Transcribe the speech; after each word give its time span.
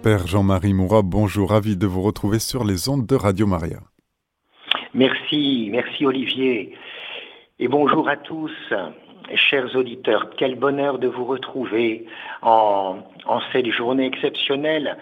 Père 0.00 0.28
Jean-Marie 0.28 0.74
Moura, 0.74 1.02
bonjour, 1.02 1.50
ravi 1.50 1.76
de 1.76 1.88
vous 1.88 2.02
retrouver 2.02 2.38
sur 2.38 2.62
les 2.62 2.88
ondes 2.88 3.04
de 3.04 3.16
Radio 3.16 3.48
Maria. 3.48 3.78
Merci, 4.94 5.70
merci 5.72 6.06
Olivier. 6.06 6.76
Et 7.58 7.66
bonjour 7.66 8.08
à 8.08 8.16
tous, 8.16 8.52
chers 9.34 9.74
auditeurs. 9.74 10.30
Quel 10.36 10.54
bonheur 10.54 11.00
de 11.00 11.08
vous 11.08 11.24
retrouver 11.24 12.06
en, 12.42 12.98
cette 13.50 13.66
journée 13.72 14.06
exceptionnelle. 14.06 14.98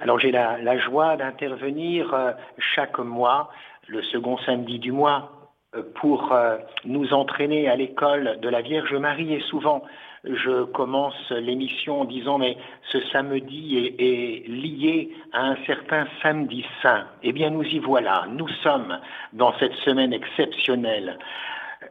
Alors 0.00 0.18
j'ai 0.18 0.32
la, 0.32 0.76
joie 0.78 1.16
d'intervenir 1.16 2.12
euh, 2.12 2.32
chaque 2.58 2.98
mois, 2.98 3.48
le 3.86 4.02
second 4.02 4.38
samedi 4.38 4.80
du 4.80 4.90
mois, 4.90 5.30
euh, 5.76 5.84
pour 6.00 6.32
euh, 6.32 6.56
nous 6.84 7.12
entraîner 7.12 7.68
à 7.68 7.76
l'école 7.76 8.40
de 8.42 8.48
la 8.48 8.60
Vierge 8.60 8.94
Marie. 8.94 9.34
Et 9.34 9.40
souvent, 9.42 9.84
je 10.24 10.64
commence 10.64 11.30
l'émission 11.30 12.02
en 12.02 12.04
disant 12.04 12.38
mais 12.38 12.56
ce 12.90 13.00
samedi 13.12 13.94
est, 13.98 14.48
lié 14.48 15.10
à 15.32 15.46
un 15.46 15.56
certain 15.66 16.06
samedi 16.22 16.64
saint. 16.82 17.06
Eh 17.22 17.32
bien 17.32 17.50
nous 17.50 17.64
y 17.64 17.78
voilà, 17.78 18.26
nous 18.30 18.48
sommes 18.62 18.98
dans 19.32 19.52
cette 19.58 19.74
semaine 19.74 20.12
exceptionnelle. 20.12 21.18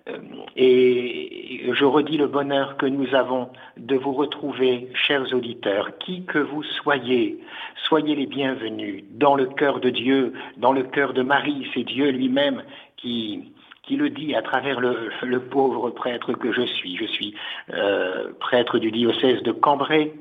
Euh, 0.08 0.18
et 0.55 1.70
je 1.74 1.86
redis 1.86 2.18
le 2.18 2.28
bonheur 2.28 2.78
que 2.78 2.86
nous 2.86 3.14
avons 3.14 3.50
de 3.78 3.96
vous 3.96 4.14
retrouver, 4.14 4.90
chers 4.94 5.34
auditeurs, 5.34 5.98
qui 6.00 6.24
que 6.24 6.40
vous 6.40 6.63
soyez, 6.63 7.40
soyez 7.88 8.16
les 8.16 8.26
bienvenus 8.26 9.04
dans 9.12 9.36
le 9.36 9.48
cœur 9.48 9.80
de 9.80 9.90
Dieu, 9.90 10.34
dans 10.58 10.72
le 10.72 10.84
cœur 10.84 11.13
de 11.13 11.22
Marie, 11.22 11.68
c'est 11.74 11.84
Dieu 11.84 12.10
lui-même 12.10 12.63
qui, 12.98 13.52
qui 13.91 13.98
le 13.98 14.09
dit 14.09 14.34
à 14.36 14.41
travers 14.41 14.80
le, 14.80 15.40
pauvre 15.40 15.90
prêtre 15.90 16.32
que 16.32 16.54
je 16.54 16.62
suis. 16.62 16.95
Je 16.95 17.04
suis 17.08 17.36
euh, 17.73 18.32
prêtre 18.40 18.80
du 18.80 18.90
diocèse 18.90 19.44
de 19.44 19.52
Cambrai, 19.52 20.13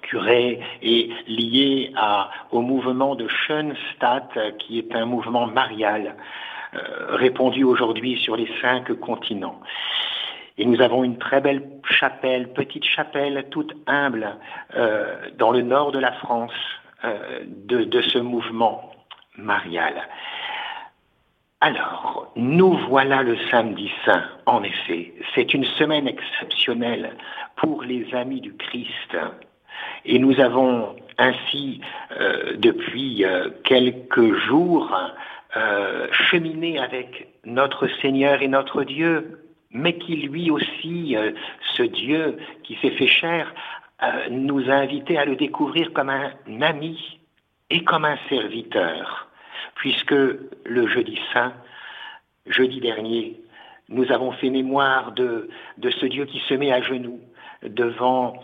curé 0.00 0.58
et 0.80 1.10
lié 1.28 1.92
au 2.50 2.62
mouvement 2.62 3.14
de 3.14 3.28
Schoenstatt, 3.28 4.38
qui 4.58 4.78
est 4.78 4.94
un 4.94 5.04
mouvement 5.04 5.46
marial, 5.46 6.16
euh, 6.72 7.14
répandu 7.16 7.62
aujourd'hui 7.62 8.16
sur 8.16 8.36
les 8.36 8.48
cinq 8.62 8.90
continents. 8.94 9.60
Et 10.56 10.64
nous 10.64 10.80
avons 10.80 11.04
une 11.04 11.18
très 11.18 11.42
belle 11.42 11.68
chapelle, 11.90 12.54
petite 12.54 12.86
chapelle, 12.86 13.48
toute 13.50 13.74
humble, 13.86 14.34
euh, 14.76 15.14
dans 15.36 15.50
le 15.50 15.60
nord 15.60 15.92
de 15.92 15.98
la 15.98 16.12
France, 16.12 16.54
de 17.66 18.00
ce 18.00 18.18
mouvement 18.18 18.92
marial. 19.36 19.94
Alors, 21.64 22.32
nous 22.34 22.76
voilà 22.88 23.22
le 23.22 23.36
samedi 23.48 23.88
saint, 24.04 24.24
en 24.46 24.64
effet. 24.64 25.14
C'est 25.32 25.54
une 25.54 25.64
semaine 25.64 26.08
exceptionnelle 26.08 27.16
pour 27.54 27.84
les 27.84 28.12
amis 28.16 28.40
du 28.40 28.52
Christ. 28.56 29.16
Et 30.04 30.18
nous 30.18 30.40
avons 30.40 30.96
ainsi, 31.18 31.80
euh, 32.18 32.54
depuis 32.56 33.24
euh, 33.24 33.50
quelques 33.62 34.34
jours, 34.38 34.92
euh, 35.56 36.08
cheminé 36.10 36.80
avec 36.80 37.28
notre 37.44 37.86
Seigneur 38.00 38.42
et 38.42 38.48
notre 38.48 38.82
Dieu, 38.82 39.44
mais 39.70 39.96
qui 39.98 40.16
lui 40.16 40.50
aussi, 40.50 41.16
ce 41.76 41.84
Dieu 41.84 42.38
qui 42.64 42.76
s'est 42.82 42.90
fait 42.90 43.06
chair, 43.06 43.54
nous 44.30 44.68
a 44.68 44.74
invités 44.74 45.16
à 45.16 45.24
le 45.24 45.36
découvrir 45.36 45.92
comme 45.92 46.10
un 46.10 46.32
ami 46.60 47.20
et 47.70 47.84
comme 47.84 48.04
un 48.04 48.18
serviteur 48.28 49.28
puisque 49.74 50.12
le 50.12 50.86
jeudi 50.88 51.18
saint, 51.32 51.52
jeudi 52.46 52.80
dernier, 52.80 53.40
nous 53.88 54.10
avons 54.10 54.32
fait 54.32 54.50
mémoire 54.50 55.12
de, 55.12 55.48
ce 55.82 56.06
Dieu 56.06 56.24
qui 56.24 56.40
se 56.48 56.54
met 56.54 56.72
à 56.72 56.82
genoux 56.82 57.20
devant 57.62 58.34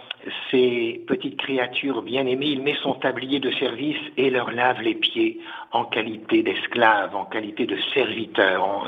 ces 0.51 1.05
petites 1.09 1.39
créatures 1.39 2.03
bien-aimées, 2.03 2.51
il 2.51 2.63
met 2.63 2.77
son 2.83 2.95
tablier 2.95 3.41
de 3.41 3.51
service 3.53 3.99
et 4.17 4.31
leur 4.31 4.53
lave 4.53 4.81
les 4.81 4.95
pieds 4.95 5.41
en 5.73 5.85
qualité 5.85 6.45
d'esclave, 6.45 7.17
en 7.17 7.25
qualité 7.25 7.67
de 7.67 7.77
serviteur, 7.95 8.65
en, 8.65 8.85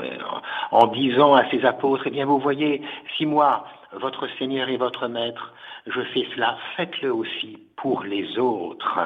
en, 0.71 0.87
disant 0.87 1.33
à 1.33 1.49
ses 1.49 1.65
apôtres, 1.65 2.03
eh 2.07 2.11
bien 2.11 2.25
vous 2.25 2.39
voyez, 2.39 2.81
si 3.17 3.25
moi, 3.25 3.65
votre 3.91 4.27
Seigneur 4.39 4.69
et 4.69 4.77
votre 4.77 5.09
Maître, 5.09 5.53
je 5.87 6.01
fais 6.13 6.25
cela, 6.33 6.57
faites-le 6.77 7.13
aussi 7.13 7.57
pour 7.75 8.03
les 8.03 8.37
autres. 8.37 8.99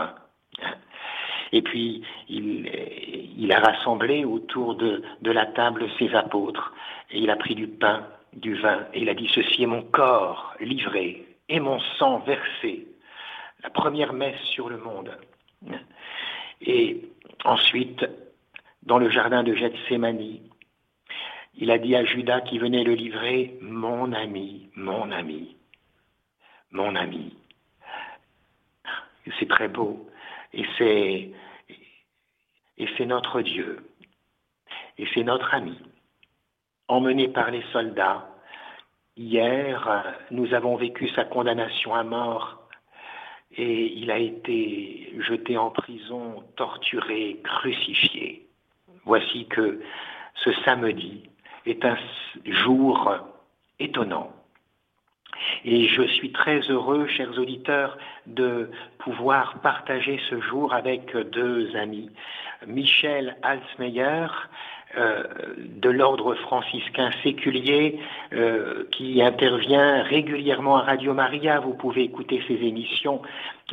Et 1.52 1.62
puis, 1.62 2.02
il, 2.30 3.52
a 3.52 3.60
rassemblé 3.60 4.26
autour 4.26 4.76
de, 4.76 5.04
la 5.22 5.46
table 5.46 5.88
ses 6.00 6.14
apôtres, 6.16 6.74
et 7.12 7.20
il 7.20 7.30
a 7.30 7.36
pris 7.36 7.56
du 7.56 7.68
pain, 7.68 8.08
du 8.34 8.56
vin, 8.56 8.86
et 8.94 9.02
il 9.02 9.10
a 9.10 9.14
dit, 9.14 9.30
ceci 9.34 9.64
est 9.64 9.68
mon 9.68 9.84
corps 9.84 10.54
livré, 10.60 11.26
et 11.50 11.60
mon 11.60 11.80
sang 11.98 12.20
versé, 12.20 12.88
la 13.64 13.70
première 13.70 14.14
messe 14.14 14.42
sur 14.44 14.70
le 14.70 14.78
monde. 14.78 15.12
Et 16.62 17.02
ensuite, 17.44 18.06
dans 18.84 18.98
le 18.98 19.10
jardin 19.10 19.44
de 19.44 19.54
Gethsemane, 19.54 20.40
il 21.58 21.72
a 21.72 21.78
dit 21.78 21.96
à 21.96 22.04
Judas 22.04 22.42
qui 22.42 22.60
venait 22.60 22.84
le 22.84 22.94
livrer, 22.94 23.58
mon 23.62 24.12
ami, 24.14 24.70
mon 24.76 25.12
ami, 25.12 25.56
mon 26.72 26.96
ami. 26.96 27.34
C'est 29.40 29.48
très 29.50 29.68
beau. 29.68 30.08
Et 30.56 30.66
c'est, 30.78 31.32
notre 33.06 33.42
Dieu. 33.42 33.86
Et 34.98 35.06
c'est 35.14 35.24
notre 35.24 35.54
ami. 35.54 35.78
Emmené 36.88 37.28
par 37.28 37.52
les 37.52 37.64
soldats, 37.74 38.30
hier, 39.18 40.16
nous 40.32 40.54
avons 40.54 40.78
vécu 40.78 41.10
sa 41.10 41.26
condamnation 41.26 41.94
à 41.94 42.04
mort 42.04 42.62
et 43.58 43.92
il 43.98 44.10
a 44.12 44.18
été 44.18 45.14
jeté 45.20 45.58
en 45.58 45.72
prison, 45.72 46.44
torturé, 46.56 47.42
crucifié. 47.44 48.48
Voici 49.04 49.48
que 49.48 49.82
ce 50.36 50.54
samedi 50.64 51.30
est 51.66 51.84
un 51.84 51.98
jour 52.46 53.14
étonnant 53.80 54.32
et 55.66 55.88
je 55.88 56.04
suis 56.04 56.32
très 56.32 56.60
heureux, 56.70 57.08
chers 57.08 57.38
auditeurs, 57.40 57.98
de 58.28 58.70
pouvoir 59.00 59.60
partager 59.62 60.20
ce 60.30 60.40
jour 60.40 60.74
avec 60.74 61.18
deux 61.32 61.76
amis. 61.76 62.12
Michel 62.68 63.36
Alsmeyer, 63.42 64.28
euh, 64.98 65.24
de 65.58 65.90
l'ordre 65.90 66.36
franciscain 66.36 67.10
séculier, 67.24 68.00
euh, 68.34 68.84
qui 68.92 69.22
intervient 69.24 70.04
régulièrement 70.04 70.78
à 70.78 70.82
Radio 70.82 71.16
Maria. 71.16 71.60
Vous 71.60 71.74
pouvez 71.74 72.04
écouter 72.04 72.44
ses 72.48 72.54
émissions 72.54 73.24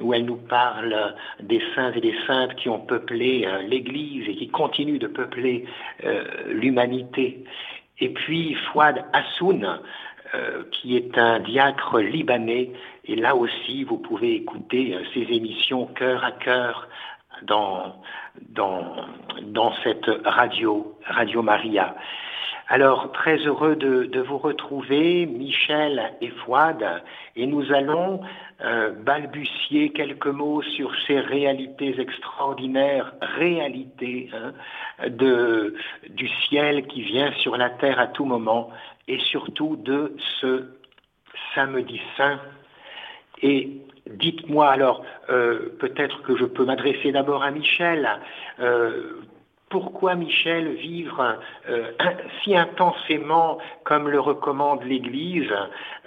où 0.00 0.14
elle 0.14 0.24
nous 0.24 0.36
parle 0.36 1.14
des 1.40 1.62
saints 1.74 1.92
et 1.92 2.00
des 2.00 2.14
saintes 2.26 2.54
qui 2.56 2.70
ont 2.70 2.80
peuplé 2.80 3.44
euh, 3.46 3.60
l'Église 3.62 4.26
et 4.30 4.34
qui 4.34 4.48
continuent 4.48 4.98
de 4.98 5.08
peupler 5.08 5.66
l'humanité. 6.48 7.44
Et 8.00 8.08
puis 8.08 8.54
Fouad 8.54 9.04
Hassoun, 9.12 9.78
euh, 10.34 10.62
qui 10.70 10.96
est 10.96 11.18
un 11.18 11.40
diacre 11.40 11.98
libanais. 11.98 12.70
Et 13.04 13.16
là 13.16 13.36
aussi, 13.36 13.84
vous 13.84 13.98
pouvez 13.98 14.34
écouter 14.34 14.94
euh, 14.94 15.02
ces 15.12 15.20
émissions 15.34 15.86
cœur 15.86 16.24
à 16.24 16.32
cœur 16.32 16.88
dans, 17.42 17.96
dans, 18.50 18.96
dans 19.42 19.74
cette 19.82 20.10
radio, 20.24 20.96
Radio 21.04 21.42
Maria. 21.42 21.94
Alors, 22.68 23.12
très 23.12 23.36
heureux 23.36 23.76
de, 23.76 24.20
vous 24.20 24.38
retrouver, 24.38 25.26
Michel 25.26 26.14
et 26.22 26.28
Fouad, 26.28 27.02
et 27.36 27.46
nous 27.46 27.70
allons 27.70 28.22
euh, 28.64 28.92
balbutier 28.92 29.90
quelques 29.90 30.28
mots 30.28 30.62
sur 30.62 30.90
ces 31.06 31.20
réalités 31.20 32.00
extraordinaires, 32.00 33.12
réalités 33.20 34.30
hein, 34.32 34.52
de, 35.06 35.74
du 36.08 36.28
ciel 36.48 36.86
qui 36.86 37.02
vient 37.02 37.32
sur 37.32 37.58
la 37.58 37.68
terre 37.68 38.00
à 38.00 38.06
tout 38.06 38.24
moment, 38.24 38.70
et 39.08 39.18
surtout 39.18 39.76
de 39.76 40.16
ce 40.40 40.66
samedi 41.54 42.00
saint. 42.16 42.40
Et 43.42 43.82
dites-moi 44.06 44.68
alors, 44.68 45.04
euh, 45.30 45.76
peut-être 45.78 46.22
que 46.22 46.36
je 46.36 46.44
peux 46.44 46.64
m'adresser 46.64 47.12
d'abord 47.12 47.42
à 47.42 47.50
Michel. 47.50 48.08
Euh, 48.60 49.20
pourquoi, 49.68 50.14
Michel, 50.14 50.74
vivre 50.74 51.38
euh, 51.68 51.92
si 52.42 52.54
intensément, 52.56 53.58
comme 53.84 54.08
le 54.08 54.20
recommande 54.20 54.82
l'Église, 54.84 55.52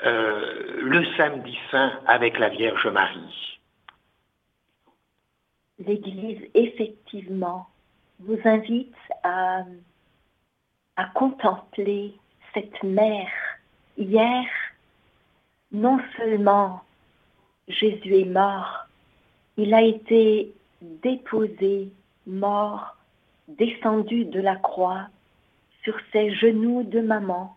le 0.03 1.03
samedi 1.17 1.57
saint 1.71 1.91
avec 2.05 2.37
la 2.37 2.49
Vierge 2.49 2.87
Marie? 2.87 3.59
L'Église, 5.79 6.39
effectivement, 6.53 7.67
vous 8.19 8.39
invite 8.45 8.95
à, 9.23 9.63
à 10.95 11.05
contempler 11.13 12.13
cette 12.55 12.83
mère, 12.83 13.29
hier, 13.97 14.45
non 15.71 15.99
seulement 16.17 16.81
Jésus 17.67 18.15
est 18.15 18.25
mort, 18.25 18.87
il 19.57 19.73
a 19.73 19.81
été 19.81 20.53
déposé, 20.81 21.89
mort, 22.25 22.95
descendu 23.47 24.25
de 24.25 24.39
la 24.39 24.55
croix 24.55 25.07
sur 25.83 25.95
ses 26.11 26.33
genoux 26.33 26.83
de 26.83 27.01
maman. 27.01 27.55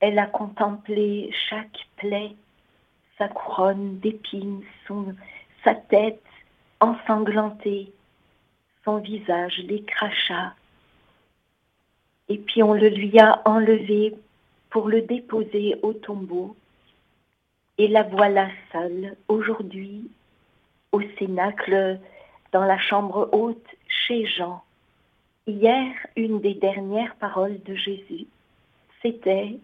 Elle 0.00 0.18
a 0.18 0.26
contemplé 0.26 1.30
chaque 1.48 1.86
plaie, 1.96 2.34
sa 3.18 3.28
couronne 3.28 3.98
d'épines, 4.00 4.64
sa 5.64 5.74
tête, 5.74 6.22
ensanglanté, 6.80 7.92
son 8.84 8.96
visage, 8.98 9.64
crachats. 9.86 10.54
Et 12.32 12.38
puis 12.38 12.62
on 12.62 12.72
le 12.72 12.88
lui 12.88 13.18
a 13.18 13.42
enlevé 13.44 14.14
pour 14.70 14.88
le 14.88 15.02
déposer 15.02 15.76
au 15.82 15.92
tombeau. 15.92 16.56
Et 17.76 17.88
la 17.88 18.04
voilà 18.04 18.48
seule, 18.72 19.16
aujourd'hui, 19.28 20.10
au 20.92 21.02
cénacle, 21.18 22.00
dans 22.52 22.64
la 22.64 22.78
chambre 22.78 23.28
haute, 23.32 23.66
chez 23.86 24.24
Jean. 24.24 24.64
Hier, 25.46 25.92
une 26.16 26.40
des 26.40 26.54
dernières 26.54 27.14
paroles 27.16 27.62
de 27.64 27.74
Jésus, 27.74 28.26
c'était 29.02 29.58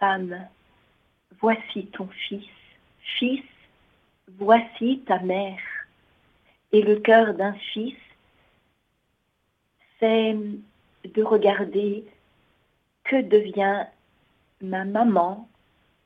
Femme, 0.00 0.48
voici 1.40 1.86
ton 1.92 2.08
fils. 2.26 2.50
Fils, 3.16 3.44
voici 4.38 5.04
ta 5.06 5.20
mère. 5.20 5.60
Et 6.72 6.82
le 6.82 6.96
cœur 6.96 7.34
d'un 7.34 7.54
fils, 7.72 7.94
c'est 10.00 10.34
de 11.04 11.22
regarder 11.22 12.04
que 13.04 13.22
devient 13.22 13.86
ma 14.60 14.84
maman 14.84 15.48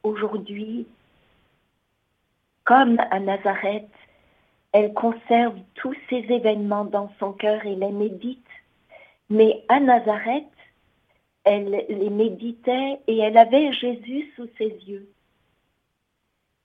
aujourd'hui. 0.02 0.87
Comme 2.64 2.98
à 3.10 3.20
Nazareth, 3.20 3.90
elle 4.72 4.93
conserve 4.94 5.58
tous 5.75 5.94
ces 6.10 6.25
événements 6.28 6.84
dans 6.84 7.12
son 7.19 7.32
cœur 7.32 7.64
et 7.64 7.76
les 7.76 7.93
médite. 7.93 8.46
Mais 9.31 9.64
à 9.69 9.81
Nazareth, 9.81 10.44
elle 11.44 11.84
les 11.88 12.10
méditait 12.10 13.00
et 13.06 13.19
elle 13.19 13.38
avait 13.38 13.72
Jésus 13.72 14.32
sous 14.34 14.48
ses 14.58 14.76
yeux. 14.87 15.08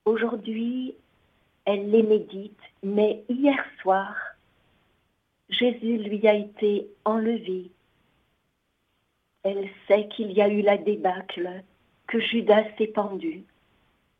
Aujourd'hui, 0.06 0.95
elle 1.66 1.92
les 1.92 2.01
médite, 2.01 2.60
mais 2.81 3.24
hier 3.30 3.63
soir, 3.81 4.16
Jésus 5.50 5.98
lui 5.98 6.28
a 6.28 6.33
été 6.33 6.88
enlevé. 7.06 7.69
Elle 9.44 9.70
sait 9.88 10.08
qu'il 10.10 10.32
y 10.32 10.42
a 10.42 10.48
eu 10.48 10.62
la 10.62 10.78
débâcle, 10.78 11.64
que 12.08 12.20
Judas 12.20 12.66
s'est 12.78 12.88
pendu, 12.88 13.44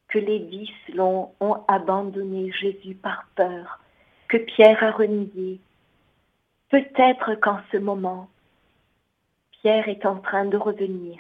que 0.08 0.18
les 0.18 0.40
dix 0.40 0.72
l'ont 0.94 1.34
ont 1.40 1.64
abandonné 1.68 2.52
Jésus 2.52 2.96
par 2.96 3.28
peur, 3.36 3.80
que 4.28 4.38
Pierre 4.38 4.84
a 4.84 4.92
renié. 4.92 5.60
Peut-être 6.70 7.36
qu'en 7.36 7.60
ce 7.72 7.78
moment, 7.78 8.30
Pierre 9.52 9.90
est 9.90 10.06
en 10.06 10.20
train 10.20 10.46
de 10.46 10.58
revenir, 10.58 11.20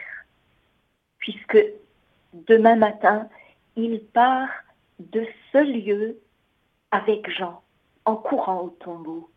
puisque 1.19 1.63
demain 2.33 2.75
matin, 2.75 3.29
il 3.75 3.99
part 3.99 4.49
de 4.99 5.27
ce 5.51 5.57
lieu 5.59 6.19
avec 6.89 7.29
Jean 7.29 7.61
en 8.05 8.15
courant 8.15 8.61
au 8.61 8.69
tombeau. 8.69 9.29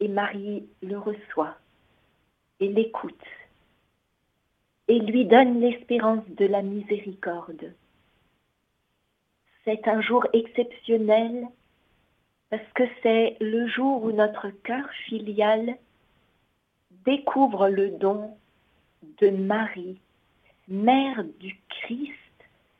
Et 0.00 0.08
Marie 0.08 0.66
le 0.82 0.98
reçoit 0.98 1.56
et 2.62 2.68
l'écoute 2.68 3.26
et 4.86 5.00
lui 5.00 5.24
donne 5.24 5.60
l'espérance 5.60 6.24
de 6.28 6.46
la 6.46 6.62
miséricorde. 6.62 7.74
C'est 9.64 9.88
un 9.88 10.00
jour 10.00 10.26
exceptionnel 10.32 11.48
parce 12.50 12.72
que 12.74 12.84
c'est 13.02 13.36
le 13.40 13.66
jour 13.66 14.04
où 14.04 14.12
notre 14.12 14.50
cœur 14.50 14.88
filial 15.06 15.76
découvre 17.04 17.68
le 17.68 17.90
don 17.90 18.30
de 19.20 19.30
Marie, 19.30 19.98
mère 20.68 21.24
du 21.40 21.58
Christ, 21.68 22.12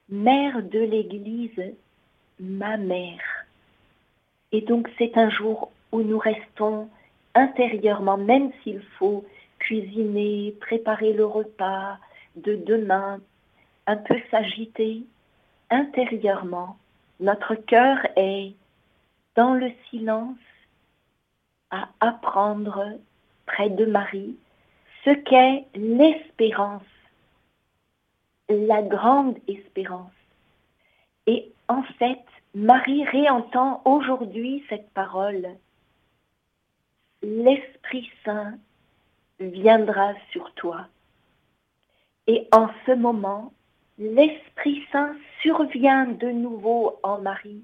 mère 0.08 0.62
de 0.62 0.78
l'Église, 0.78 1.74
ma 2.38 2.76
mère. 2.76 3.46
Et 4.52 4.60
donc 4.60 4.88
c'est 4.98 5.16
un 5.16 5.30
jour 5.30 5.72
où 5.90 6.02
nous 6.02 6.18
restons 6.18 6.88
intérieurement, 7.34 8.18
même 8.18 8.52
s'il 8.62 8.82
faut 8.98 9.24
cuisiner, 9.62 10.56
préparer 10.60 11.12
le 11.12 11.24
repas 11.24 11.98
de 12.36 12.56
demain, 12.56 13.20
un 13.86 13.96
peu 13.96 14.16
s'agiter, 14.30 15.04
intérieurement, 15.70 16.76
notre 17.20 17.54
cœur 17.54 17.98
est 18.16 18.54
dans 19.36 19.54
le 19.54 19.70
silence 19.88 20.36
à 21.70 21.88
apprendre 22.00 22.98
près 23.46 23.70
de 23.70 23.86
Marie 23.86 24.36
ce 25.04 25.10
qu'est 25.10 25.64
l'espérance, 25.74 26.82
la 28.48 28.82
grande 28.82 29.38
espérance. 29.48 30.12
Et 31.26 31.52
en 31.68 31.82
fait, 31.98 32.24
Marie 32.54 33.04
réentend 33.04 33.80
aujourd'hui 33.84 34.64
cette 34.68 34.90
parole. 34.90 35.48
L'Esprit 37.22 38.10
Saint 38.24 38.54
viendra 39.50 40.14
sur 40.30 40.52
toi. 40.54 40.86
Et 42.26 42.46
en 42.52 42.68
ce 42.86 42.92
moment, 42.92 43.52
l'Esprit 43.98 44.82
Saint 44.92 45.14
survient 45.42 46.06
de 46.06 46.28
nouveau 46.28 46.98
en 47.02 47.18
Marie 47.18 47.62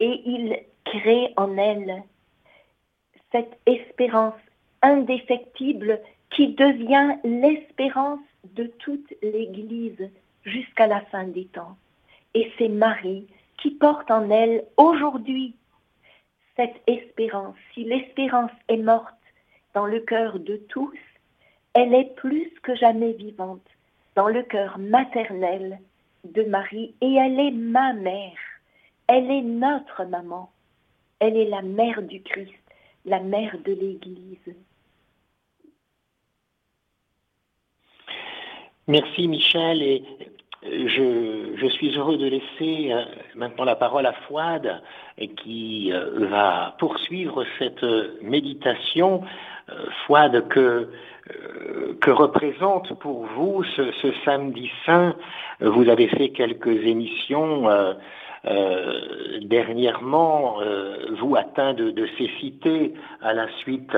et 0.00 0.22
il 0.24 0.58
crée 0.84 1.32
en 1.36 1.56
elle 1.56 2.02
cette 3.30 3.58
espérance 3.66 4.40
indéfectible 4.82 6.00
qui 6.30 6.48
devient 6.54 7.16
l'espérance 7.24 8.20
de 8.54 8.64
toute 8.64 9.14
l'Église 9.22 10.10
jusqu'à 10.44 10.86
la 10.86 11.00
fin 11.02 11.24
des 11.24 11.46
temps. 11.46 11.76
Et 12.34 12.50
c'est 12.58 12.68
Marie 12.68 13.26
qui 13.58 13.70
porte 13.70 14.10
en 14.10 14.28
elle 14.30 14.64
aujourd'hui 14.76 15.54
cette 16.56 16.82
espérance. 16.86 17.56
Si 17.72 17.84
l'espérance 17.84 18.50
est 18.68 18.76
morte 18.76 19.14
dans 19.74 19.86
le 19.86 20.00
cœur 20.00 20.38
de 20.38 20.56
tous, 20.68 20.98
elle 21.74 21.94
est 21.94 22.14
plus 22.16 22.50
que 22.62 22.74
jamais 22.74 23.12
vivante 23.12 23.66
dans 24.14 24.28
le 24.28 24.42
cœur 24.42 24.78
maternel 24.78 25.78
de 26.24 26.42
Marie 26.42 26.94
et 27.00 27.14
elle 27.14 27.40
est 27.40 27.50
ma 27.50 27.92
mère. 27.92 28.38
Elle 29.06 29.30
est 29.30 29.42
notre 29.42 30.04
maman. 30.04 30.50
Elle 31.18 31.36
est 31.36 31.48
la 31.48 31.62
mère 31.62 32.02
du 32.02 32.20
Christ, 32.22 32.52
la 33.04 33.20
mère 33.20 33.56
de 33.64 33.72
l'Église. 33.72 34.54
Merci 38.88 39.28
Michel 39.28 39.82
et 39.82 40.04
je, 40.62 41.68
suis 41.74 41.96
heureux 41.96 42.18
de 42.18 42.26
laisser 42.26 42.92
euh, 42.92 43.04
maintenant 43.34 43.64
la 43.64 43.76
parole 43.76 44.06
à 44.06 44.12
Fouad 44.12 44.82
qui 45.42 45.92
euh, 45.92 46.26
va 46.28 46.76
poursuivre 46.78 47.44
cette 47.58 47.84
méditation. 48.22 49.22
Euh, 49.72 49.86
Fouad, 50.06 50.48
que, 50.48 50.88
que 52.00 52.10
représente 52.10 52.92
pour 52.98 53.26
vous 53.26 53.64
ce, 53.76 54.12
samedi 54.24 54.70
saint. 54.84 55.14
Vous 55.60 55.88
avez 55.88 56.08
fait 56.08 56.30
quelques 56.30 56.66
émissions 56.66 57.68
euh, 57.68 57.94
dernièrement, 58.44 60.60
euh, 60.60 60.96
vous 61.20 61.36
atteint 61.36 61.74
de, 61.74 62.06
cécité 62.18 62.92
à 63.20 63.32
la 63.32 63.48
suite 63.58 63.96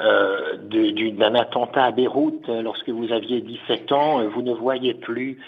euh, 0.00 0.56
d'un 0.56 1.34
attentat 1.34 1.84
à 1.84 1.90
Beyrouth 1.90 2.48
lorsque 2.48 2.88
vous 2.88 3.12
aviez 3.12 3.40
17 3.40 3.92
ans, 3.92 4.26
vous 4.28 4.42
ne 4.42 4.54
voyez 4.54 4.94
plus, 4.94 5.38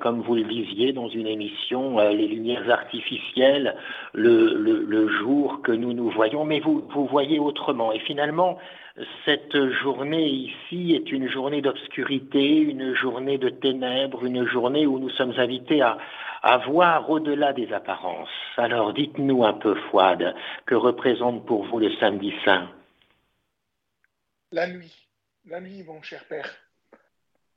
comme 0.00 0.22
vous 0.22 0.34
le 0.34 0.44
disiez 0.44 0.92
dans 0.92 1.08
une 1.08 1.26
émission, 1.26 1.98
les 2.08 2.26
lumières 2.26 2.68
artificielles, 2.70 3.76
le, 4.14 4.54
le, 4.54 5.08
jour 5.08 5.60
que 5.62 5.72
nous 5.72 5.92
nous 5.92 6.10
voyons, 6.10 6.44
mais 6.44 6.60
vous, 6.60 6.84
vous 6.94 7.06
voyez 7.06 7.38
autrement. 7.38 7.92
Et 7.92 7.98
finalement, 8.00 8.58
cette 9.24 9.56
journée 9.82 10.26
ici 10.26 10.94
est 10.94 11.12
une 11.12 11.28
journée 11.28 11.60
d'obscurité, 11.60 12.58
une 12.58 12.94
journée 12.94 13.38
de 13.38 13.48
ténèbres, 13.48 14.24
une 14.24 14.46
journée 14.46 14.86
où 14.86 14.98
nous 14.98 15.10
sommes 15.10 15.34
invités 15.38 15.82
à, 15.82 15.98
à 16.42 16.58
voir 16.58 17.08
au-delà 17.10 17.52
des 17.52 17.72
apparences. 17.72 18.28
Alors 18.56 18.92
dites-nous 18.92 19.44
un 19.44 19.52
peu, 19.54 19.74
Fouad, 19.90 20.34
que 20.66 20.74
représente 20.74 21.46
pour 21.46 21.66
vous 21.66 21.78
le 21.78 21.90
samedi 21.96 22.32
saint? 22.44 22.70
La 24.52 24.66
nuit, 24.66 25.08
la 25.46 25.60
nuit, 25.60 25.82
mon 25.82 26.02
cher 26.02 26.24
Père. 26.24 26.50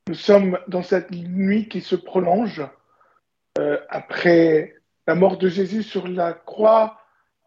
Nous 0.07 0.15
sommes 0.15 0.59
dans 0.67 0.83
cette 0.83 1.11
nuit 1.11 1.69
qui 1.69 1.81
se 1.81 1.95
prolonge 1.95 2.61
euh, 3.57 3.79
après 3.89 4.75
la 5.07 5.15
mort 5.15 5.37
de 5.37 5.47
Jésus 5.47 5.83
sur 5.83 6.07
la 6.07 6.33
croix. 6.33 6.99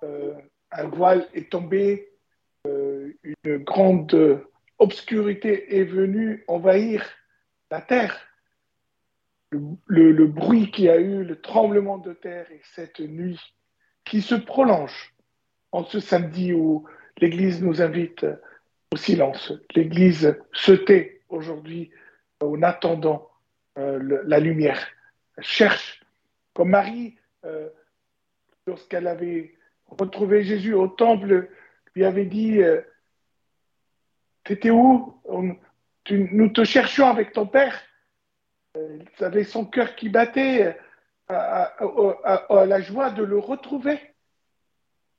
Euh, 0.02 0.34
un 0.72 0.88
voile 0.88 1.26
est 1.34 1.50
tombé, 1.50 2.08
euh, 2.66 3.12
une 3.22 3.58
grande 3.58 4.42
obscurité 4.78 5.78
est 5.78 5.84
venue 5.84 6.44
envahir 6.48 7.04
la 7.70 7.80
terre 7.80 8.26
le, 9.50 10.26
bruit 10.26 10.70
qu'il 10.70 10.84
y 10.86 10.90
a 10.90 10.98
eu, 10.98 11.24
le 11.24 11.40
tremblement 11.40 11.98
de 11.98 12.12
terre 12.12 12.50
et 12.50 12.60
cette 12.74 13.00
nuit 13.00 13.40
qui 14.04 14.22
se 14.22 14.34
prolonge 14.34 15.14
en 15.72 15.84
ce 15.84 16.00
samedi 16.00 16.52
où 16.52 16.86
l'Église 17.18 17.62
nous 17.62 17.82
invite 17.82 18.26
au 18.92 18.96
silence. 18.96 19.52
L'Église 19.74 20.36
se 20.52 20.72
tait 20.72 21.22
aujourd'hui 21.28 21.90
en 22.40 22.62
attendant 22.62 23.28
euh, 23.78 24.22
la 24.24 24.38
lumière. 24.40 24.86
Elle 25.36 25.44
cherche, 25.44 26.00
comme 26.54 26.70
Marie, 26.70 27.16
euh, 27.44 27.68
lorsqu'elle 28.66 29.06
avait 29.06 29.54
retrouvé 29.86 30.44
Jésus 30.44 30.74
au 30.74 30.88
temple, 30.88 31.48
lui 31.94 32.04
avait 32.04 32.26
dit 32.26 32.62
euh, 32.62 32.80
T'étais 34.44 34.70
où? 34.70 35.20
Nous 36.08 36.48
te 36.50 36.62
cherchions 36.62 37.08
avec 37.08 37.32
ton 37.32 37.46
père. 37.46 37.82
Euh, 38.76 38.98
il 39.18 39.24
avait 39.24 39.44
son 39.44 39.64
cœur 39.64 39.94
qui 39.94 40.08
battait 40.08 40.76
à, 41.28 41.74
la 42.66 42.80
joie 42.80 43.10
de 43.10 43.24
le 43.24 43.38
retrouver. 43.38 43.98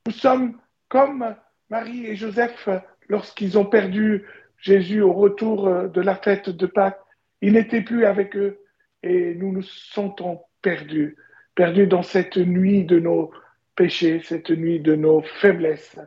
Nous 0.06 0.14
sommes 0.14 0.58
comme 0.88 1.36
Marie 1.70 2.08
et 2.08 2.16
Joseph 2.16 2.70
lorsqu'ils 3.10 3.58
ont 3.58 3.66
perdu 3.66 4.26
Jésus 4.58 5.02
au 5.02 5.14
retour 5.14 5.68
euh, 5.68 5.88
de 5.88 6.02
la 6.02 6.16
fête 6.16 6.50
de 6.50 6.66
Pâques. 6.66 7.00
Il 7.42 7.54
n'était 7.54 7.82
plus 7.82 8.06
avec 8.06 8.36
eux 8.36 8.60
et 9.04 9.36
nous 9.36 9.52
nous 9.52 9.64
sentons 9.64 10.42
perdus, 10.62 11.18
perdus 11.56 11.88
dans 11.88 12.04
cette 12.04 12.38
nuit 12.38 12.84
de 12.84 13.00
nos 13.00 13.32
péchés, 13.76 14.22
cette 14.24 14.50
nuit 14.50 14.80
de 14.80 14.96
nos 14.96 15.22
faiblesses. 15.22 16.00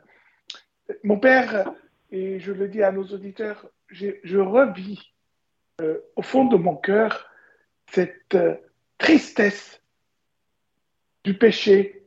Mon 1.04 1.18
Père, 1.18 1.70
et 2.10 2.40
je 2.40 2.52
le 2.52 2.68
dis 2.68 2.82
à 2.82 2.90
nos 2.90 3.04
auditeurs, 3.04 3.66
je 3.90 4.38
revis 4.38 5.12
euh, 5.80 5.98
au 6.16 6.22
fond 6.22 6.44
de 6.44 6.56
mon 6.56 6.74
cœur 6.74 7.29
cette 7.90 8.34
euh, 8.34 8.56
tristesse 8.98 9.80
du 11.24 11.34
péché 11.34 12.06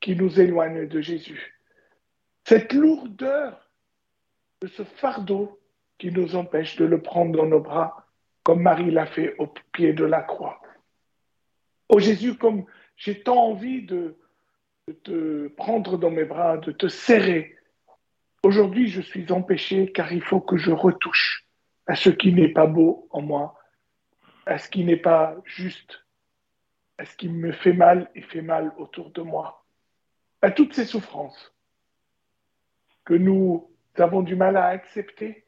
qui 0.00 0.16
nous 0.16 0.40
éloigne 0.40 0.86
de 0.86 1.00
Jésus, 1.00 1.60
cette 2.44 2.72
lourdeur 2.72 3.70
de 4.60 4.66
ce 4.68 4.84
fardeau 4.84 5.60
qui 5.98 6.10
nous 6.10 6.34
empêche 6.36 6.76
de 6.76 6.84
le 6.84 7.00
prendre 7.00 7.36
dans 7.36 7.46
nos 7.46 7.60
bras, 7.60 8.06
comme 8.42 8.62
Marie 8.62 8.90
l'a 8.90 9.06
fait 9.06 9.36
au 9.38 9.46
pied 9.72 9.92
de 9.92 10.04
la 10.04 10.20
croix. 10.20 10.60
Oh 11.88 11.98
Jésus, 12.00 12.36
comme 12.36 12.64
j'ai 12.96 13.22
tant 13.22 13.50
envie 13.50 13.82
de, 13.82 14.16
de, 14.88 14.92
te 14.92 15.48
prendre 15.48 15.96
dans 15.96 16.10
mes 16.10 16.24
bras, 16.24 16.56
de 16.56 16.72
te 16.72 16.88
serrer, 16.88 17.56
aujourd'hui 18.42 18.88
je 18.88 19.00
suis 19.00 19.30
empêché 19.30 19.92
car 19.92 20.12
il 20.12 20.22
faut 20.22 20.40
que 20.40 20.56
je 20.56 20.72
retouche 20.72 21.46
à 21.86 21.94
ce 21.94 22.10
qui 22.10 22.32
n'est 22.32 22.52
pas 22.52 22.66
beau 22.66 23.06
en 23.10 23.22
moi, 23.22 23.61
à 24.46 24.58
ce 24.58 24.68
qui 24.68 24.84
n'est 24.84 24.96
pas 24.96 25.36
juste, 25.44 26.04
à 26.98 27.04
ce 27.04 27.16
qui 27.16 27.28
me 27.28 27.52
fait 27.52 27.72
mal 27.72 28.10
et 28.14 28.22
fait 28.22 28.42
mal 28.42 28.72
autour 28.76 29.10
de 29.10 29.22
moi, 29.22 29.64
à 30.40 30.50
toutes 30.50 30.74
ces 30.74 30.84
souffrances 30.84 31.54
que 33.04 33.14
nous 33.14 33.68
avons 33.96 34.22
du 34.22 34.36
mal 34.36 34.56
à 34.56 34.66
accepter 34.66 35.44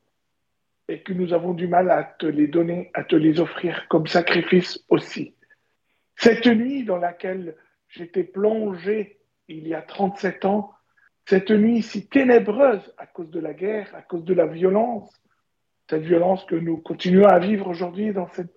et 0.88 1.02
que 1.02 1.12
nous 1.12 1.32
avons 1.32 1.54
du 1.54 1.66
mal 1.66 1.90
à 1.90 2.04
te 2.04 2.26
les 2.26 2.46
donner, 2.46 2.90
à 2.94 3.04
te 3.04 3.16
les 3.16 3.40
offrir 3.40 3.86
comme 3.88 4.06
sacrifice 4.06 4.84
aussi. 4.88 5.34
Cette 6.16 6.46
nuit 6.46 6.84
dans 6.84 6.98
laquelle 6.98 7.56
j'étais 7.88 8.24
plongé 8.24 9.18
il 9.48 9.66
y 9.66 9.74
a 9.74 9.82
37 9.82 10.44
ans, 10.44 10.72
cette 11.26 11.50
nuit 11.50 11.82
si 11.82 12.06
ténébreuse 12.06 12.92
à 12.98 13.06
cause 13.06 13.30
de 13.30 13.40
la 13.40 13.54
guerre, 13.54 13.94
à 13.94 14.02
cause 14.02 14.24
de 14.24 14.34
la 14.34 14.46
violence, 14.46 15.10
cette 15.88 16.02
violence 16.02 16.44
que 16.44 16.54
nous 16.54 16.78
continuons 16.78 17.26
à 17.26 17.38
vivre 17.38 17.68
aujourd'hui 17.68 18.12
dans 18.12 18.28
cette 18.28 18.54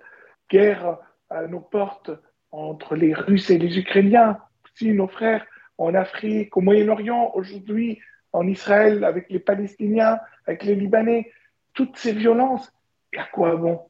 guerre 0.50 0.98
à 1.30 1.48
nos 1.48 1.60
portes 1.60 2.12
entre 2.51 2.96
les 2.96 3.13
Russes 3.13 3.50
et 3.50 3.58
les 3.58 3.77
Ukrainiens, 3.77 4.39
aussi 4.66 4.94
nos 4.94 5.08
frères 5.08 5.46
en 5.77 5.94
Afrique, 5.94 6.56
au 6.58 6.62
Moyen-Orient, 6.62 7.32
aujourd'hui 7.36 8.00
en 8.34 8.48
Israël, 8.48 9.04
avec 9.04 9.30
les 9.30 9.39
Palestiniens, 9.39 10.20
avec 10.46 10.63
les 10.63 10.75
Libanais, 10.75 11.32
toutes 11.74 11.98
ces 11.98 12.13
violences. 12.13 12.72
Et 13.13 13.18
à 13.18 13.25
quoi 13.25 13.56
bon? 13.56 13.82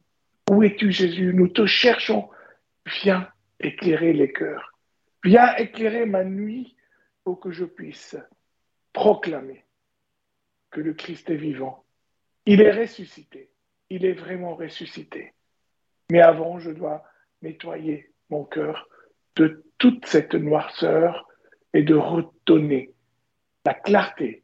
Où 0.50 0.62
es-tu 0.62 0.92
Jésus? 0.92 1.32
Nous 1.34 1.48
te 1.48 1.66
cherchons. 1.66 2.28
Viens 3.02 3.28
éclairer 3.60 4.12
les 4.12 4.32
cœurs. 4.32 4.74
Viens 5.24 5.54
éclairer 5.56 6.06
ma 6.06 6.24
nuit 6.24 6.76
pour 7.24 7.40
que 7.40 7.50
je 7.50 7.64
puisse 7.64 8.16
proclamer 8.92 9.64
que 10.70 10.80
le 10.80 10.94
Christ 10.94 11.30
est 11.30 11.36
vivant. 11.36 11.84
Il 12.46 12.60
est 12.60 12.70
ressuscité. 12.70 13.50
Il 13.90 14.04
est 14.04 14.12
vraiment 14.12 14.54
ressuscité. 14.54 15.32
Mais 16.10 16.20
avant, 16.20 16.58
je 16.58 16.70
dois 16.70 17.04
nettoyer 17.42 18.12
mon 18.30 18.44
cœur 18.44 18.88
de 19.36 19.64
toute 19.78 20.06
cette 20.06 20.34
noirceur 20.34 21.28
et 21.74 21.82
de 21.82 21.94
redonner 21.94 22.92
la 23.64 23.74
clarté, 23.74 24.42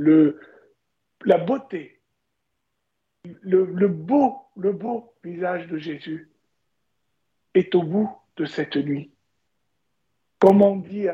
le, 0.00 0.40
la 1.24 1.38
beauté, 1.38 2.00
le, 3.42 3.64
le, 3.64 3.88
beau, 3.88 4.42
le 4.56 4.72
beau 4.72 5.14
visage 5.22 5.66
de 5.68 5.78
Jésus 5.78 6.30
est 7.54 7.74
au 7.74 7.82
bout 7.82 8.10
de 8.36 8.44
cette 8.44 8.76
nuit. 8.76 9.12
Comme 10.40 10.60
on 10.62 10.76
dit 10.76 11.06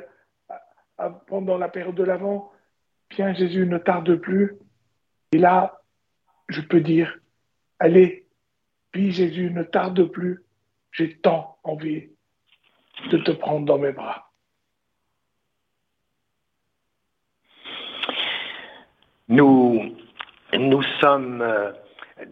pendant 1.27 1.59
la 1.59 1.69
période 1.69 1.95
de 1.95 2.03
l'Avent, 2.03 2.51
viens 3.11 3.33
Jésus, 3.35 3.67
ne 3.67 3.79
tarde 3.79 4.17
plus. 4.17 4.57
Et 5.33 5.39
là, 5.39 5.83
je 6.49 6.61
peux 6.61 6.81
dire, 6.81 7.19
allez, 7.79 8.27
puis 8.93 9.13
Jésus, 9.13 9.51
ne 9.51 9.63
tarde 9.63 10.05
plus, 10.05 10.43
j'ai 10.93 11.17
tant 11.17 11.57
envie 11.63 12.09
de 13.11 13.19
te 13.19 13.31
prendre 13.31 13.67
dans 13.67 13.79
mes 13.79 13.93
bras. 13.93 14.31
Nous, 19.29 19.95
sommes 21.01 21.41
euh, 21.41 21.71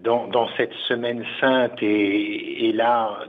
dans, 0.02 0.48
cette 0.56 0.72
semaine 0.88 1.24
sainte 1.40 1.80
et, 1.80 2.72
là, 2.72 3.20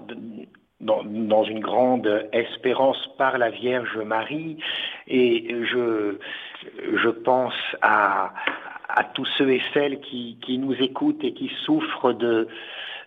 dans, 0.82 1.44
une 1.44 1.60
grande 1.60 2.28
espérance 2.34 2.98
par 3.18 3.38
la 3.38 3.52
Vierge 3.52 3.96
Marie, 3.98 4.58
et 5.08 5.56
je, 5.66 7.10
pense 7.24 7.54
à, 7.84 8.34
tous 9.14 9.28
ceux 9.38 9.52
et 9.52 9.62
celles 9.72 10.00
qui 10.00 10.58
nous 10.58 10.74
écoutent 10.74 11.24
et 11.24 11.34
qui 11.34 11.52
souffrent 11.64 12.14
de, 12.14 12.48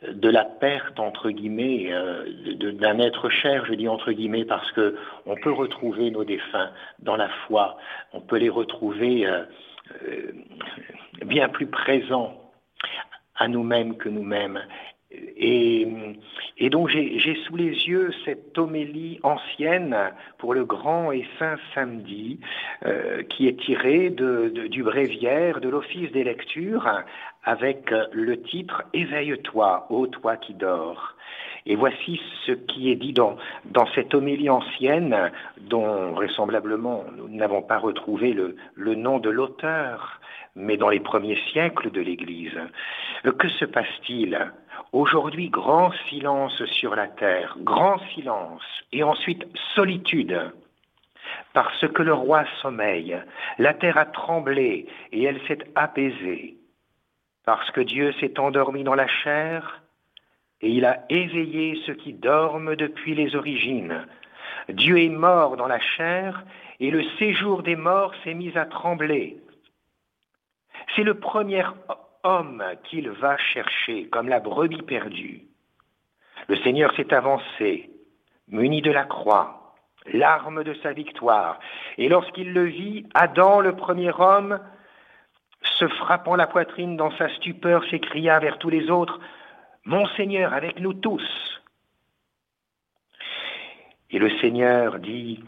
de 0.09 0.28
la 0.28 0.44
perte 0.44 0.99
entre 0.99 1.30
guillemets 1.30 1.92
euh, 1.92 2.25
d'un 2.73 2.99
être 2.99 3.30
cher, 3.30 3.64
je 3.66 3.75
dis 3.75 3.88
entre 3.88 4.12
guillemets 4.12 4.44
parce 4.44 4.71
que 4.73 4.97
on 5.26 5.37
peut 5.37 5.52
retrouver 5.52 6.11
nos 6.11 6.25
défunts 6.25 6.71
dans 6.99 7.16
la 7.16 7.28
foi, 7.47 7.76
on 8.12 8.21
peut 8.21 8.37
les 8.37 8.49
retrouver 8.49 9.26
euh, 9.26 9.44
euh, 10.09 10.32
bien 11.25 11.49
plus 11.49 11.66
présents 11.66 12.35
à 13.37 13.49
nous-mêmes 13.49 13.97
que 13.97 14.09
nous-mêmes. 14.09 14.61
Et, 15.37 15.88
donc 16.71 16.88
j'ai 16.88 17.35
sous 17.47 17.57
les 17.57 17.71
yeux 17.88 18.12
cette 18.25 18.57
homélie 18.57 19.19
ancienne 19.23 19.97
pour 20.38 20.54
le 20.54 20.64
grand 20.64 21.12
et 21.12 21.26
saint 21.38 21.57
samedi 21.75 22.38
euh, 22.87 23.23
qui 23.25 23.49
est 23.49 23.59
tirée 23.59 24.11
du 24.11 24.83
bréviaire 24.83 25.61
de 25.61 25.69
l'office 25.69 26.11
des 26.12 26.25
lectures 26.25 26.88
avec 27.45 27.92
le 28.12 28.40
titre 28.42 28.85
Éveille-toi, 28.95 29.87
ô 29.90 30.07
toi 30.07 30.37
qui 30.37 30.54
dors. 30.54 31.16
Et 31.66 31.76
voici 31.76 32.21
ce 32.47 32.52
qui 32.52 32.90
est 32.90 32.97
dit 32.97 33.12
dans, 33.12 33.37
cette 33.95 34.14
homélie 34.14 34.50
ancienne, 34.50 35.31
dont 35.61 36.12
vraisemblablement 36.12 37.04
nous 37.16 37.28
n'avons 37.28 37.62
pas 37.62 37.78
retrouvé 37.78 38.33
le, 38.33 38.57
le 38.75 38.95
nom 38.95 39.19
de 39.19 39.31
l'auteur, 39.31 40.21
mais 40.57 40.76
dans 40.76 40.88
les 40.88 41.00
premiers 41.00 41.38
siècles 41.52 41.90
de 41.90 42.00
l'Église. 42.00 42.59
Que 43.38 43.49
se 43.49 43.64
passe-t-il? 43.64 44.52
Aujourd'hui, 44.92 45.49
grand 45.49 45.90
silence 46.11 46.62
sur 46.66 46.94
la 46.94 47.08
terre, 47.08 47.56
grand 47.61 47.99
silence, 48.14 48.62
et 48.92 49.02
ensuite 49.02 49.46
solitude. 49.75 50.52
Parce 51.54 51.88
que 51.88 52.02
le 52.02 52.12
roi 52.12 52.44
sommeille, 52.61 53.18
la 53.58 53.72
terre 53.72 53.96
a 53.96 54.04
tremblé 54.04 54.87
et 55.12 55.22
elle 55.25 55.40
s'est 55.49 55.64
apaisée. 55.75 56.58
Parce 57.46 57.70
que 57.70 57.80
Dieu 57.80 58.12
s'est 58.20 58.38
endormi 58.38 58.84
dans 58.84 58.94
la 58.94 59.08
chair, 59.08 59.82
et 60.61 60.68
il 60.68 60.84
a 60.84 61.06
éveillé 61.08 61.80
ceux 61.87 61.94
qui 61.94 62.12
dorment 62.12 62.76
depuis 62.76 63.14
les 63.14 63.34
origines. 63.34 64.06
Dieu 64.68 65.02
est 65.02 65.08
mort 65.08 65.56
dans 65.56 65.68
la 65.68 65.80
chair, 65.80 66.44
et 66.80 66.90
le 66.90 67.02
séjour 67.18 67.62
des 67.62 67.76
morts 67.76 68.12
s'est 68.22 68.34
mis 68.34 68.56
à 68.58 68.66
trembler. 68.66 69.38
C'est 70.94 71.02
le 71.02 71.14
premier 71.14 71.64
homme 72.25 72.62
qu'il 72.85 73.11
va 73.11 73.37
chercher, 73.37 74.09
comme 74.09 74.29
la 74.29 74.41
brebis 74.41 74.83
perdue. 74.83 75.43
Le 76.49 76.57
Seigneur 76.57 76.95
s'est 76.97 77.12
avancé, 77.12 77.91
muni 78.49 78.83
de 78.83 78.91
la 78.91 79.05
croix, 79.05 79.75
l'arme 80.12 80.64
de 80.64 80.75
sa 80.83 80.93
victoire, 80.93 81.59
et 81.99 82.09
lorsqu'il 82.09 82.52
le 82.52 82.64
vit, 82.64 83.07
Adam, 83.14 83.61
le 83.61 83.75
premier 83.75 84.12
homme, 84.19 84.59
se 85.79 85.87
frappant 85.87 86.37
la 86.37 86.47
poitrine 86.47 86.97
dans 86.97 87.17
sa 87.17 87.29
stupeur, 87.37 87.85
s'écria 87.88 88.38
vers 88.41 88.59
tous 88.59 88.71
les 88.71 88.91
autres, 88.91 89.21
mon 89.85 90.07
Seigneur 90.09 90.52
avec 90.52 90.81
nous 90.81 90.95
tous. 90.95 91.61
Et 94.11 94.19
le 94.19 94.31
Seigneur 94.41 94.99
dit, 94.99 95.43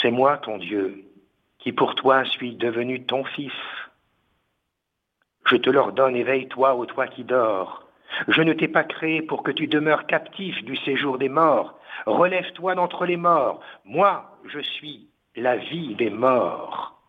c'est 0.00 0.10
moi 0.10 0.38
ton 0.38 0.58
Dieu, 0.58 1.04
qui 1.58 1.72
pour 1.72 1.94
toi 1.94 2.24
suis 2.24 2.54
devenu 2.56 3.04
ton 3.04 3.24
Fils. 3.24 3.52
Je 5.44 5.56
te 5.56 5.70
l'ordonne, 5.70 6.16
éveille-toi, 6.16 6.74
ô 6.74 6.86
toi 6.86 7.06
qui 7.06 7.24
dors. 7.24 7.86
Je 8.28 8.42
ne 8.42 8.52
t'ai 8.52 8.68
pas 8.68 8.84
créé 8.84 9.22
pour 9.22 9.42
que 9.42 9.50
tu 9.50 9.66
demeures 9.66 10.06
captif 10.06 10.62
du 10.64 10.76
séjour 10.76 11.18
des 11.18 11.28
morts. 11.28 11.78
Relève-toi 12.06 12.74
d'entre 12.74 13.06
les 13.06 13.16
morts. 13.16 13.60
Moi, 13.84 14.38
je 14.46 14.60
suis 14.60 15.08
la 15.36 15.56
vie 15.56 15.94
des 15.94 16.10
morts. 16.10 17.00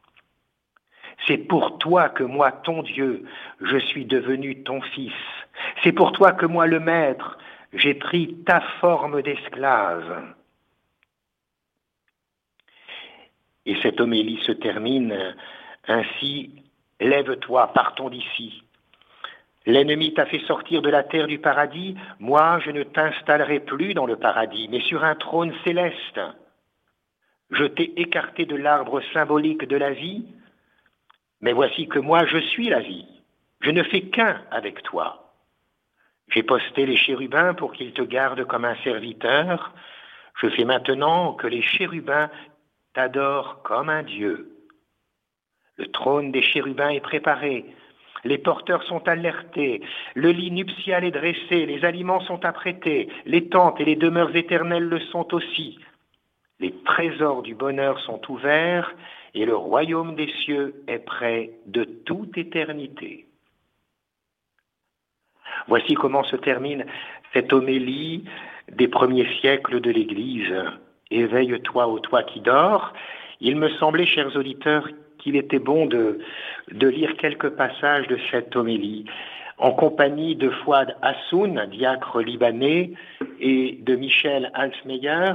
C'est 1.28 1.38
pour 1.38 1.78
toi 1.78 2.10
que 2.10 2.24
moi, 2.24 2.52
ton 2.52 2.84
Dieu, 2.84 3.26
je 3.62 3.78
suis 3.78 4.06
devenu 4.06 4.64
ton 4.64 4.82
fils. 4.82 5.14
C'est 5.84 5.92
pour 5.92 6.12
toi 6.12 6.32
que 6.32 6.46
moi, 6.46 6.68
le 6.68 6.80
Maître, 6.80 7.38
j'ai 7.74 7.94
pris 7.94 8.36
ta 8.46 8.62
forme 8.82 9.22
d'esclave. 9.22 10.34
Et 13.66 13.76
cette 13.82 14.02
homélie 14.02 14.42
se 14.44 14.52
termine 14.52 15.36
ainsi, 15.88 16.63
lève-toi, 17.00 17.74
partons 17.74 18.10
d'ici. 18.10 18.64
L'ennemi 19.66 20.14
t'a 20.14 20.26
fait 20.26 20.46
sortir 20.46 20.82
de 20.82 20.90
la 20.90 21.04
terre 21.04 21.28
du 21.28 21.40
paradis, 21.40 21.96
moi 22.20 22.60
je 22.60 22.72
ne 22.72 22.84
t'installerai 22.84 23.62
plus 23.62 23.94
dans 23.94 24.06
le 24.06 24.18
paradis, 24.18 24.68
mais 24.70 24.82
sur 24.82 25.04
un 25.04 25.16
trône 25.16 25.54
céleste. 25.64 26.20
Je 27.52 27.66
t'ai 27.66 27.94
écarté 28.02 28.46
de 28.46 28.56
l'arbre 28.56 29.02
symbolique 29.14 29.66
de 29.66 29.78
la 29.78 29.92
vie, 29.92 30.26
mais 31.40 31.54
voici 31.54 31.88
que 31.88 32.00
moi 32.00 32.26
je 32.26 32.40
suis 32.40 32.70
la 32.70 32.80
vie. 32.80 33.08
Je 33.62 33.72
ne 33.72 33.84
fais 33.84 34.02
qu'un 34.02 34.42
avec 34.52 34.84
toi. 34.84 35.32
J'ai 36.30 36.44
posté 36.44 36.86
les 36.86 36.98
chérubins 36.98 37.54
pour 37.54 37.74
qu'ils 37.74 37.94
te 37.94 38.02
gardent 38.02 38.46
comme 38.46 38.66
un 38.66 38.76
serviteur. 38.84 39.74
Je 40.42 40.50
fais 40.50 40.66
maintenant 40.66 41.34
que 41.34 41.48
les 41.48 41.62
chérubins 41.62 42.30
t'adorent 42.94 43.62
comme 43.64 43.90
un 43.90 44.04
Dieu. 44.04 44.53
Le 45.84 45.92
trône 45.92 46.32
des 46.32 46.42
chérubins 46.42 46.92
est 46.92 47.02
préparé. 47.02 47.66
Les 48.24 48.38
porteurs 48.38 48.84
sont 48.84 49.06
alertés, 49.06 49.82
le 50.16 50.32
lit 50.32 50.50
nuptial 50.50 51.04
est 51.04 51.12
dressé, 51.12 51.66
les 51.66 51.84
aliments 51.84 52.22
sont 52.22 52.46
apprêtés, 52.46 53.10
les 53.26 53.50
tentes 53.50 53.82
et 53.82 53.86
les 53.86 53.98
demeures 53.98 54.34
éternelles 54.34 54.88
le 54.88 55.02
sont 55.12 55.34
aussi. 55.34 55.78
Les 56.62 56.74
trésors 56.86 57.42
du 57.42 57.54
bonheur 57.54 58.00
sont 58.00 58.22
ouverts 58.32 58.96
et 59.34 59.44
le 59.44 59.58
royaume 59.58 60.16
des 60.16 60.32
cieux 60.46 60.74
est 60.88 61.00
prêt 61.00 61.50
de 61.66 61.84
toute 61.84 62.38
éternité. 62.38 63.26
Voici 65.68 65.96
comment 65.96 66.24
se 66.24 66.38
termine 66.38 66.86
cette 67.34 67.52
homélie 67.52 68.24
des 68.72 68.88
premiers 68.88 69.28
siècles 69.42 69.82
de 69.82 69.92
l'Église. 69.92 70.56
Éveille-toi 71.12 71.88
ô 71.90 72.00
toi 72.00 72.24
qui 72.24 72.40
dors. 72.40 72.94
Il 73.42 73.58
me 73.58 73.68
semblait, 73.72 74.06
chers 74.06 74.34
auditeurs, 74.38 74.88
qu'il 75.24 75.36
était 75.38 75.60
bon 75.60 75.86
de, 75.86 76.20
lire 76.70 77.16
quelques 77.18 77.50
passages 77.50 78.08
de 78.08 78.18
cette 78.30 78.56
homélie 78.56 79.06
en 79.60 79.72
compagnie 79.72 80.36
de 80.36 80.50
Fouad 80.50 80.96
Hassoun, 81.02 81.68
diacre 81.72 82.22
libanais, 82.22 82.92
et 83.40 83.78
de 83.82 83.96
Michel 83.96 84.52
Halsmeyer, 84.56 85.34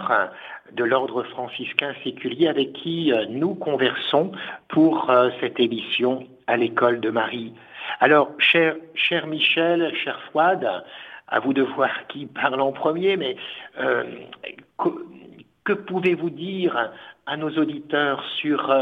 de 0.73 0.85
l'ordre 0.85 1.23
franciscain 1.23 1.95
séculier, 2.04 2.49
avec 2.49 2.73
qui 2.75 3.12
euh, 3.12 3.26
nous 3.30 3.54
conversons 3.54 4.33
pour 4.68 5.09
euh, 5.09 5.30
cette 5.40 5.59
émission 5.61 6.26
à 6.47 6.57
l'école 6.57 7.00
de 7.00 7.11
Marie. 7.11 7.54
Alors, 8.00 8.33
cher, 8.38 8.76
Michel, 9.26 9.95
cher 10.04 10.21
Fouad, 10.30 10.68
à 11.28 11.40
vous 11.40 11.54
de 11.54 11.62
voir 11.62 12.07
qui 12.09 12.26
parle 12.26 12.61
en 12.61 12.73
premier, 12.73 13.16
mais 13.16 13.37
euh, 13.80 14.04
que 15.64 15.73
pouvez-vous 15.75 16.30
dire 16.30 16.90
à 17.29 17.37
nos 17.37 17.51
auditeurs 17.51 18.25
sur 18.41 18.73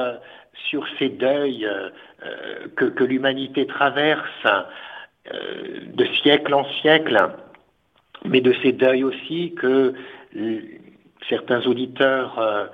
sur 0.68 0.86
ces 0.98 1.08
deuils 1.08 1.66
euh, 1.66 1.90
euh, 2.24 2.68
que, 2.76 3.04
l'humanité 3.04 3.66
traverse 3.66 4.46
euh, 4.46 5.80
de 5.86 6.04
siècle 6.22 6.54
en 6.54 6.64
siècle, 6.80 7.16
mais 8.24 8.40
de 8.40 8.54
ces 8.62 8.72
deuils 8.72 9.04
aussi 9.04 9.54
que 9.54 9.94
certains 11.28 11.64
auditeurs 11.66 12.70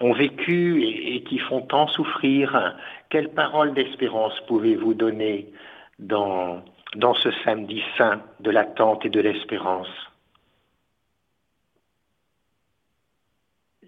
ont 0.00 0.12
vécu 0.12 0.82
et, 0.84 1.22
qui 1.22 1.38
font 1.38 1.60
tant 1.60 1.86
souffrir. 1.86 2.76
Quelle 3.10 3.28
parole 3.28 3.74
d'espérance 3.74 4.34
pouvez-vous 4.48 4.94
donner 4.94 5.52
dans, 5.98 6.62
dans 6.96 7.14
ce 7.14 7.30
samedi 7.44 7.82
saint 7.96 8.20
de 8.40 8.50
l'attente 8.50 9.04
et 9.06 9.10
de 9.10 9.20
l'espérance? 9.20 10.11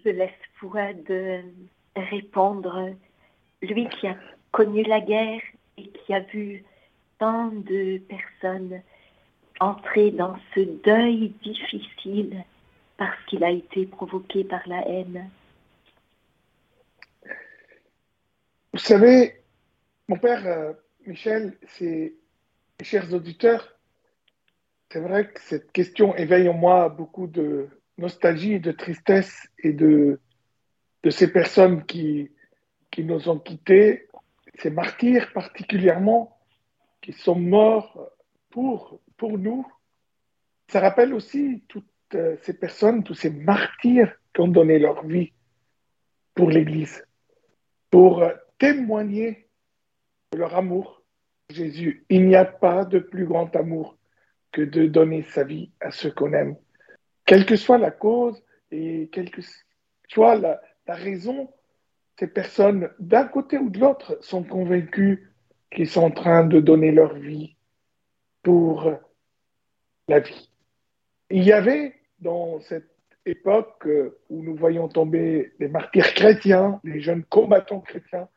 Je 0.05 0.11
laisse 0.11 0.31
de 1.07 1.41
répondre, 1.95 2.93
lui 3.61 3.87
qui 3.89 4.07
a 4.07 4.15
connu 4.51 4.83
la 4.83 5.01
guerre 5.01 5.41
et 5.77 5.87
qui 5.89 6.13
a 6.13 6.19
vu 6.19 6.63
tant 7.17 7.47
de 7.47 7.97
personnes 7.99 8.81
entrer 9.59 10.11
dans 10.11 10.35
ce 10.53 10.59
deuil 10.59 11.29
difficile 11.41 12.43
parce 12.97 13.17
qu'il 13.25 13.43
a 13.43 13.51
été 13.51 13.85
provoqué 13.85 14.43
par 14.43 14.61
la 14.67 14.87
haine. 14.87 15.29
Vous 18.73 18.79
savez, 18.79 19.41
mon 20.07 20.17
père 20.17 20.45
euh, 20.45 20.73
Michel, 21.05 21.57
c'est 21.67 22.13
chers 22.81 23.13
auditeurs, 23.13 23.75
c'est 24.91 24.99
vrai 24.99 25.31
que 25.31 25.39
cette 25.41 25.71
question 25.71 26.15
éveille 26.15 26.49
en 26.49 26.53
moi 26.53 26.89
beaucoup 26.89 27.27
de 27.27 27.69
nostalgie, 27.97 28.59
de 28.59 28.71
tristesse 28.71 29.47
et 29.59 29.73
de 29.73 30.19
ces 31.09 31.31
personnes 31.31 31.85
qui, 31.85 32.31
qui 32.91 33.03
nous 33.03 33.27
ont 33.27 33.39
quittés, 33.39 34.07
ces 34.59 34.69
martyrs 34.69 35.31
particulièrement, 35.33 36.37
qui 37.01 37.11
sont 37.11 37.35
morts 37.35 38.09
pour, 38.49 39.01
pour 39.17 39.37
nous. 39.37 39.67
Ça 40.69 40.79
rappelle 40.79 41.13
aussi 41.13 41.63
toutes 41.67 41.85
euh, 42.13 42.37
ces 42.41 42.57
personnes, 42.57 43.03
tous 43.03 43.13
ces 43.13 43.29
martyrs 43.29 44.15
qui 44.33 44.41
ont 44.41 44.47
donné 44.47 44.79
leur 44.79 45.05
vie 45.05 45.33
pour 46.33 46.49
l'Église, 46.49 47.05
pour 47.89 48.23
témoigner 48.57 49.49
de 50.31 50.39
leur 50.39 50.55
amour. 50.55 51.03
Jésus, 51.49 52.05
il 52.09 52.25
n'y 52.25 52.35
a 52.35 52.45
pas 52.45 52.85
de 52.85 52.99
plus 52.99 53.25
grand 53.25 53.53
amour 53.55 53.97
que 54.51 54.61
de 54.61 54.87
donner 54.87 55.23
sa 55.23 55.43
vie 55.43 55.71
à 55.81 55.91
ceux 55.91 56.11
qu'on 56.11 56.33
aime, 56.33 56.55
quelle 57.25 57.45
que 57.45 57.55
soit 57.55 57.77
la 57.77 57.91
cause 57.91 58.43
et 58.71 59.09
quelle 59.11 59.31
que 59.31 59.41
soit 60.07 60.35
la, 60.35 60.61
raison, 60.87 61.49
ces 62.19 62.27
personnes, 62.27 62.89
d'un 62.99 63.25
côté 63.25 63.57
ou 63.57 63.69
de 63.69 63.79
l'autre, 63.79 64.17
sont 64.21 64.43
convaincues 64.43 65.31
qu'ils 65.71 65.89
sont 65.89 66.03
en 66.03 66.11
train 66.11 66.45
de 66.45 66.59
donner 66.59 66.91
leur 66.91 67.15
vie 67.15 67.55
pour 68.43 68.93
la 70.07 70.19
vie. 70.19 70.49
Il 71.31 71.43
y 71.43 71.51
avait 71.51 71.95
dans 72.19 72.59
cette 72.61 72.91
époque 73.25 73.87
où 74.29 74.43
nous 74.43 74.55
voyons 74.55 74.87
tomber 74.87 75.53
les 75.59 75.67
martyrs 75.67 76.13
chrétiens, 76.13 76.79
les 76.83 77.01
jeunes 77.01 77.23
combattants 77.23 77.81
chrétiens, 77.81 78.29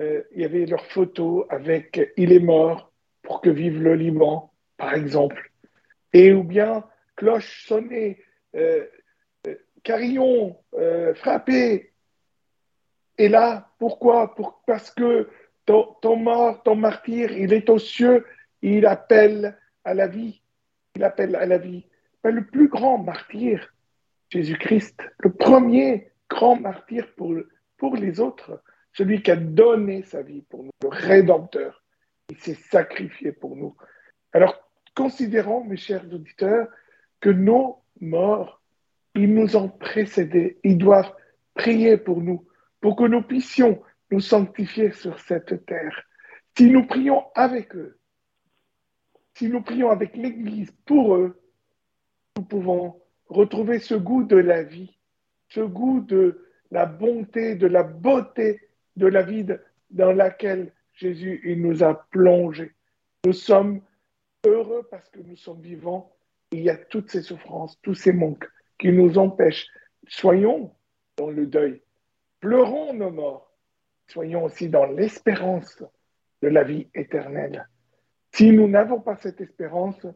euh, 0.00 0.22
il 0.32 0.42
y 0.42 0.44
avait 0.44 0.66
leurs 0.66 0.86
photos 0.86 1.46
avec 1.48 2.12
Il 2.16 2.32
est 2.32 2.38
mort 2.38 2.92
pour 3.22 3.40
que 3.40 3.50
vive 3.50 3.82
le 3.82 3.94
Liban, 3.94 4.52
par 4.76 4.94
exemple. 4.94 5.50
Et 6.12 6.32
ou 6.32 6.44
bien 6.44 6.84
cloche 7.18 7.66
sonnée, 7.66 8.22
euh, 8.54 8.86
carillon 9.82 10.56
euh, 10.74 11.14
frappé. 11.14 11.92
Et 13.18 13.28
là, 13.28 13.72
pourquoi? 13.78 14.34
Parce 14.66 14.90
que 14.92 15.28
ton, 15.66 16.16
mort, 16.16 16.62
ton 16.62 16.76
martyr, 16.76 17.32
il 17.32 17.52
est 17.52 17.68
aux 17.68 17.80
cieux, 17.80 18.24
il 18.62 18.86
appelle 18.86 19.58
à 19.84 19.94
la 19.94 20.06
vie. 20.06 20.40
Il 20.94 21.02
appelle 21.02 21.34
à 21.34 21.44
la 21.44 21.58
vie. 21.58 21.84
le 22.22 22.44
plus 22.46 22.68
grand 22.68 22.98
martyr, 22.98 23.74
Jésus-Christ, 24.30 25.02
le 25.18 25.32
premier 25.32 26.12
grand 26.30 26.56
martyr 26.56 27.12
pour, 27.16 27.34
pour 27.76 27.96
les 27.96 28.20
autres, 28.20 28.62
celui 28.92 29.22
qui 29.22 29.32
a 29.32 29.36
donné 29.36 30.02
sa 30.02 30.22
vie 30.22 30.42
pour 30.42 30.62
nous, 30.62 30.70
le 30.82 30.88
Rédempteur. 30.88 31.82
Il 32.30 32.38
s'est 32.38 32.58
sacrifié 32.70 33.32
pour 33.32 33.56
nous. 33.56 33.76
Alors, 34.32 34.54
considérons, 34.94 35.64
mes 35.64 35.76
chers 35.76 36.04
auditeurs, 36.12 36.68
que 37.20 37.30
nos 37.30 37.82
morts 38.00 38.58
ils 39.18 39.34
nous 39.34 39.56
ont 39.56 39.68
précédés. 39.68 40.58
Ils 40.62 40.78
doivent 40.78 41.12
prier 41.54 41.96
pour 41.96 42.20
nous, 42.20 42.46
pour 42.80 42.96
que 42.96 43.04
nous 43.04 43.22
puissions 43.22 43.82
nous 44.10 44.20
sanctifier 44.20 44.92
sur 44.92 45.18
cette 45.20 45.66
terre. 45.66 46.04
Si 46.56 46.70
nous 46.70 46.86
prions 46.86 47.24
avec 47.34 47.74
eux, 47.74 47.98
si 49.34 49.48
nous 49.48 49.62
prions 49.62 49.90
avec 49.90 50.16
l'Église 50.16 50.70
pour 50.86 51.16
eux, 51.16 51.40
nous 52.36 52.44
pouvons 52.44 53.00
retrouver 53.26 53.78
ce 53.78 53.94
goût 53.94 54.24
de 54.24 54.36
la 54.36 54.62
vie, 54.62 54.96
ce 55.48 55.60
goût 55.60 56.00
de 56.00 56.44
la 56.70 56.86
bonté, 56.86 57.54
de 57.54 57.66
la 57.66 57.82
beauté 57.82 58.60
de 58.96 59.06
la 59.06 59.22
vie 59.22 59.46
dans 59.90 60.12
laquelle 60.12 60.72
Jésus 60.92 61.40
nous 61.56 61.82
a 61.82 61.94
plongés. 62.10 62.72
Nous 63.24 63.32
sommes 63.32 63.80
heureux 64.44 64.86
parce 64.90 65.08
que 65.08 65.20
nous 65.20 65.36
sommes 65.36 65.60
vivants. 65.60 66.12
Il 66.52 66.60
y 66.60 66.70
a 66.70 66.76
toutes 66.76 67.10
ces 67.10 67.22
souffrances, 67.22 67.78
tous 67.82 67.94
ces 67.94 68.12
manques 68.12 68.48
qui 68.78 68.92
nous 68.92 69.18
empêchent. 69.18 69.66
Soyons 70.06 70.74
dans 71.16 71.30
le 71.30 71.46
deuil, 71.46 71.82
pleurons 72.40 72.94
nos 72.94 73.10
morts, 73.10 73.52
soyons 74.06 74.44
aussi 74.44 74.68
dans 74.68 74.86
l'espérance 74.86 75.82
de 76.42 76.48
la 76.48 76.62
vie 76.62 76.88
éternelle. 76.94 77.68
Si 78.32 78.52
nous 78.52 78.68
n'avons 78.68 79.00
pas 79.00 79.16
cette 79.16 79.40
espérance, 79.40 80.06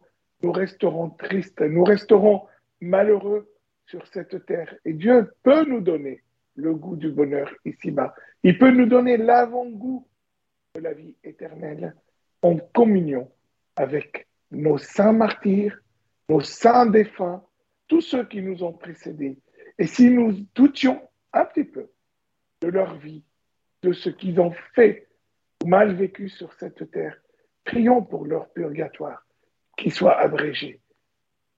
nous 0.42 0.52
resterons 0.52 1.10
tristes, 1.10 1.60
nous 1.60 1.84
resterons 1.84 2.46
malheureux 2.80 3.50
sur 3.86 4.06
cette 4.06 4.46
terre. 4.46 4.74
Et 4.84 4.92
Dieu 4.92 5.32
peut 5.42 5.64
nous 5.64 5.80
donner 5.80 6.22
le 6.54 6.74
goût 6.74 6.96
du 6.96 7.10
bonheur 7.10 7.52
ici-bas. 7.64 8.14
Il 8.42 8.58
peut 8.58 8.70
nous 8.70 8.86
donner 8.86 9.16
l'avant-goût 9.16 10.06
de 10.74 10.80
la 10.80 10.92
vie 10.92 11.16
éternelle 11.24 11.94
en 12.42 12.56
communion 12.56 13.30
avec 13.76 14.28
nos 14.50 14.78
saints 14.78 15.12
martyrs, 15.12 15.78
nos 16.32 16.40
saints 16.40 16.86
défunts, 16.86 17.44
tous 17.88 18.00
ceux 18.00 18.24
qui 18.26 18.40
nous 18.40 18.62
ont 18.64 18.72
précédés. 18.72 19.36
Et 19.78 19.86
si 19.86 20.08
nous 20.08 20.32
doutions 20.54 21.06
un 21.34 21.44
petit 21.44 21.64
peu 21.64 21.90
de 22.62 22.68
leur 22.68 22.96
vie, 22.96 23.22
de 23.82 23.92
ce 23.92 24.08
qu'ils 24.08 24.40
ont 24.40 24.54
fait 24.74 25.08
ou 25.62 25.68
mal 25.68 25.94
vécu 25.94 26.30
sur 26.30 26.54
cette 26.54 26.90
terre, 26.90 27.20
prions 27.64 28.02
pour 28.02 28.24
leur 28.24 28.48
purgatoire, 28.50 29.26
qu'il 29.76 29.92
soit 29.92 30.18
abrégé. 30.18 30.80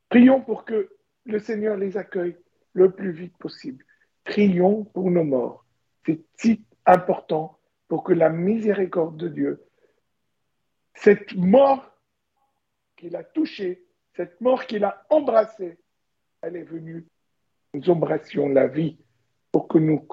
Prions 0.09 0.41
pour 0.41 0.65
que 0.65 0.91
le 1.25 1.39
Seigneur 1.39 1.77
les 1.77 1.97
accueille 1.97 2.37
le 2.73 2.91
plus 2.91 3.13
vite 3.13 3.37
possible. 3.39 3.85
Prions 4.25 4.85
pour 4.85 5.09
nos 5.11 5.25
morts. 5.25 5.65
C'est 6.05 6.21
si 6.37 6.65
important 6.85 7.61
pour 7.87 8.03
que 8.03 8.13
la 8.13 8.29
miséricorde 8.29 9.17
de 9.19 9.29
Dieu, 9.29 9.63
cette 10.95 11.35
mort 11.37 11.97
qu'il 12.97 13.15
a 13.15 13.23
touchée, 13.23 13.84
cette 14.17 14.41
mort 14.41 14.67
qu'il 14.67 14.85
a 14.85 15.05
embrassée, 15.11 15.79
elle 16.43 16.57
est 16.57 16.65
venue. 16.65 17.07
Nous 17.73 17.91
embrassions 17.91 18.49
la 18.49 18.67
vie 18.67 18.99
pour 19.51 19.69
que 19.69 19.79
nous 19.79 20.07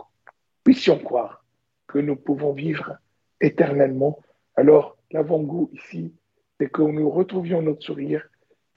puissions 0.64 1.00
croire 1.00 1.44
que 1.88 2.00
nous 2.00 2.16
pouvons 2.16 2.54
vivre 2.54 2.98
éternellement. 3.40 4.20
Alors, 4.56 4.98
l'avant-goût 5.12 5.70
ici, 5.74 6.14
c'est 6.60 6.72
que 6.72 6.82
nous 6.82 7.10
retrouvions 7.10 7.62
notre 7.62 7.84
sourire 7.84 8.28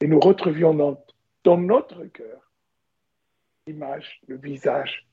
et 0.01 0.07
nous 0.07 0.21
retrouvions 0.21 0.75
dans 1.45 1.59
notre 1.59 2.05
cœur 2.07 2.51
l'image, 3.67 4.21
le 4.27 4.37
visage 4.37 5.07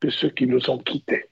de 0.00 0.10
ceux 0.10 0.30
qui 0.30 0.46
nous 0.46 0.70
ont 0.70 0.78
quittés. 0.78 1.26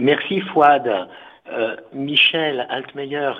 Merci 0.00 0.40
Fouad. 0.52 1.08
Euh, 1.50 1.76
Michel 1.94 2.66
Altmeyer, 2.68 3.32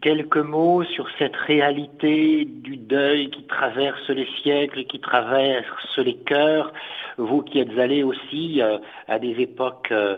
quelques 0.00 0.36
mots 0.36 0.82
sur 0.82 1.06
cette 1.16 1.36
réalité 1.36 2.44
du 2.44 2.76
deuil 2.76 3.30
qui 3.30 3.44
traverse 3.44 4.08
les 4.08 4.26
siècles, 4.42 4.84
qui 4.84 4.98
traverse 4.98 5.98
les 5.98 6.16
cœurs. 6.16 6.72
Vous 7.18 7.42
qui 7.42 7.60
êtes 7.60 7.78
allé 7.78 8.02
aussi 8.02 8.60
euh, 8.60 8.78
à 9.06 9.20
des 9.20 9.40
époques 9.40 9.92
euh, 9.92 10.16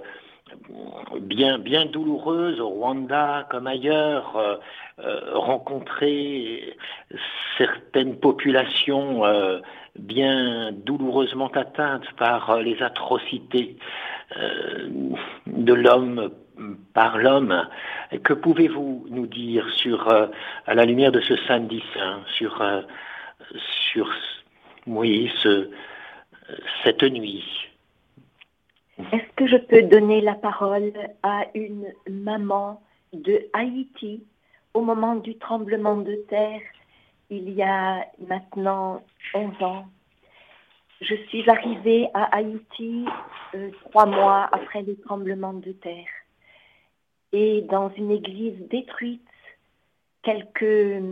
bien, 1.21 1.59
bien 1.59 1.85
douloureuses 1.85 2.61
au 2.61 2.69
Rwanda 2.69 3.47
comme 3.51 3.67
ailleurs, 3.67 4.59
rencontrer 5.35 6.75
certaines 7.59 8.17
populations 8.17 9.23
bien 9.99 10.73
douloureusement 10.73 11.49
atteintes 11.49 12.11
par 12.17 12.61
les 12.63 12.83
atrocités 12.83 13.77
de 15.47 15.75
l'homme 15.75 16.31
par 16.95 17.19
l'homme. 17.19 17.69
Que 18.23 18.33
pouvez-vous 18.33 19.07
nous 19.11 19.27
dire 19.27 19.69
sur, 19.71 20.09
euh, 20.09 20.27
à 20.67 20.75
la 20.75 20.85
lumière 20.85 21.13
de 21.13 21.21
ce 21.21 21.37
samedi 21.47 21.83
saint, 21.95 22.21
sur, 22.27 22.61
euh, 22.63 22.83
sur 23.93 24.13
oui, 24.87 25.31
ce, 25.43 25.71
cette 26.85 27.03
nuit? 27.03 27.45
Est-ce 29.13 29.33
que 29.37 29.47
je 29.47 29.57
peux 29.57 29.83
donner 29.83 30.21
la 30.21 30.35
parole 30.35 30.93
à 31.23 31.47
une 31.55 31.87
maman 32.09 32.83
de 33.13 33.41
Haïti? 33.53 34.25
Au 34.75 34.83
moment 34.83 35.15
du 35.15 35.37
tremblement 35.39 35.97
de 35.97 36.15
terre 36.29 36.61
il 37.31 37.51
y 37.51 37.63
a 37.63 38.07
maintenant 38.27 39.03
11 39.35 39.63
ans 39.63 39.87
je 41.01 41.15
suis 41.29 41.49
arrivée 41.49 42.09
à 42.15 42.37
Haïti 42.37 43.05
euh, 43.55 43.71
trois 43.85 44.07
mois 44.07 44.49
après 44.53 44.83
le 44.83 44.97
tremblement 44.97 45.53
de 45.53 45.73
terre 45.73 46.07
et 47.33 47.63
dans 47.63 47.91
une 47.91 48.11
église 48.11 48.59
détruite, 48.69 49.23
quelques, 50.23 51.03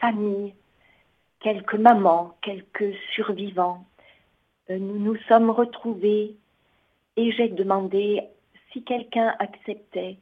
familles, 0.00 0.54
quelques 1.40 1.74
mamans, 1.74 2.36
quelques 2.42 2.94
survivants. 3.14 3.84
Euh, 4.70 4.78
nous 4.78 4.98
nous 4.98 5.16
sommes 5.28 5.50
retrouvés 5.50 6.36
et 7.16 7.32
j'ai 7.32 7.48
demandé 7.48 8.22
si 8.72 8.82
quelqu'un 8.84 9.34
acceptait 9.38 10.16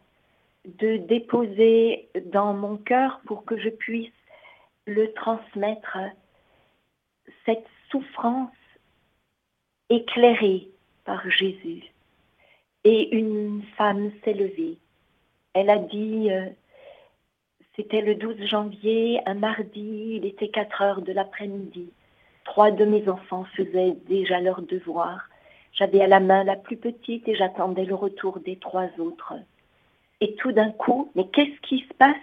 de 0.65 0.97
déposer 0.97 2.09
dans 2.27 2.55
mon 2.55 2.77
cœur 2.77 3.21
pour 3.27 3.45
que 3.45 3.59
je 3.59 3.69
puisse 3.69 4.13
le 4.87 5.13
transmettre 5.13 5.99
cette 7.45 7.67
souffrance 7.91 8.51
éclairée 9.91 10.69
par 11.05 11.29
Jésus. 11.31 11.85
Et 12.91 13.15
une 13.15 13.63
femme 13.77 14.13
s'est 14.25 14.33
levée. 14.33 14.79
Elle 15.53 15.69
a 15.69 15.77
dit, 15.77 16.31
euh, 16.31 16.47
c'était 17.77 18.01
le 18.01 18.15
12 18.15 18.47
janvier, 18.47 19.21
un 19.27 19.35
mardi, 19.35 20.15
il 20.15 20.25
était 20.25 20.49
4 20.49 20.81
heures 20.81 21.03
de 21.03 21.13
l'après-midi. 21.13 21.91
Trois 22.47 22.71
de 22.71 22.87
mes 22.87 23.07
enfants 23.11 23.45
faisaient 23.55 23.95
déjà 24.09 24.41
leur 24.41 24.63
devoir. 24.63 25.29
J'avais 25.75 26.01
à 26.01 26.07
la 26.07 26.19
main 26.19 26.45
la 26.45 26.57
plus 26.57 26.79
petite 26.79 27.29
et 27.29 27.35
j'attendais 27.35 27.85
le 27.85 27.95
retour 27.95 28.41
des 28.41 28.57
trois 28.57 28.89
autres. 28.99 29.35
Et 30.23 30.35
tout 30.37 30.53
d'un 30.53 30.71
coup, 30.71 31.13
mais 31.15 31.29
qu'est-ce 31.29 31.61
qui 31.69 31.81
se 31.81 31.93
passe? 31.93 32.17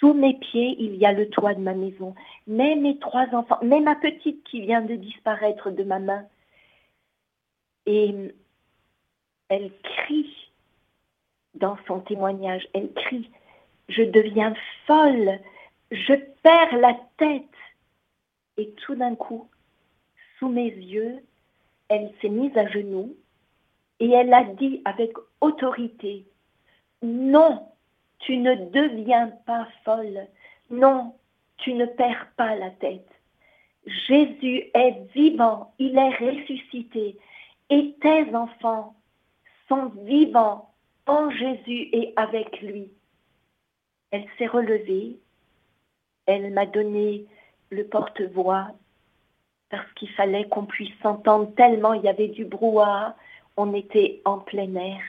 Sous 0.00 0.14
mes 0.14 0.38
pieds, 0.38 0.76
il 0.78 0.94
y 0.94 1.04
a 1.04 1.12
le 1.12 1.28
toit 1.28 1.52
de 1.52 1.60
ma 1.60 1.74
maison. 1.74 2.14
Mais 2.46 2.74
mes 2.74 2.98
trois 3.00 3.26
enfants, 3.34 3.58
mais 3.62 3.80
ma 3.80 3.96
petite 3.96 4.42
qui 4.44 4.62
vient 4.62 4.80
de 4.80 4.94
disparaître 4.94 5.70
de 5.70 5.84
ma 5.84 5.98
main. 5.98 6.24
Et 7.84 8.32
elle 9.48 9.70
crie 9.82 10.50
dans 11.54 11.76
son 11.86 12.00
témoignage, 12.00 12.66
elle 12.74 12.92
crie, 12.92 13.30
je 13.88 14.02
deviens 14.02 14.54
folle, 14.86 15.40
je 15.90 16.14
perds 16.42 16.76
la 16.76 16.98
tête. 17.16 17.44
Et 18.56 18.70
tout 18.72 18.94
d'un 18.94 19.14
coup, 19.14 19.48
sous 20.38 20.48
mes 20.48 20.68
yeux, 20.68 21.18
elle 21.88 22.12
s'est 22.20 22.28
mise 22.28 22.56
à 22.56 22.68
genoux 22.68 23.16
et 24.00 24.10
elle 24.10 24.32
a 24.32 24.44
dit 24.44 24.82
avec 24.84 25.12
autorité, 25.40 26.26
non, 27.02 27.66
tu 28.20 28.36
ne 28.36 28.54
deviens 28.54 29.28
pas 29.46 29.66
folle, 29.84 30.26
non, 30.70 31.14
tu 31.58 31.72
ne 31.74 31.86
perds 31.86 32.28
pas 32.36 32.54
la 32.56 32.70
tête. 32.70 33.08
Jésus 33.86 34.64
est 34.74 35.12
vivant, 35.14 35.72
il 35.78 35.96
est 35.96 36.16
ressuscité, 36.16 37.16
et 37.70 37.94
tes 38.00 38.34
enfants 38.34 38.94
sont 39.68 39.86
vivants 40.04 40.74
en 41.06 41.30
Jésus 41.30 41.88
et 41.92 42.12
avec 42.16 42.60
lui. 42.60 42.90
Elle 44.10 44.26
s'est 44.38 44.46
relevée, 44.46 45.18
elle 46.26 46.52
m'a 46.52 46.66
donné 46.66 47.26
le 47.70 47.84
porte-voix 47.84 48.68
parce 49.70 49.90
qu'il 49.94 50.10
fallait 50.10 50.48
qu'on 50.48 50.64
puisse 50.64 50.96
s'entendre 51.02 51.54
tellement 51.54 51.92
il 51.92 52.02
y 52.02 52.08
avait 52.08 52.28
du 52.28 52.44
brouhaha, 52.44 53.16
on 53.56 53.74
était 53.74 54.22
en 54.24 54.38
plein 54.38 54.74
air 54.76 55.00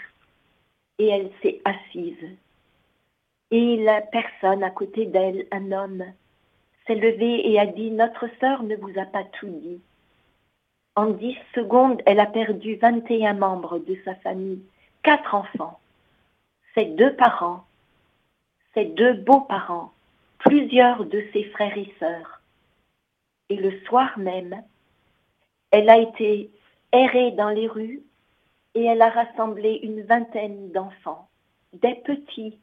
et 0.98 1.08
elle 1.08 1.32
s'est 1.42 1.62
assise. 1.64 2.38
Et 3.52 3.78
la 3.78 4.02
personne 4.02 4.64
à 4.64 4.70
côté 4.70 5.06
d'elle, 5.06 5.48
un 5.52 5.72
homme, 5.72 6.04
s'est 6.86 6.96
levé 6.96 7.50
et 7.50 7.60
a 7.60 7.66
dit, 7.66 7.92
notre 7.92 8.28
sœur 8.40 8.64
ne 8.64 8.76
vous 8.76 8.98
a 9.00 9.06
pas 9.06 9.24
tout 9.40 9.50
dit. 9.50 9.82
En 11.00 11.12
dix 11.12 11.38
secondes, 11.56 12.02
elle 12.06 12.20
a 12.20 12.26
perdu 12.26 12.76
21 12.76 13.34
membres 13.36 13.80
de 13.80 13.98
sa 14.04 14.16
famille, 14.16 14.62
quatre 15.02 15.34
enfants, 15.34 15.80
ses 16.76 16.84
deux 16.84 17.16
parents, 17.16 17.64
ses 18.74 18.84
deux 18.84 19.14
beaux-parents, 19.14 19.94
plusieurs 20.40 21.06
de 21.06 21.24
ses 21.32 21.46
frères 21.52 21.78
et 21.78 21.96
sœurs. 22.00 22.42
Et 23.48 23.56
le 23.56 23.80
soir 23.86 24.20
même, 24.20 24.62
elle 25.72 25.90
a 25.90 26.00
été 26.00 26.52
errée 26.92 27.32
dans 27.32 27.48
les 27.48 27.70
rues 27.70 28.02
et 28.76 28.84
elle 28.84 29.02
a 29.02 29.10
rassemblé 29.10 29.80
une 29.82 30.02
vingtaine 30.02 30.70
d'enfants, 30.74 31.30
des 31.72 31.96
petits 31.96 32.58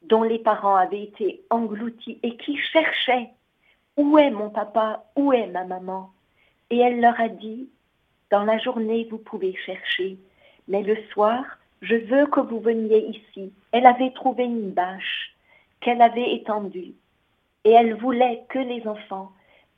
dont 0.00 0.22
les 0.22 0.38
parents 0.38 0.76
avaient 0.76 1.02
été 1.02 1.42
engloutis 1.50 2.20
et 2.22 2.38
qui 2.38 2.56
cherchaient 2.56 3.32
où 3.98 4.16
est 4.16 4.30
mon 4.30 4.48
papa, 4.48 5.04
où 5.14 5.34
est 5.34 5.48
ma 5.48 5.64
maman 5.64 6.10
et 6.70 6.78
elle 6.78 7.00
leur 7.00 7.18
a 7.20 7.28
dit, 7.28 7.68
dans 8.30 8.44
la 8.44 8.58
journée, 8.58 9.06
vous 9.10 9.18
pouvez 9.18 9.54
chercher, 9.64 10.18
mais 10.68 10.82
le 10.82 10.96
soir, 11.12 11.44
je 11.82 11.94
veux 11.94 12.26
que 12.26 12.40
vous 12.40 12.60
veniez 12.60 13.06
ici. 13.06 13.52
Elle 13.72 13.86
avait 13.86 14.12
trouvé 14.12 14.44
une 14.44 14.70
bâche 14.70 15.36
qu'elle 15.80 16.02
avait 16.02 16.34
étendue, 16.34 16.94
et 17.64 17.70
elle 17.70 17.94
voulait 17.94 18.44
que 18.48 18.58
les 18.58 18.86
enfants 18.86 19.32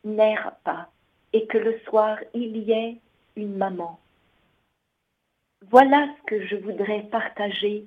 n'errent 0.05 0.57
pas, 0.65 0.91
et 1.33 1.47
que 1.47 1.59
le 1.59 1.79
soir, 1.81 2.19
il 2.35 2.57
y 2.57 2.73
ait 2.73 2.97
une 3.37 3.57
maman. 3.57 3.99
Voilà 5.71 6.09
ce 6.17 6.23
que 6.27 6.47
je 6.47 6.57
voudrais 6.57 7.03
partager, 7.03 7.85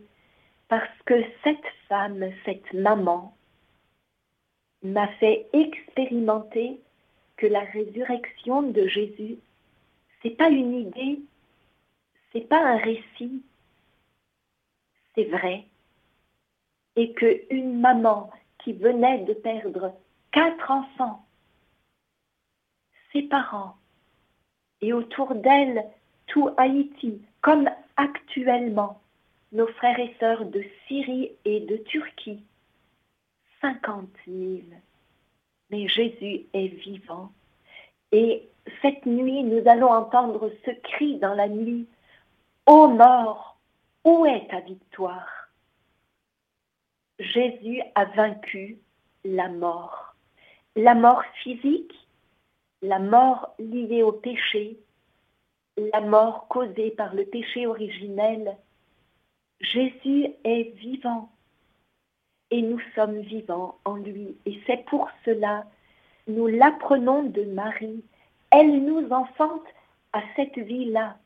parce 0.67 1.01
que 1.05 1.23
cette 1.43 1.57
femme, 1.87 2.23
cette 2.45 2.71
maman, 2.73 3.35
m'a 4.83 5.07
fait 5.19 5.47
expérimenter 5.53 6.79
que 7.41 7.47
la 7.47 7.61
résurrection 7.61 8.61
de 8.61 8.87
Jésus 8.87 9.37
c'est 10.21 10.37
pas 10.37 10.49
une 10.49 10.75
idée, 10.75 11.19
c'est 12.31 12.47
pas 12.47 12.63
un 12.63 12.77
récit, 12.77 13.41
c'est 15.15 15.25
vrai. 15.25 15.65
Et 16.95 17.13
qu'une 17.13 17.79
maman 17.79 18.29
qui 18.59 18.73
venait 18.73 19.23
de 19.23 19.33
perdre 19.33 19.95
quatre 20.31 20.69
enfants, 20.69 21.25
ses 23.11 23.23
parents, 23.23 23.75
et 24.81 24.93
autour 24.93 25.33
d'elle 25.33 25.83
tout 26.27 26.49
Haïti, 26.57 27.19
comme 27.41 27.67
actuellement 27.97 29.01
nos 29.51 29.67
frères 29.67 29.99
et 29.99 30.15
sœurs 30.19 30.45
de 30.45 30.63
Syrie 30.87 31.31
et 31.45 31.61
de 31.61 31.77
Turquie, 31.77 32.43
cinquante 33.59 34.15
mille. 34.27 34.79
Mais 35.71 35.87
Jésus 35.87 36.45
est 36.53 36.67
vivant. 36.67 37.31
Et 38.11 38.47
cette 38.81 39.05
nuit, 39.05 39.43
nous 39.43 39.67
allons 39.67 39.89
entendre 39.89 40.51
ce 40.65 40.71
cri 40.71 41.17
dans 41.17 41.33
la 41.33 41.47
nuit. 41.47 41.87
Ô 42.65 42.87
mort, 42.87 43.57
où 44.03 44.25
est 44.25 44.47
ta 44.49 44.59
victoire? 44.59 45.49
Jésus 47.19 47.81
a 47.95 48.05
vaincu 48.05 48.79
la 49.23 49.47
mort. 49.47 50.15
La 50.75 50.95
mort 50.95 51.23
physique, 51.43 51.93
la 52.81 52.99
mort 52.99 53.53
liée 53.59 54.03
au 54.03 54.11
péché, 54.11 54.77
la 55.77 56.01
mort 56.01 56.47
causée 56.47 56.91
par 56.91 57.13
le 57.13 57.25
péché 57.25 57.67
originel. 57.67 58.57
Jésus 59.59 60.27
est 60.43 60.75
vivant 60.77 61.30
et 62.51 62.61
nous 62.61 62.79
sommes 62.95 63.19
vivants 63.21 63.79
en 63.85 63.95
lui. 63.95 64.35
Et 64.45 64.59
c'est 64.67 64.85
pour 64.85 65.09
cela, 65.25 65.65
nous 66.27 66.47
l'apprenons 66.47 67.23
de 67.23 67.43
Marie. 67.45 68.03
Elle 68.51 68.83
nous 68.83 69.09
enfante 69.11 69.65
à 70.13 70.21
cette 70.35 70.57
vie-là, 70.57 71.17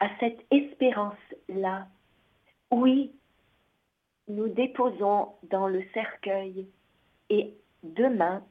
à 0.00 0.08
cette 0.18 0.44
espérance-là. 0.50 1.86
Oui, 2.70 3.12
nous 4.26 4.48
déposons 4.48 5.28
dans 5.44 5.68
le 5.68 5.82
cercueil 5.94 6.66
et 7.30 7.54
demain, 7.82 8.42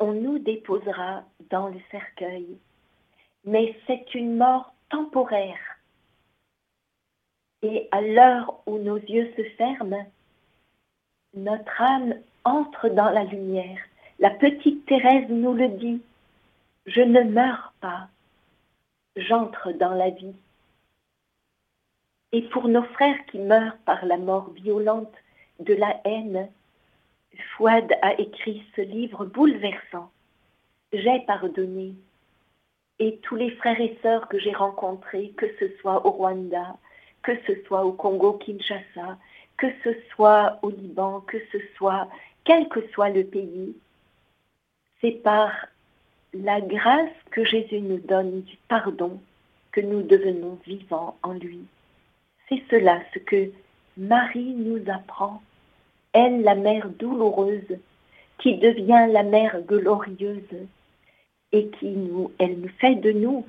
on 0.00 0.12
nous 0.12 0.38
déposera 0.38 1.24
dans 1.50 1.68
le 1.68 1.78
cercueil. 1.90 2.58
Mais 3.44 3.76
c'est 3.86 4.14
une 4.14 4.36
mort 4.36 4.72
temporaire. 4.88 5.78
Et 7.62 7.88
à 7.90 8.00
l'heure 8.00 8.62
où 8.66 8.78
nos 8.78 8.96
yeux 8.96 9.30
se 9.36 9.42
ferment, 9.56 10.06
notre 11.34 11.80
âme 11.80 12.14
entre 12.44 12.88
dans 12.88 13.10
la 13.10 13.24
lumière. 13.24 13.78
La 14.18 14.30
petite 14.30 14.86
Thérèse 14.86 15.28
nous 15.28 15.54
le 15.54 15.68
dit. 15.68 16.02
Je 16.86 17.00
ne 17.00 17.22
meurs 17.22 17.72
pas, 17.80 18.08
j'entre 19.16 19.72
dans 19.72 19.94
la 19.94 20.10
vie. 20.10 20.34
Et 22.32 22.42
pour 22.42 22.68
nos 22.68 22.82
frères 22.82 23.24
qui 23.26 23.38
meurent 23.38 23.76
par 23.84 24.04
la 24.06 24.16
mort 24.16 24.50
violente 24.50 25.12
de 25.58 25.74
la 25.74 26.00
haine, 26.04 26.48
Fouad 27.56 27.92
a 28.02 28.18
écrit 28.18 28.62
ce 28.76 28.80
livre 28.80 29.24
bouleversant. 29.24 30.10
J'ai 30.92 31.20
pardonné. 31.26 31.94
Et 32.98 33.18
tous 33.22 33.36
les 33.36 33.50
frères 33.52 33.80
et 33.80 33.98
sœurs 34.02 34.28
que 34.28 34.38
j'ai 34.38 34.52
rencontrés, 34.52 35.32
que 35.36 35.46
ce 35.58 35.68
soit 35.80 36.04
au 36.06 36.10
Rwanda, 36.10 36.76
que 37.22 37.32
ce 37.46 37.54
soit 37.66 37.84
au 37.84 37.92
Congo-Kinshasa, 37.92 39.18
que 39.60 39.66
ce 39.84 39.90
soit 40.14 40.58
au 40.62 40.70
Liban, 40.70 41.20
que 41.20 41.36
ce 41.52 41.58
soit, 41.76 42.08
quel 42.44 42.66
que 42.68 42.80
soit 42.92 43.10
le 43.10 43.24
pays, 43.24 43.76
c'est 45.00 45.22
par 45.22 45.52
la 46.32 46.62
grâce 46.62 47.12
que 47.30 47.44
Jésus 47.44 47.80
nous 47.80 47.98
donne 47.98 48.40
du 48.40 48.56
pardon 48.68 49.20
que 49.72 49.82
nous 49.82 50.02
devenons 50.02 50.58
vivants 50.66 51.16
en 51.22 51.34
lui. 51.34 51.60
C'est 52.48 52.62
cela 52.70 53.00
ce 53.12 53.18
que 53.18 53.50
Marie 53.98 54.54
nous 54.54 54.82
apprend, 54.90 55.42
elle 56.14 56.40
la 56.42 56.54
mère 56.54 56.88
douloureuse, 56.88 57.78
qui 58.38 58.56
devient 58.56 59.08
la 59.12 59.22
mère 59.22 59.60
glorieuse 59.60 60.66
et 61.52 61.68
qui 61.78 61.90
nous, 61.90 62.32
elle 62.38 62.60
nous 62.60 62.70
fait 62.80 62.94
de 62.94 63.12
nous 63.12 63.44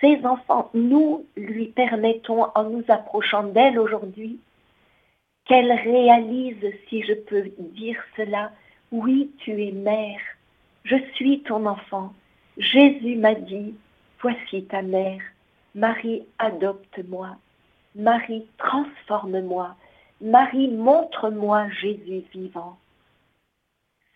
ses 0.00 0.24
enfants. 0.24 0.70
Nous 0.72 1.26
lui 1.36 1.66
permettons, 1.66 2.46
en 2.54 2.64
nous 2.64 2.84
approchant 2.88 3.44
d'elle 3.44 3.78
aujourd'hui, 3.78 4.40
qu'elle 5.44 5.72
réalise, 5.72 6.72
si 6.88 7.02
je 7.02 7.14
peux 7.14 7.50
dire 7.58 8.00
cela, 8.16 8.52
oui, 8.90 9.30
tu 9.38 9.62
es 9.62 9.72
mère, 9.72 10.20
je 10.84 10.96
suis 11.14 11.42
ton 11.42 11.66
enfant. 11.66 12.12
Jésus 12.58 13.16
m'a 13.16 13.34
dit, 13.34 13.74
voici 14.20 14.64
ta 14.64 14.82
mère. 14.82 15.22
Marie, 15.74 16.22
adopte-moi. 16.38 17.36
Marie, 17.94 18.46
transforme-moi. 18.58 19.74
Marie, 20.20 20.68
montre-moi 20.68 21.68
Jésus 21.70 22.24
vivant. 22.32 22.78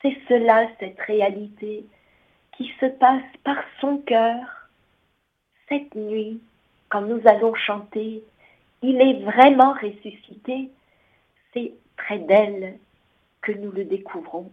C'est 0.02 0.16
cela, 0.28 0.68
cette 0.78 1.00
réalité, 1.00 1.84
qui 2.56 2.70
se 2.80 2.86
passe 2.86 3.24
par 3.44 3.56
son 3.80 3.98
cœur. 3.98 4.68
Cette 5.68 5.94
nuit, 5.94 6.40
quand 6.90 7.02
nous 7.02 7.20
allons 7.26 7.54
chanter, 7.54 8.22
il 8.82 9.00
est 9.00 9.24
vraiment 9.24 9.72
ressuscité 9.72 10.70
c'est 11.56 11.72
près 11.96 12.18
d'elle 12.18 12.78
que 13.40 13.52
nous 13.52 13.72
le 13.72 13.84
découvrons. 13.84 14.50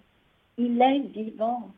Il 0.58 0.82
est 0.82 1.00
vivant. 1.00 1.72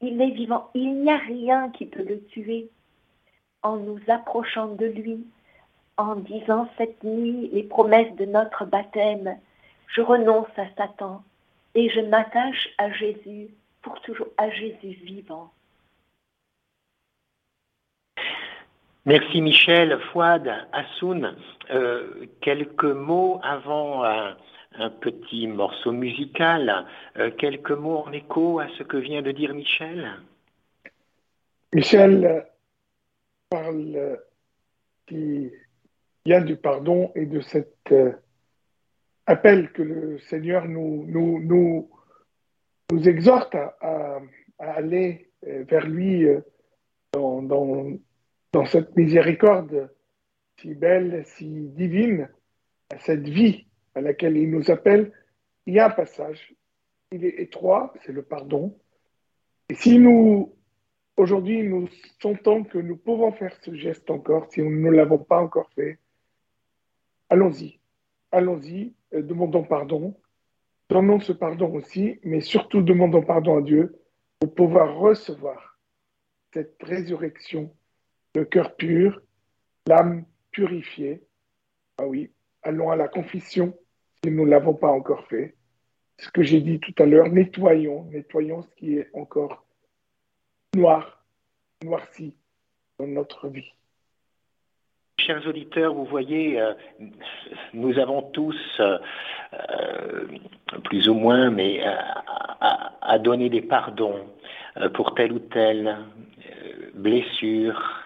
Il 0.00 0.20
est 0.20 0.30
vivant. 0.30 0.70
Il 0.74 1.02
n'y 1.02 1.10
a 1.10 1.16
rien 1.16 1.70
qui 1.70 1.86
peut 1.86 2.04
le 2.04 2.22
tuer. 2.26 2.68
En 3.62 3.76
nous 3.76 4.00
approchant 4.08 4.68
de 4.68 4.86
lui, 4.86 5.24
en 5.96 6.16
disant 6.16 6.68
cette 6.78 7.02
nuit 7.04 7.50
les 7.52 7.62
promesses 7.62 8.14
de 8.16 8.24
notre 8.24 8.64
baptême, 8.64 9.38
je 9.88 10.00
renonce 10.00 10.48
à 10.56 10.64
Satan 10.76 11.22
et 11.74 11.90
je 11.90 12.00
m'attache 12.00 12.70
à 12.78 12.90
Jésus 12.92 13.48
pour 13.82 14.00
toujours, 14.00 14.28
à 14.38 14.50
Jésus 14.50 14.98
vivant. 15.04 15.50
Merci 19.06 19.40
Michel, 19.40 19.98
Fouad, 20.12 20.46
Assoun. 20.72 21.34
Euh, 21.70 22.26
quelques 22.42 22.84
mots 22.84 23.40
avant 23.42 24.04
euh, 24.04 24.32
un 24.74 24.90
petit 24.90 25.46
morceau 25.46 25.92
musical. 25.92 26.84
Euh, 27.16 27.30
quelques 27.30 27.70
mots 27.70 28.04
en 28.06 28.12
écho 28.12 28.58
à 28.58 28.68
ce 28.76 28.82
que 28.82 28.98
vient 28.98 29.22
de 29.22 29.32
dire 29.32 29.54
Michel? 29.54 30.20
Michel 31.72 32.46
parle 33.48 34.18
qui 35.06 35.50
vient 36.26 36.42
du 36.42 36.56
pardon 36.56 37.10
et 37.14 37.24
de 37.24 37.40
cet 37.40 37.74
euh, 37.92 38.12
appel 39.26 39.72
que 39.72 39.82
le 39.82 40.18
Seigneur 40.18 40.66
nous, 40.66 41.88
exhorte 43.06 43.54
à, 43.54 44.20
aller 44.58 45.30
euh, 45.46 45.64
vers 45.66 45.86
lui 45.86 46.26
dans, 47.12 47.40
dans 48.52 48.64
cette 48.64 48.96
miséricorde 48.96 49.90
si 50.60 50.74
belle, 50.74 51.24
si 51.26 51.46
divine, 51.46 52.28
à 52.90 52.98
cette 52.98 53.28
vie 53.28 53.66
à 53.94 54.00
laquelle 54.00 54.36
il 54.36 54.50
nous 54.50 54.70
appelle, 54.70 55.12
il 55.66 55.74
y 55.74 55.78
a 55.78 55.86
un 55.86 55.90
passage. 55.90 56.54
Il 57.12 57.24
est 57.24 57.40
étroit, 57.40 57.92
c'est 58.04 58.12
le 58.12 58.22
pardon. 58.22 58.78
Et 59.68 59.74
si 59.74 59.98
nous, 59.98 60.54
aujourd'hui, 61.16 61.62
nous 61.62 61.88
sentons 62.20 62.64
que 62.64 62.78
nous 62.78 62.96
pouvons 62.96 63.32
faire 63.32 63.54
ce 63.62 63.74
geste 63.74 64.10
encore, 64.10 64.46
si 64.50 64.62
nous 64.62 64.70
ne 64.70 64.90
l'avons 64.90 65.18
pas 65.18 65.40
encore 65.40 65.70
fait, 65.74 65.98
allons-y. 67.28 67.78
Allons-y, 68.32 68.94
euh, 69.14 69.22
demandons 69.22 69.64
pardon. 69.64 70.16
Donnons 70.88 71.20
ce 71.20 71.32
pardon 71.32 71.74
aussi, 71.74 72.18
mais 72.22 72.40
surtout 72.40 72.82
demandons 72.82 73.22
pardon 73.22 73.58
à 73.58 73.62
Dieu 73.62 73.96
pour 74.40 74.54
pouvoir 74.54 74.96
recevoir 74.96 75.78
cette 76.52 76.76
résurrection, 76.82 77.72
le 78.34 78.44
cœur 78.44 78.76
pur, 78.76 79.20
l'âme 79.86 80.24
purifiée. 80.50 81.22
Ah 81.98 82.06
oui, 82.06 82.30
allons 82.62 82.90
à 82.90 82.96
la 82.96 83.08
confession 83.08 83.76
si 84.22 84.30
nous 84.30 84.44
ne 84.44 84.50
l'avons 84.50 84.74
pas 84.74 84.88
encore 84.88 85.26
fait. 85.26 85.54
Ce 86.18 86.30
que 86.30 86.42
j'ai 86.42 86.60
dit 86.60 86.80
tout 86.80 86.94
à 87.02 87.06
l'heure, 87.06 87.28
nettoyons, 87.28 88.04
nettoyons 88.10 88.62
ce 88.62 88.74
qui 88.76 88.96
est 88.96 89.08
encore 89.14 89.64
noir, 90.74 91.24
noirci 91.82 92.36
dans 92.98 93.06
notre 93.06 93.48
vie. 93.48 93.72
Chers 95.18 95.46
auditeurs, 95.46 95.92
vous 95.94 96.06
voyez, 96.06 96.60
euh, 96.60 96.72
nous 97.74 97.98
avons 97.98 98.22
tous, 98.22 98.56
euh, 98.80 98.98
euh, 99.52 100.26
plus 100.84 101.08
ou 101.08 101.14
moins, 101.14 101.50
mais 101.50 101.82
à, 101.82 103.18
donner 103.18 103.50
des 103.50 103.60
pardons 103.60 104.26
pour 104.94 105.14
telle 105.14 105.32
ou 105.32 105.38
telle 105.40 105.98
blessure, 106.94 107.99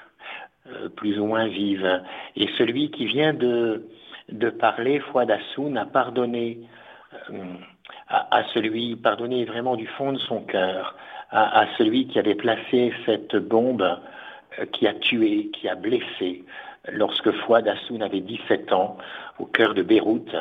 plus 0.96 1.18
ou 1.18 1.26
moins 1.26 1.46
vive. 1.46 2.02
Et 2.36 2.48
celui 2.58 2.90
qui 2.90 3.06
vient 3.06 3.34
de 3.34 4.50
parler, 4.58 5.00
foi 5.00 5.24
d'Assoun, 5.24 5.76
a 5.76 5.84
pardonné 5.84 6.58
euh, 7.30 7.54
à, 8.08 8.44
celui, 8.52 8.96
pardonné 8.96 9.44
vraiment 9.44 9.76
du 9.76 9.86
fond 9.86 10.12
de 10.12 10.18
son 10.18 10.40
cœur, 10.40 10.96
à, 11.30 11.66
celui 11.78 12.06
qui 12.06 12.18
avait 12.18 12.34
placé 12.34 12.92
cette 13.06 13.36
bombe 13.36 13.98
qui 14.72 14.86
a 14.86 14.94
tué, 14.94 15.50
qui 15.52 15.68
a 15.68 15.74
blessé. 15.74 16.44
Lorsque 16.92 17.30
Fouad 17.32 17.66
Hassoun 17.66 18.02
avait 18.02 18.20
17 18.20 18.72
ans, 18.72 18.98
au 19.38 19.46
cœur 19.46 19.74
de 19.74 19.82
Beyrouth, 19.82 20.34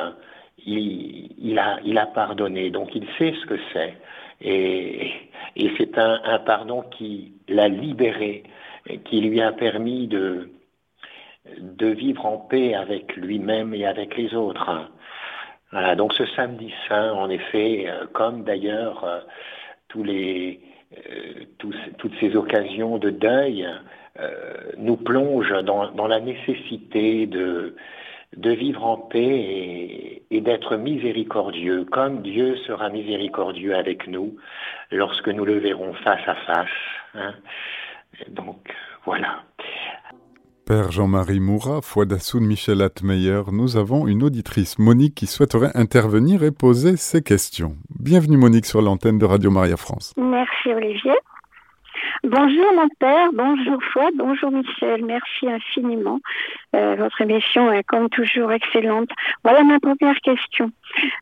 il, 0.66 1.58
a, 1.58 2.06
pardonné, 2.06 2.70
donc 2.70 2.94
il 2.94 3.06
sait 3.18 3.34
ce 3.40 3.46
que 3.46 3.58
c'est. 3.72 3.94
Et, 4.40 5.10
c'est 5.78 5.98
un, 5.98 6.38
pardon 6.44 6.82
qui 6.82 7.32
l'a 7.48 7.68
libéré, 7.68 8.44
qui 9.04 9.20
lui 9.20 9.40
a 9.40 9.52
permis 9.52 10.06
de, 10.08 10.50
de 11.58 11.86
vivre 11.86 12.26
en 12.26 12.38
paix 12.38 12.74
avec 12.74 13.16
lui-même 13.16 13.74
et 13.74 13.86
avec 13.86 14.16
les 14.16 14.34
autres. 14.34 14.90
Voilà, 15.72 15.96
donc 15.96 16.12
ce 16.14 16.24
samedi 16.36 16.72
saint, 16.88 17.12
en 17.12 17.28
effet, 17.30 17.86
euh, 17.88 18.06
comme 18.12 18.44
d'ailleurs 18.44 19.04
euh, 19.04 19.20
tous 19.88 20.04
les, 20.04 20.60
euh, 20.96 21.44
toutes 21.98 22.14
ces 22.20 22.36
occasions 22.36 22.98
de 22.98 23.10
deuil, 23.10 23.66
nous 24.78 24.96
plongent 24.96 25.60
dans, 25.64 26.06
la 26.06 26.20
nécessité 26.20 27.26
de, 27.26 27.74
de 28.36 28.50
vivre 28.52 28.84
en 28.86 28.96
paix 28.96 29.18
et, 29.18 30.22
et 30.30 30.40
d'être 30.40 30.76
miséricordieux, 30.76 31.84
comme 31.86 32.22
Dieu 32.22 32.54
sera 32.58 32.90
miséricordieux 32.90 33.74
avec 33.74 34.06
nous 34.06 34.36
lorsque 34.92 35.26
nous 35.26 35.44
le 35.44 35.58
verrons 35.58 35.94
face 35.94 36.28
à 36.28 36.36
face. 36.36 36.68
Hein. 37.14 37.34
Donc 38.28 38.72
voilà. 39.04 39.42
Père 40.66 40.90
Jean-Marie 40.90 41.40
Moura, 41.40 41.82
Fouadassoun 41.82 42.46
Michel 42.46 42.80
Atmeyer, 42.80 43.42
nous 43.52 43.76
avons 43.76 44.06
une 44.06 44.22
auditrice, 44.22 44.78
Monique, 44.78 45.14
qui 45.14 45.26
souhaiterait 45.26 45.72
intervenir 45.74 46.42
et 46.42 46.52
poser 46.52 46.96
ses 46.96 47.22
questions. 47.22 47.76
Bienvenue 48.00 48.38
Monique 48.38 48.64
sur 48.64 48.80
l'antenne 48.80 49.18
de 49.18 49.26
Radio 49.26 49.50
Maria 49.50 49.76
France. 49.76 50.14
Merci 50.16 50.72
Olivier. 50.72 51.12
Bonjour 52.22 52.72
mon 52.74 52.88
père, 52.98 53.28
bonjour 53.34 53.78
Fouad, 53.92 54.14
bonjour 54.16 54.50
Michel, 54.50 55.04
merci 55.04 55.46
infiniment. 55.46 56.20
Euh, 56.74 56.94
votre 56.96 57.20
émission 57.20 57.70
est 57.70 57.84
comme 57.84 58.08
toujours 58.08 58.50
excellente. 58.50 59.10
Voilà 59.42 59.62
ma 59.62 59.78
première 59.78 60.18
question. 60.22 60.70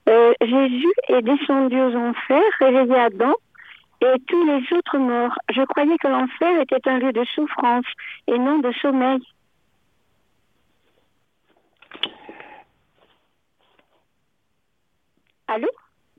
Euh, 0.09 0.33
Jésus 0.41 0.93
est 1.09 1.23
descendu 1.23 1.81
aux 1.81 1.97
enfers, 1.97 2.43
réveillé 2.61 2.95
Adam 2.95 3.35
et 4.03 4.21
tous 4.27 4.45
les 4.45 4.73
autres 4.77 4.99
morts. 4.99 5.39
Je 5.51 5.63
croyais 5.63 5.97
que 5.99 6.09
l'enfer 6.09 6.61
était 6.61 6.89
un 6.89 6.99
lieu 6.99 7.13
de 7.13 7.25
souffrance 7.25 7.87
et 8.27 8.39
non 8.39 8.59
de 8.59 8.73
sommeil. 8.73 9.23
Allô? 15.47 15.69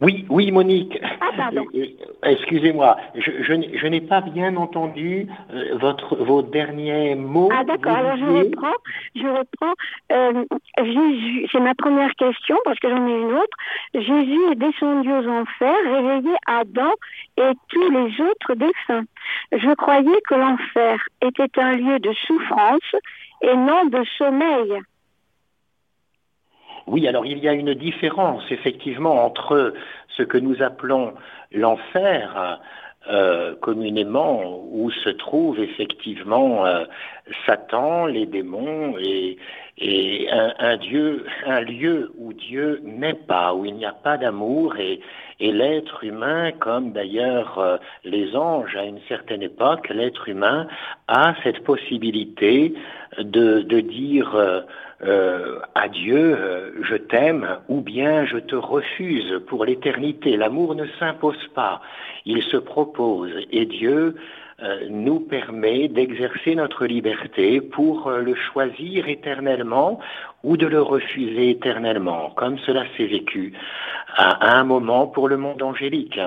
Oui, 0.04 0.26
oui, 0.30 0.52
Monique. 0.52 1.00
Ah, 1.22 1.30
pardon. 1.36 1.66
Euh, 1.74 1.86
Excusez-moi, 2.24 2.98
je, 3.16 3.32
je, 3.42 3.78
je 3.78 3.88
n'ai 3.88 4.02
pas 4.02 4.22
bien 4.22 4.56
entendu 4.56 5.28
euh, 5.54 5.78
votre, 5.78 6.16
vos 6.18 6.42
derniers 6.42 7.16
mots. 7.16 7.50
Ah, 7.54 7.64
d'accord, 7.64 7.96
alors 7.96 8.18
je 8.18 8.26
reprends. 8.26 8.78
Je 9.16 9.28
reprends. 9.28 9.74
Euh, 10.12 10.44
Jésus, 10.78 11.48
c'est 11.52 11.60
ma 11.60 11.74
première 11.76 12.14
question 12.16 12.58
parce 12.66 12.80
que 12.80 12.90
j'en 12.90 13.08
ai 13.08 13.12
une 13.12 13.34
autre. 13.34 13.58
Jésus 13.94 14.40
est 14.52 14.56
descendu 14.56 15.12
aux 15.12 15.28
enfers, 15.28 15.84
réveillé 15.86 16.36
Adam 16.48 16.92
et 17.38 17.52
tous 17.70 17.90
les 17.90 18.22
autres 18.22 18.56
défunts. 18.56 19.06
Je 19.52 19.74
croyais 19.76 20.22
que 20.28 20.36
l'enfer 20.36 21.00
était 21.22 21.60
un 21.60 21.74
lieu 21.74 22.00
de 22.00 22.12
souffrance 22.28 22.96
et 23.42 23.56
non 23.56 23.86
de 23.86 24.04
sommeil. 24.18 24.82
Oui, 26.88 27.08
alors 27.08 27.26
il 27.26 27.40
y 27.40 27.48
a 27.48 27.54
une 27.54 27.74
différence 27.74 28.44
effectivement 28.52 29.26
entre 29.26 29.74
ce 30.10 30.24
que 30.24 30.38
nous 30.38 30.62
appelons 30.62 31.14
l'enfer, 31.52 32.60
euh, 33.10 33.56
communément, 33.62 34.64
où 34.72 34.90
se 34.90 35.10
trouve 35.10 35.60
effectivement 35.60 36.66
euh, 36.66 36.86
Satan, 37.46 38.06
les 38.06 38.26
démons 38.26 38.96
et, 38.98 39.38
et 39.78 40.32
un, 40.32 40.54
un, 40.60 40.78
Dieu, 40.78 41.26
un 41.46 41.62
lieu 41.62 42.14
où 42.18 42.32
Dieu 42.32 42.80
n'est 42.84 43.14
pas, 43.14 43.54
où 43.54 43.66
il 43.66 43.76
n'y 43.76 43.86
a 43.86 43.92
pas 43.92 44.18
d'amour 44.18 44.78
et, 44.78 45.02
et 45.40 45.52
l'être 45.52 46.04
humain, 46.04 46.52
comme 46.52 46.92
d'ailleurs 46.92 47.60
euh, 47.60 47.78
les 48.04 48.36
anges 48.36 48.76
à 48.76 48.84
une 48.84 49.00
certaine 49.08 49.42
époque, 49.42 49.90
l'être 49.90 50.30
humain 50.30 50.68
a 51.08 51.36
cette 51.44 51.64
possibilité 51.64 52.74
de, 53.20 53.80
dire 53.80 54.36
euh, 54.36 54.62
euh, 55.04 55.60
je 56.82 56.96
t'aime, 56.96 57.58
ou 57.68 57.82
bien 57.82 58.26
je 58.26 58.38
te 58.38 58.56
refuse 58.56 59.42
pour 59.48 59.66
l'éternité. 59.66 60.38
L'amour 60.38 60.76
ne 60.76 60.86
s'impose 61.00 61.48
pas, 61.54 61.82
il 62.26 62.42
se 62.44 62.58
propose, 62.58 63.32
et 63.52 63.66
Dieu 63.66 64.16
nous 64.90 65.20
permet 65.20 65.88
d'exercer 65.88 66.56
notre 66.56 66.86
liberté 66.86 67.60
pour 67.60 68.08
euh, 68.08 68.22
le 68.22 68.36
choisir 68.36 69.08
éternellement 69.08 70.00
ou 70.44 70.58
de 70.58 70.68
le 70.68 70.82
refuser 70.82 71.50
éternellement, 71.50 72.30
comme 72.36 72.58
cela 72.60 72.84
s'est 72.96 73.08
vécu 73.08 73.54
à, 74.16 74.58
un 74.58 74.64
moment 74.64 75.08
pour 75.08 75.28
le 75.28 75.38
monde 75.38 75.62
angélique. 75.64 76.20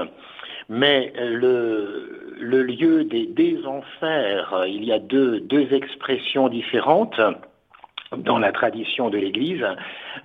Mais 0.69 1.13
le, 1.19 2.35
le 2.41 2.63
lieu 2.65 3.05
des, 3.05 3.27
des 3.27 3.65
enfers, 3.65 4.65
il 4.67 4.85
y 4.85 4.93
a 4.93 4.99
deux, 4.99 5.47
expressions 5.71 6.49
différentes 6.49 7.21
dans 8.17 8.39
la 8.39 8.51
tradition 8.51 9.09
de 9.09 9.19
l'Église, 9.19 9.65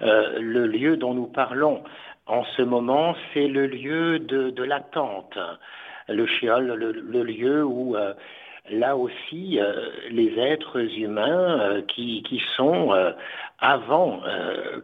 euh, 0.02 0.40
le 0.40 0.66
lieu 0.66 0.98
dont 0.98 1.14
nous 1.14 1.28
parlons 1.28 1.84
en 2.26 2.44
ce 2.58 2.62
moment, 2.62 3.16
c'est 3.34 3.48
le 3.48 3.68
lieu 3.68 4.20
de 4.20 4.64
l'attente, 4.64 5.38
le 6.08 6.26
shéol, 6.26 6.74
le, 6.74 7.24
lieu 7.24 7.64
où 7.64 7.96
euh, 7.96 8.14
là 8.70 8.96
aussi 8.96 9.60
euh, 9.60 9.90
les 10.10 10.38
êtres 10.40 10.80
humains 10.98 11.60
euh, 11.60 11.82
qui, 11.88 12.42
sont 12.56 12.92
avant 13.60 14.22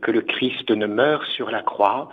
que 0.01 0.11
le 0.11 0.21
Christ 0.21 0.69
ne 0.69 0.85
meure 0.85 1.25
sur 1.25 1.49
la 1.49 1.61
croix 1.61 2.09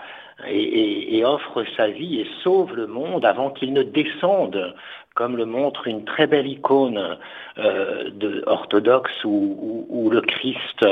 et, 0.47 1.23
offre 1.25 1.65
sa 1.77 1.89
vie 1.89 2.21
et 2.21 2.27
sauve 2.43 2.75
le 2.75 2.87
monde 2.87 3.25
avant 3.25 3.51
qu'il 3.51 3.73
ne 3.73 3.83
descende 3.83 4.75
comme 5.15 5.37
le 5.37 5.47
montre 5.47 5.87
une 5.87 6.05
très 6.05 6.27
belle 6.27 6.47
icône 6.47 7.19
euh, 7.59 8.11
de, 8.11 8.43
orthodoxe 8.47 9.25
où, 9.25 9.29
où, 9.31 9.87
où, 9.89 10.11
le 10.11 10.21
Christ 10.21 10.85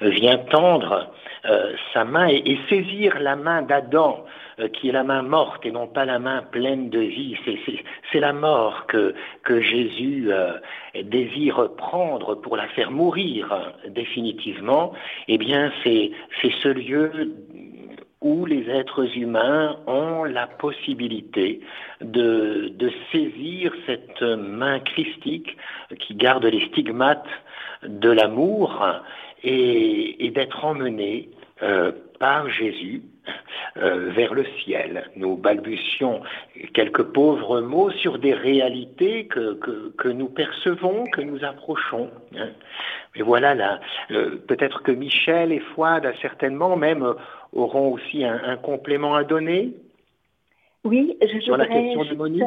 vient 0.00 0.38
tendre 0.38 1.10
euh, 1.46 1.72
sa 1.94 2.04
main 2.04 2.28
et, 2.28 2.42
et, 2.44 2.58
saisir 2.68 3.18
la 3.18 3.34
main 3.34 3.62
d'Adam, 3.62 4.26
euh, 4.58 4.68
qui 4.68 4.90
est 4.90 4.92
la 4.92 5.04
main 5.04 5.22
morte 5.22 5.64
et 5.64 5.70
non 5.70 5.86
pas 5.86 6.04
la 6.04 6.18
main 6.18 6.42
pleine 6.42 6.90
de 6.90 7.00
vie. 7.00 7.34
C'est 8.12 8.20
la 8.20 8.34
mort 8.34 8.84
que, 8.88 9.14
que 9.42 9.62
Jésus 9.62 10.28
euh, 10.30 10.58
désire 11.02 11.70
prendre 11.78 12.34
pour 12.34 12.58
la 12.58 12.68
faire 12.68 12.90
mourir 12.90 13.72
définitivement. 13.88 14.92
Eh 15.28 15.38
bien, 15.38 15.72
c'est 15.82 16.10
ce 16.42 16.68
lieu 16.68 17.10
où 18.20 18.44
les 18.44 18.68
êtres 18.68 19.16
humains 19.16 19.76
ont 19.86 20.24
la 20.24 20.46
possibilité 20.46 21.60
de, 22.00 22.72
saisir 23.12 23.72
cette 23.86 24.22
main 24.22 24.80
christique 24.80 25.56
qui 25.98 26.14
garde 26.14 26.44
les 26.44 26.66
stigmates 26.68 27.26
de 27.82 28.10
l'amour 28.10 28.84
et, 29.42 30.30
d'être 30.34 30.64
emmenés 30.64 31.30
euh, 31.62 31.92
par 32.18 32.48
Jésus 32.50 33.02
euh, 33.76 34.10
vers 34.10 34.34
le 34.34 34.44
ciel. 34.62 35.10
Nous 35.16 35.36
balbutions 35.36 36.22
quelques 36.74 37.02
pauvres 37.02 37.60
mots 37.60 37.90
sur 37.90 38.18
des 38.18 38.34
réalités 38.34 39.26
que, 39.26 40.08
nous 40.08 40.28
percevons, 40.28 41.06
que 41.06 41.20
nous 41.20 41.44
approchons. 41.44 42.10
Hein. 42.36 42.50
Mais 43.14 43.22
voilà, 43.22 43.54
là, 43.54 43.80
euh, 44.10 44.36
peut-être 44.46 44.82
que 44.82 44.92
Michel 44.92 45.52
et 45.52 45.60
Fouad, 45.60 46.12
certainement 46.20 46.76
même, 46.76 47.14
auront 47.52 47.92
aussi 47.92 48.24
un, 48.24 48.40
un 48.44 48.56
complément 48.56 49.14
à 49.14 49.24
donner. 49.24 49.74
Oui, 50.84 51.16
je 51.20 51.40
sur 51.40 51.56
la 51.56 51.66
question 51.66 52.04
de 52.04 52.14
Monique. 52.14 52.42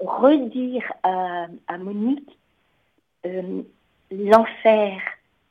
redire 0.00 0.92
à, 1.02 1.46
à 1.68 1.78
Monique, 1.78 2.38
euh, 3.26 3.62
l'enfer 4.10 5.00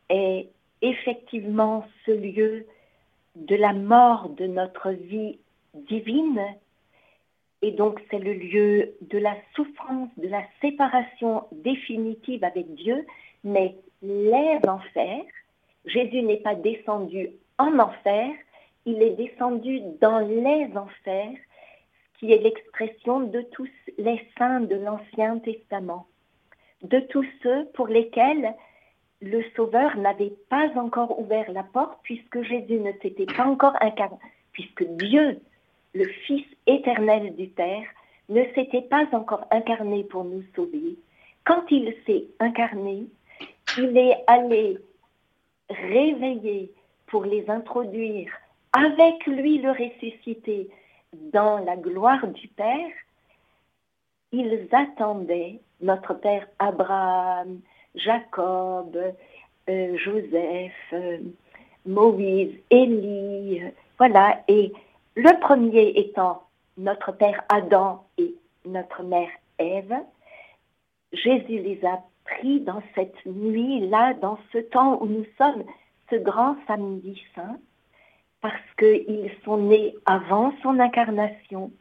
est 0.09 0.47
effectivement 0.81 1.85
ce 2.05 2.11
lieu 2.11 2.65
de 3.35 3.55
la 3.55 3.73
mort 3.73 4.29
de 4.29 4.47
notre 4.47 4.91
vie 4.91 5.37
divine, 5.73 6.41
et 7.61 7.71
donc 7.71 8.01
c'est 8.09 8.19
le 8.19 8.33
lieu 8.33 8.93
de 9.01 9.17
la 9.17 9.35
souffrance, 9.55 10.09
de 10.17 10.27
la 10.27 10.43
séparation 10.61 11.43
définitive 11.51 12.43
avec 12.43 12.73
Dieu, 12.75 13.05
mais 13.43 13.75
les 14.01 14.59
enfers, 14.67 15.23
Jésus 15.85 16.21
n'est 16.23 16.37
pas 16.37 16.55
descendu 16.55 17.29
en 17.57 17.79
enfer, 17.79 18.31
il 18.87 19.03
est 19.03 19.17
descendu 19.17 19.81
dans 19.99 20.19
les 20.19 20.69
enfers, 20.77 21.37
qui 22.17 22.31
est 22.31 22.41
l'expression 22.41 23.19
de 23.19 23.41
tous 23.51 23.69
les 23.97 24.19
saints 24.37 24.61
de 24.61 24.75
l'Ancien 24.75 25.39
Testament, 25.39 26.07
de 26.81 27.01
tous 27.01 27.25
ceux 27.43 27.65
pour 27.73 27.87
lesquels 27.87 28.55
le 29.21 29.43
Sauveur 29.57 29.97
n'avait 29.97 30.33
pas 30.49 30.69
encore 30.75 31.19
ouvert 31.19 31.51
la 31.51 31.63
porte 31.63 31.99
puisque 32.03 32.41
Jésus 32.43 32.79
ne 32.79 32.93
s'était 33.01 33.25
pas 33.25 33.45
encore 33.45 33.75
incarné, 33.81 34.17
puisque 34.53 34.83
Dieu, 34.83 35.41
le 35.93 36.05
Fils 36.25 36.45
éternel 36.65 37.35
du 37.35 37.47
Père, 37.47 37.85
ne 38.29 38.43
s'était 38.55 38.83
pas 38.83 39.05
encore 39.11 39.45
incarné 39.51 40.05
pour 40.05 40.23
nous 40.23 40.43
sauver. 40.55 40.95
Quand 41.45 41.65
il 41.71 41.93
s'est 42.05 42.27
incarné, 42.39 43.07
il 43.77 43.97
est 43.97 44.23
allé 44.27 44.77
réveiller 45.69 46.71
pour 47.07 47.25
les 47.25 47.49
introduire 47.49 48.31
avec 48.77 49.25
lui 49.25 49.57
le 49.57 49.71
ressuscité. 49.71 50.69
Dans 51.33 51.57
la 51.59 51.75
gloire 51.77 52.27
du 52.27 52.47
Père, 52.49 52.91
ils 54.31 54.67
attendaient 54.71 55.59
notre 55.81 56.13
Père 56.13 56.47
Abraham, 56.59 57.59
Jacob, 57.95 58.95
euh, 59.69 59.97
Joseph, 59.97 60.73
euh, 60.93 61.17
Moïse, 61.85 62.53
Élie, 62.69 63.61
voilà, 63.97 64.43
et 64.47 64.73
le 65.15 65.39
premier 65.39 65.93
étant 65.95 66.43
notre 66.77 67.13
Père 67.13 67.43
Adam 67.49 68.05
et 68.17 68.35
notre 68.65 69.01
Mère 69.03 69.31
Ève, 69.57 69.95
Jésus 71.13 71.59
les 71.59 71.79
a 71.85 72.03
pris 72.25 72.59
dans 72.59 72.83
cette 72.93 73.25
nuit-là, 73.25 74.13
dans 74.15 74.37
ce 74.51 74.57
temps 74.59 75.01
où 75.01 75.07
nous 75.07 75.25
sommes, 75.37 75.63
ce 76.11 76.17
grand 76.17 76.57
samedi 76.67 77.23
saint, 77.33 77.57
parce 78.41 78.55
qu'ils 78.77 79.31
sont 79.43 79.57
nés 79.57 79.95
avant 80.05 80.53
son 80.61 80.79
incarnation, 80.79 81.71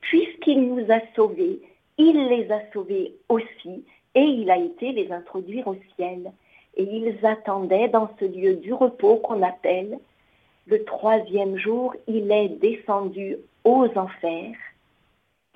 puisqu'il 0.00 0.74
nous 0.74 0.90
a 0.90 1.00
sauvés, 1.14 1.60
il 1.98 2.28
les 2.28 2.50
a 2.50 2.60
sauvés 2.72 3.14
aussi, 3.28 3.84
et 4.14 4.20
il 4.22 4.50
a 4.50 4.58
été 4.58 4.92
les 4.92 5.10
introduire 5.10 5.66
au 5.68 5.76
ciel. 5.96 6.32
Et 6.76 6.84
ils 6.84 7.24
attendaient 7.24 7.88
dans 7.88 8.10
ce 8.18 8.24
lieu 8.24 8.54
du 8.54 8.72
repos 8.72 9.16
qu'on 9.16 9.42
appelle 9.42 9.98
le 10.66 10.84
troisième 10.84 11.58
jour, 11.58 11.94
il 12.06 12.30
est 12.30 12.48
descendu 12.48 13.36
aux 13.64 13.88
enfers 13.96 14.54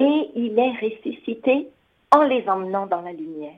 et 0.00 0.30
il 0.34 0.58
est 0.58 0.84
ressuscité 0.84 1.68
en 2.10 2.24
les 2.24 2.48
emmenant 2.48 2.86
dans 2.86 3.02
la 3.02 3.12
lumière. 3.12 3.52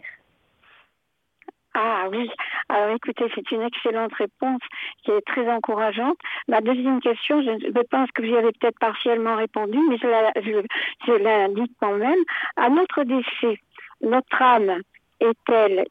Ah 1.81 2.09
oui, 2.11 2.29
alors 2.69 2.97
écoutez, 2.97 3.31
c'est 3.37 3.53
une 3.53 3.63
excellente 3.63 4.13
réponse 4.15 4.61
qui 5.05 5.13
est 5.13 5.21
très 5.21 5.49
encourageante. 5.49 6.19
Ma 6.49 6.61
deuxième 6.61 7.01
question, 7.01 7.41
je, 7.41 7.83
pense 7.89 8.11
que 8.11 8.23
vous 8.23 8.31
y 8.31 8.37
avez 8.37 8.51
peut-être 8.51 8.81
partiellement 8.81 9.37
répondu, 9.37 9.79
mais 9.89 9.97
je 9.97 10.09
la, 10.09 10.33
je, 10.35 11.55
dis 11.55 11.73
quand 11.81 11.97
même. 11.97 12.19
À 12.57 12.69
notre 12.69 13.05
décès, 13.05 13.61
notre 14.01 14.43
âme 14.43 14.83
est-elle, 15.21 15.87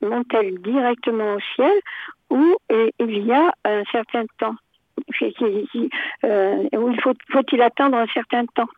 monte-t-elle 0.00 0.58
directement 0.58 1.34
au 1.34 1.40
ciel 1.54 1.72
ou 2.30 2.56
il 2.98 3.24
y 3.24 3.32
a 3.32 3.52
un 3.64 3.84
certain 3.92 4.24
temps 4.38 4.56
euh, 6.24 6.68
où 6.72 6.90
il 6.90 7.00
faut, 7.00 7.14
faut-il 7.30 7.62
attendre 7.62 7.96
un 7.96 8.08
certain 8.08 8.44
temps? 8.46 8.68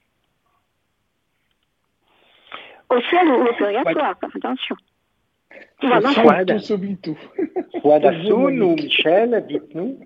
Au 2.91 3.01
ciel 3.01 3.29
ou 3.29 3.47
au 3.47 3.53
purgatoire, 3.55 4.17
attention. 4.21 4.77
Soit 7.81 7.99
Dassoun 8.01 8.63
ou 8.63 8.75
Michel, 8.75 9.45
dites-nous. 9.49 9.99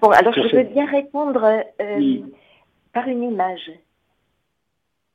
Bon, 0.00 0.10
alors 0.10 0.32
je 0.32 0.56
veux 0.56 0.62
bien 0.62 0.86
répondre 0.86 1.44
euh, 1.80 2.18
par 2.92 3.06
une 3.06 3.22
image. 3.22 3.70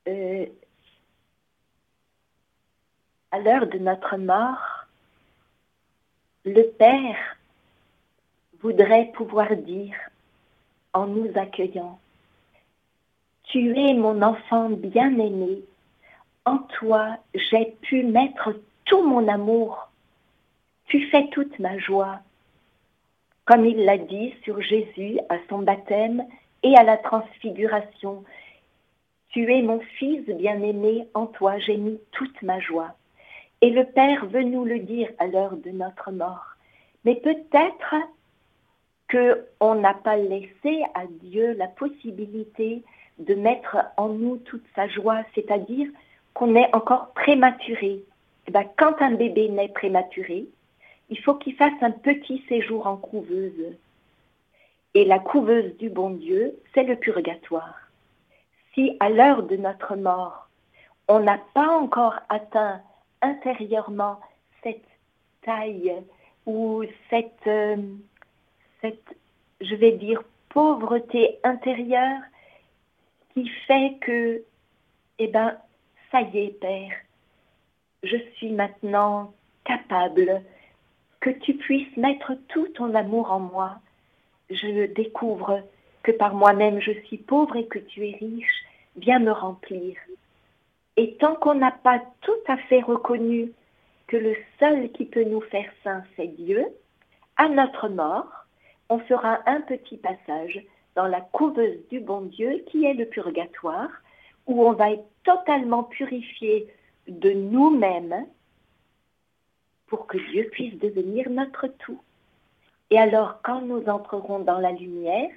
Euh, 0.08 0.46
à 3.32 3.38
l'heure 3.40 3.66
de 3.66 3.78
notre 3.78 4.16
mort, 4.16 4.86
le 6.44 6.62
Père 6.62 7.36
voudrait 8.60 9.10
pouvoir 9.14 9.56
dire, 9.56 9.96
en 10.92 11.06
nous 11.06 11.30
accueillant, 11.34 11.98
Tu 13.44 13.76
es 13.76 13.94
mon 13.94 14.22
enfant 14.22 14.70
bien-aimé, 14.70 15.62
en 16.46 16.58
toi 16.78 17.18
j'ai 17.34 17.76
pu 17.82 18.04
mettre 18.04 18.54
tout 18.86 19.02
mon 19.02 19.28
amour, 19.28 19.90
tu 20.86 21.06
fais 21.08 21.28
toute 21.28 21.58
ma 21.58 21.76
joie. 21.78 22.20
Comme 23.44 23.66
il 23.66 23.84
l'a 23.84 23.98
dit 23.98 24.34
sur 24.44 24.60
Jésus 24.62 25.18
à 25.28 25.36
son 25.48 25.58
baptême 25.58 26.24
et 26.62 26.76
à 26.76 26.84
la 26.84 26.96
transfiguration, 26.96 28.24
tu 29.30 29.52
es 29.52 29.62
mon 29.62 29.80
fils 29.98 30.24
bien-aimé, 30.24 31.08
en 31.14 31.26
toi 31.26 31.58
j'ai 31.58 31.76
mis 31.76 32.00
toute 32.12 32.40
ma 32.42 32.60
joie. 32.60 32.94
Et 33.60 33.70
le 33.70 33.84
Père 33.84 34.26
veut 34.26 34.42
nous 34.42 34.64
le 34.64 34.78
dire 34.78 35.10
à 35.18 35.26
l'heure 35.26 35.56
de 35.56 35.70
notre 35.70 36.10
mort. 36.12 36.46
Mais 37.04 37.16
peut-être 37.16 37.94
qu'on 39.10 39.74
n'a 39.74 39.94
pas 39.94 40.16
laissé 40.16 40.82
à 40.94 41.06
Dieu 41.06 41.54
la 41.54 41.68
possibilité 41.68 42.82
de 43.18 43.34
mettre 43.34 43.78
en 43.96 44.08
nous 44.08 44.36
toute 44.38 44.64
sa 44.74 44.88
joie, 44.88 45.22
c'est-à-dire 45.34 45.88
qu'on 46.36 46.54
est 46.54 46.72
encore 46.74 47.12
prématuré. 47.14 48.04
Eh 48.46 48.50
ben, 48.50 48.68
quand 48.76 49.00
un 49.00 49.12
bébé 49.12 49.48
naît 49.48 49.70
prématuré, 49.70 50.46
il 51.08 51.18
faut 51.20 51.34
qu'il 51.34 51.56
fasse 51.56 51.80
un 51.80 51.90
petit 51.90 52.44
séjour 52.46 52.86
en 52.86 52.98
couveuse. 52.98 53.74
Et 54.92 55.06
la 55.06 55.18
couveuse 55.18 55.74
du 55.78 55.88
bon 55.88 56.10
Dieu, 56.10 56.54
c'est 56.74 56.82
le 56.82 56.96
purgatoire. 56.96 57.88
Si 58.74 58.98
à 59.00 59.08
l'heure 59.08 59.44
de 59.44 59.56
notre 59.56 59.96
mort, 59.96 60.48
on 61.08 61.20
n'a 61.20 61.38
pas 61.54 61.70
encore 61.70 62.18
atteint 62.28 62.82
intérieurement 63.22 64.20
cette 64.62 64.84
taille 65.40 65.94
ou 66.44 66.84
cette, 67.08 67.46
euh, 67.46 67.76
cette, 68.82 69.16
je 69.62 69.74
vais 69.74 69.92
dire, 69.92 70.22
pauvreté 70.50 71.38
intérieure 71.44 72.20
qui 73.32 73.48
fait 73.66 73.96
que, 74.02 74.42
eh 75.18 75.28
ben, 75.28 75.56
ça 76.10 76.22
y 76.22 76.38
est, 76.38 76.60
Père, 76.60 76.92
je 78.02 78.16
suis 78.36 78.50
maintenant 78.50 79.32
capable 79.64 80.42
que 81.20 81.30
tu 81.30 81.54
puisses 81.54 81.96
mettre 81.96 82.34
tout 82.48 82.68
ton 82.68 82.94
amour 82.94 83.32
en 83.32 83.40
moi. 83.40 83.76
Je 84.50 84.86
découvre 84.92 85.62
que 86.02 86.12
par 86.12 86.34
moi-même 86.34 86.80
je 86.80 86.92
suis 87.06 87.18
pauvre 87.18 87.56
et 87.56 87.66
que 87.66 87.78
tu 87.78 88.06
es 88.08 88.16
riche. 88.16 88.64
Viens 88.96 89.18
me 89.18 89.32
remplir. 89.32 89.96
Et 90.96 91.16
tant 91.16 91.34
qu'on 91.34 91.54
n'a 91.54 91.72
pas 91.72 92.00
tout 92.22 92.42
à 92.46 92.56
fait 92.56 92.80
reconnu 92.80 93.52
que 94.06 94.16
le 94.16 94.34
seul 94.58 94.90
qui 94.92 95.04
peut 95.04 95.24
nous 95.24 95.42
faire 95.42 95.70
saints, 95.82 96.04
c'est 96.16 96.28
Dieu, 96.28 96.64
à 97.36 97.48
notre 97.48 97.88
mort, 97.88 98.46
on 98.88 99.00
fera 99.00 99.40
un 99.46 99.60
petit 99.62 99.96
passage 99.96 100.62
dans 100.94 101.06
la 101.06 101.20
couveuse 101.20 101.78
du 101.90 102.00
bon 102.00 102.22
Dieu 102.22 102.64
qui 102.70 102.84
est 102.84 102.94
le 102.94 103.04
purgatoire, 103.06 103.90
où 104.46 104.64
on 104.64 104.72
va 104.72 104.92
être 104.92 105.04
totalement 105.26 105.82
purifié 105.82 106.66
de 107.08 107.30
nous-mêmes 107.30 108.26
pour 109.88 110.06
que 110.06 110.18
Dieu 110.30 110.48
puisse 110.50 110.78
devenir 110.78 111.28
notre 111.30 111.66
tout. 111.66 112.00
Et 112.90 112.98
alors, 112.98 113.40
quand 113.42 113.60
nous 113.60 113.84
entrerons 113.88 114.38
dans 114.38 114.58
la 114.58 114.72
lumière, 114.72 115.30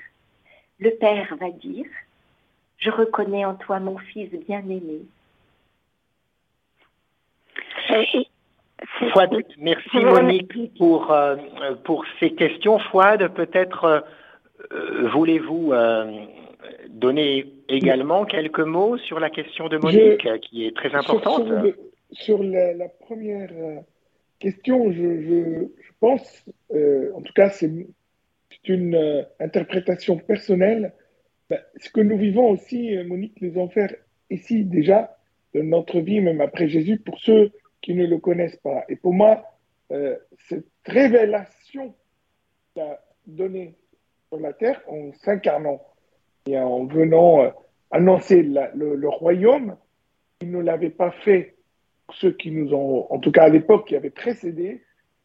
le 0.79 0.91
Père 0.91 1.35
va 1.37 1.49
dire, 1.49 1.87
je 2.77 2.89
reconnais 2.89 3.43
en 3.45 3.55
toi 3.55 3.79
mon 3.79 3.97
Fils 3.97 4.29
bien-aimé, 4.47 5.01
Fouad, 9.11 9.35
merci 9.57 9.97
Monique 9.97 10.77
pour, 10.77 11.11
euh, 11.11 11.35
pour 11.83 12.05
ces 12.19 12.33
questions. 12.35 12.79
Fouad, 12.79 13.27
peut-être 13.33 14.05
euh, 14.71 15.09
voulez-vous 15.09 15.73
euh, 15.73 16.25
donner 16.89 17.51
également 17.69 18.25
quelques 18.25 18.59
mots 18.59 18.97
sur 18.97 19.19
la 19.19 19.29
question 19.29 19.67
de 19.69 19.77
Monique, 19.77 20.27
qui 20.41 20.65
est 20.65 20.75
très 20.75 20.93
importante 20.95 21.47
Sur, 22.11 22.43
la, 22.43 22.89
première 22.89 23.49
question, 24.39 24.91
je, 24.91 25.21
je, 25.21 25.91
pense, 25.99 26.45
en 26.71 27.21
tout 27.21 27.33
cas 27.33 27.49
c'est 27.49 27.71
une 28.67 29.25
interprétation 29.39 30.17
personnelle, 30.17 30.93
ben, 31.49 31.59
ce 31.77 31.89
que 31.89 32.01
nous 32.01 32.17
vivons 32.17 32.49
aussi, 32.49 32.95
Monique, 33.05 33.39
les 33.39 33.57
enfers 33.57 33.93
ici 34.29 34.63
déjà, 34.63 35.17
de 35.53 35.61
notre 35.61 35.99
vie, 35.99 36.21
même 36.21 36.41
après 36.41 36.67
Jésus, 36.67 36.99
pour 36.99 37.19
ceux 37.19 37.51
qui 37.81 37.93
ne 37.93 38.05
le 38.05 38.17
connaissent 38.17 38.57
pas. 38.57 38.83
Et 38.89 38.95
pour 38.95 39.13
moi, 39.13 39.43
euh, 39.91 40.15
cette 40.47 40.65
révélation 40.85 41.95
qu'il 42.73 42.83
a 42.83 42.99
donnée 43.25 43.75
sur 44.27 44.39
la 44.39 44.53
terre 44.53 44.81
en 44.87 45.11
s'incarnant 45.13 45.81
et 46.49 46.59
en 46.59 46.85
venant 46.85 47.43
euh, 47.43 47.49
annoncer 47.91 48.43
le, 48.43 49.07
royaume, 49.07 49.75
il 50.41 50.51
ne 50.51 50.59
l'avait 50.59 50.89
pas 50.89 51.11
fait 51.11 51.55
ceux 52.13 52.31
qui 52.31 52.51
nous 52.51 52.73
ont, 52.73 53.07
en 53.11 53.19
tout 53.19 53.31
cas 53.31 53.43
à 53.43 53.49
l'époque, 53.49 53.87
qui 53.87 53.95
avaient 53.95 54.09
précédé, 54.09 54.83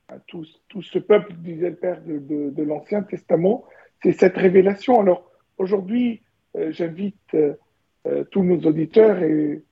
hein, 0.09 0.16
tout, 0.27 0.45
ce 0.83 0.99
peuple, 0.99 1.33
disait 1.39 1.70
le 1.70 1.77
Père 1.77 2.01
de, 2.05 2.62
l'Ancien 2.62 3.03
Testament, 3.03 3.64
c'est 4.03 4.12
cette 4.12 4.37
révélation. 4.37 5.01
Alors 5.01 5.31
aujourd'hui, 5.59 6.22
euh, 6.57 6.70
j'invite 6.70 7.37
tous 8.31 8.43
nos 8.43 8.61
auditeurs 8.68 9.22
et 9.22 9.62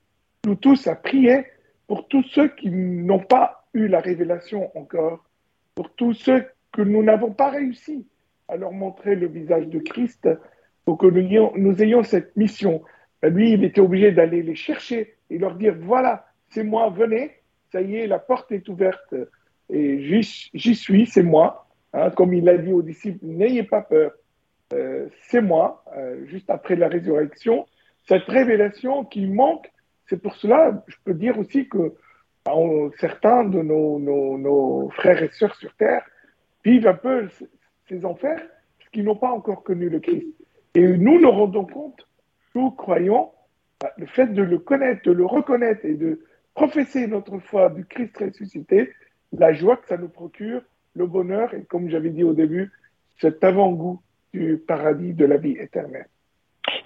nous 0.46 0.54
tous 0.54 0.86
à 0.86 0.94
prier 0.94 1.44
pour 1.86 2.08
tous 2.08 2.22
ceux 2.30 2.48
qui 2.48 2.70
n'ont 2.70 3.18
pas 3.18 3.66
eu 3.74 3.88
la 3.88 4.00
révélation 4.00 4.74
encore, 4.74 5.22
pour 5.74 5.90
tous 5.94 6.14
ceux 6.14 6.46
que 6.72 6.80
nous 6.80 7.02
n'avons 7.02 7.32
pas 7.32 7.50
réussi 7.50 8.06
à 8.48 8.56
leur 8.56 8.72
montrer 8.72 9.14
le 9.14 9.26
visage 9.26 9.66
de 9.68 9.78
Christ, 9.78 10.28
pour 10.84 10.98
que 10.98 11.06
nous 11.06 11.82
ayons, 11.82 12.02
cette 12.02 12.36
mission. 12.36 12.82
Ben, 13.20 13.32
lui, 13.32 13.52
il 13.52 13.64
était 13.64 13.80
obligé 13.80 14.12
d'aller 14.12 14.42
les 14.42 14.54
chercher 14.54 15.14
et 15.30 15.38
leur 15.38 15.54
dire, 15.54 15.74
voilà, 15.78 16.26
c'est 16.50 16.64
moi, 16.64 16.90
venez, 16.90 17.30
ça 17.70 17.80
y 17.80 17.96
est, 17.96 18.06
la 18.06 18.18
porte 18.18 18.50
est 18.52 18.68
ouverte 18.68 19.14
et 19.70 20.00
j'y 20.00 20.74
suis, 20.74 21.06
c'est 21.06 21.22
moi. 21.22 21.66
Hein, 21.94 22.10
comme 22.10 22.32
il 22.34 22.48
a 22.48 22.56
dit 22.56 22.72
aux 22.72 22.82
disciples, 22.82 23.18
n'ayez 23.22 23.64
pas 23.64 23.82
peur, 23.82 24.12
euh, 24.72 25.08
c'est 25.28 25.42
moi, 25.42 25.84
euh, 25.96 26.24
juste 26.26 26.48
après 26.48 26.76
la 26.76 26.88
résurrection. 26.88 27.66
Cette 28.08 28.24
révélation 28.24 29.04
qui 29.04 29.26
manque, 29.26 29.70
c'est 30.08 30.20
pour 30.20 30.34
cela, 30.36 30.82
je 30.86 30.96
peux 31.04 31.14
dire 31.14 31.38
aussi 31.38 31.68
que 31.68 31.94
certains 32.98 33.44
de 33.44 33.62
nos, 33.62 33.98
nos, 33.98 34.90
frères 34.90 35.22
et 35.22 35.28
sœurs 35.28 35.54
sur 35.56 35.72
Terre 35.74 36.04
vivent 36.64 36.88
un 36.88 36.94
peu 36.94 37.28
ces 37.88 38.04
enfers 38.04 38.42
parce 38.78 38.90
qu'ils 38.90 39.04
n'ont 39.04 39.16
pas 39.16 39.30
encore 39.30 39.62
connu 39.62 39.88
le 39.88 40.00
Christ. 40.00 40.26
Et 40.74 40.86
nous 40.86 41.20
nous 41.20 41.30
rendons 41.30 41.66
compte, 41.66 42.06
nous 42.54 42.70
croyons, 42.70 43.30
bah, 43.80 43.92
le 43.98 44.06
fait 44.06 44.28
de 44.28 44.42
le 44.42 44.58
connaître, 44.58 45.02
de 45.04 45.12
le 45.12 45.26
reconnaître 45.26 45.84
et 45.84 45.94
de 45.94 46.24
professer 46.54 47.06
notre 47.06 47.38
foi 47.38 47.70
du 47.70 47.84
Christ 47.84 48.16
ressuscité, 48.18 48.92
la 49.32 49.52
joie 49.52 49.76
que 49.76 49.88
ça 49.88 49.96
nous 49.96 50.08
procure, 50.08 50.62
le 50.94 51.06
bonheur 51.06 51.52
et 51.54 51.64
comme 51.64 51.88
j'avais 51.88 52.10
dit 52.10 52.24
au 52.24 52.34
début, 52.34 52.70
cet 53.20 53.42
avant-goût 53.44 54.00
du 54.32 54.56
paradis 54.56 55.14
de 55.14 55.24
la 55.24 55.36
vie 55.36 55.56
éternelle. 55.58 56.08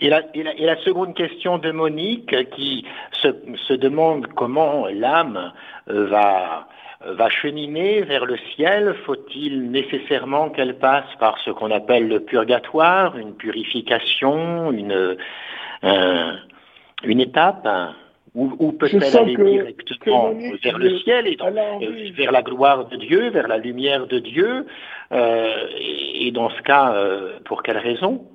Et 0.00 0.08
la, 0.08 0.22
la, 0.34 0.76
seconde 0.82 1.14
question 1.14 1.58
de 1.58 1.70
Monique 1.70 2.50
qui 2.50 2.84
se, 3.12 3.72
demande 3.72 4.26
comment 4.28 4.86
l'âme 4.86 5.52
euh, 5.88 6.06
va, 6.06 6.68
va 7.04 7.28
cheminer 7.30 8.02
vers 8.02 8.26
le 8.26 8.36
ciel. 8.54 8.94
Faut-il 9.04 9.70
nécessairement 9.70 10.50
qu'elle 10.50 10.78
passe 10.78 11.06
par 11.18 11.38
ce 11.38 11.50
qu'on 11.50 11.70
appelle 11.70 12.08
le 12.08 12.20
purgatoire, 12.20 13.16
une 13.16 13.34
purification, 13.34 14.70
une, 14.70 15.16
euh, 15.84 16.32
une 17.04 17.20
étape 17.20 17.66
ou, 18.36 18.72
peut-elle 18.72 19.02
aller 19.02 19.34
directement 19.34 20.34
vers 20.62 20.78
le 20.78 20.98
ciel 20.98 21.26
et 21.26 21.38
euh, 21.40 22.10
vers 22.14 22.32
la 22.32 22.42
gloire 22.42 22.86
de 22.86 22.96
Dieu, 22.96 23.30
vers 23.30 23.48
la 23.48 23.56
lumière 23.56 24.06
de 24.06 24.18
Dieu 24.18 24.66
euh, 25.12 25.66
et, 25.80 26.30
dans 26.32 26.50
ce 26.50 26.60
cas, 26.60 26.92
euh, 26.94 27.38
pour 27.46 27.62
quelle 27.62 27.78
raison? 27.78 28.26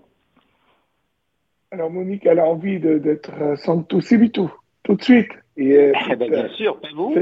Alors 1.72 1.90
Monique, 1.90 2.26
elle 2.26 2.40
a 2.40 2.46
envie 2.46 2.80
d'être 2.80 3.32
Santo 3.58 4.02
Sibitu, 4.02 4.42
tout 4.84 4.96
de 4.96 5.04
suite. 5.04 5.32
Et, 5.56 5.92
eh 6.10 6.16
ben, 6.16 6.30
bien 6.30 6.50
sûr, 6.50 6.80
pas 6.80 6.90
vous. 6.96 7.16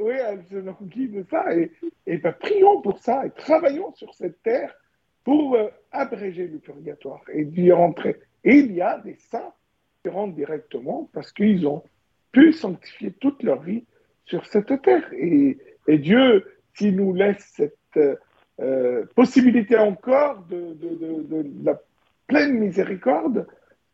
oui, 0.00 0.14
elle 0.26 0.44
se 0.50 0.68
envie 0.68 1.08
de 1.08 1.24
ça. 1.30 1.54
Et, 1.54 1.70
et 2.06 2.16
ben, 2.16 2.32
prions 2.32 2.80
pour 2.80 2.98
ça 2.98 3.26
et 3.26 3.30
travaillons 3.30 3.92
sur 3.94 4.14
cette 4.14 4.42
terre 4.42 4.74
pour 5.24 5.56
abréger 5.90 6.46
le 6.46 6.58
purgatoire 6.58 7.20
et 7.32 7.44
d'y 7.44 7.70
rentrer. 7.72 8.16
Et 8.44 8.56
il 8.56 8.72
y 8.72 8.80
a 8.80 8.98
des 8.98 9.16
saints 9.30 9.52
qui 10.02 10.10
rentrent 10.10 10.34
directement 10.34 11.10
parce 11.12 11.32
qu'ils 11.32 11.66
ont 11.66 11.82
pu 12.32 12.52
sanctifier 12.52 13.12
toute 13.12 13.42
leur 13.42 13.60
vie 13.62 13.84
sur 14.24 14.46
cette 14.46 14.80
terre. 14.82 15.08
Et, 15.12 15.58
Dieu, 15.88 16.44
s'il 16.74 16.96
nous 16.96 17.12
laisse 17.12 17.52
cette 17.56 17.98
euh, 18.62 19.04
possibilité 19.14 19.76
encore 19.76 20.44
de, 20.48 20.76
la 21.64 21.80
pleine 22.26 22.54
miséricorde, 22.54 23.46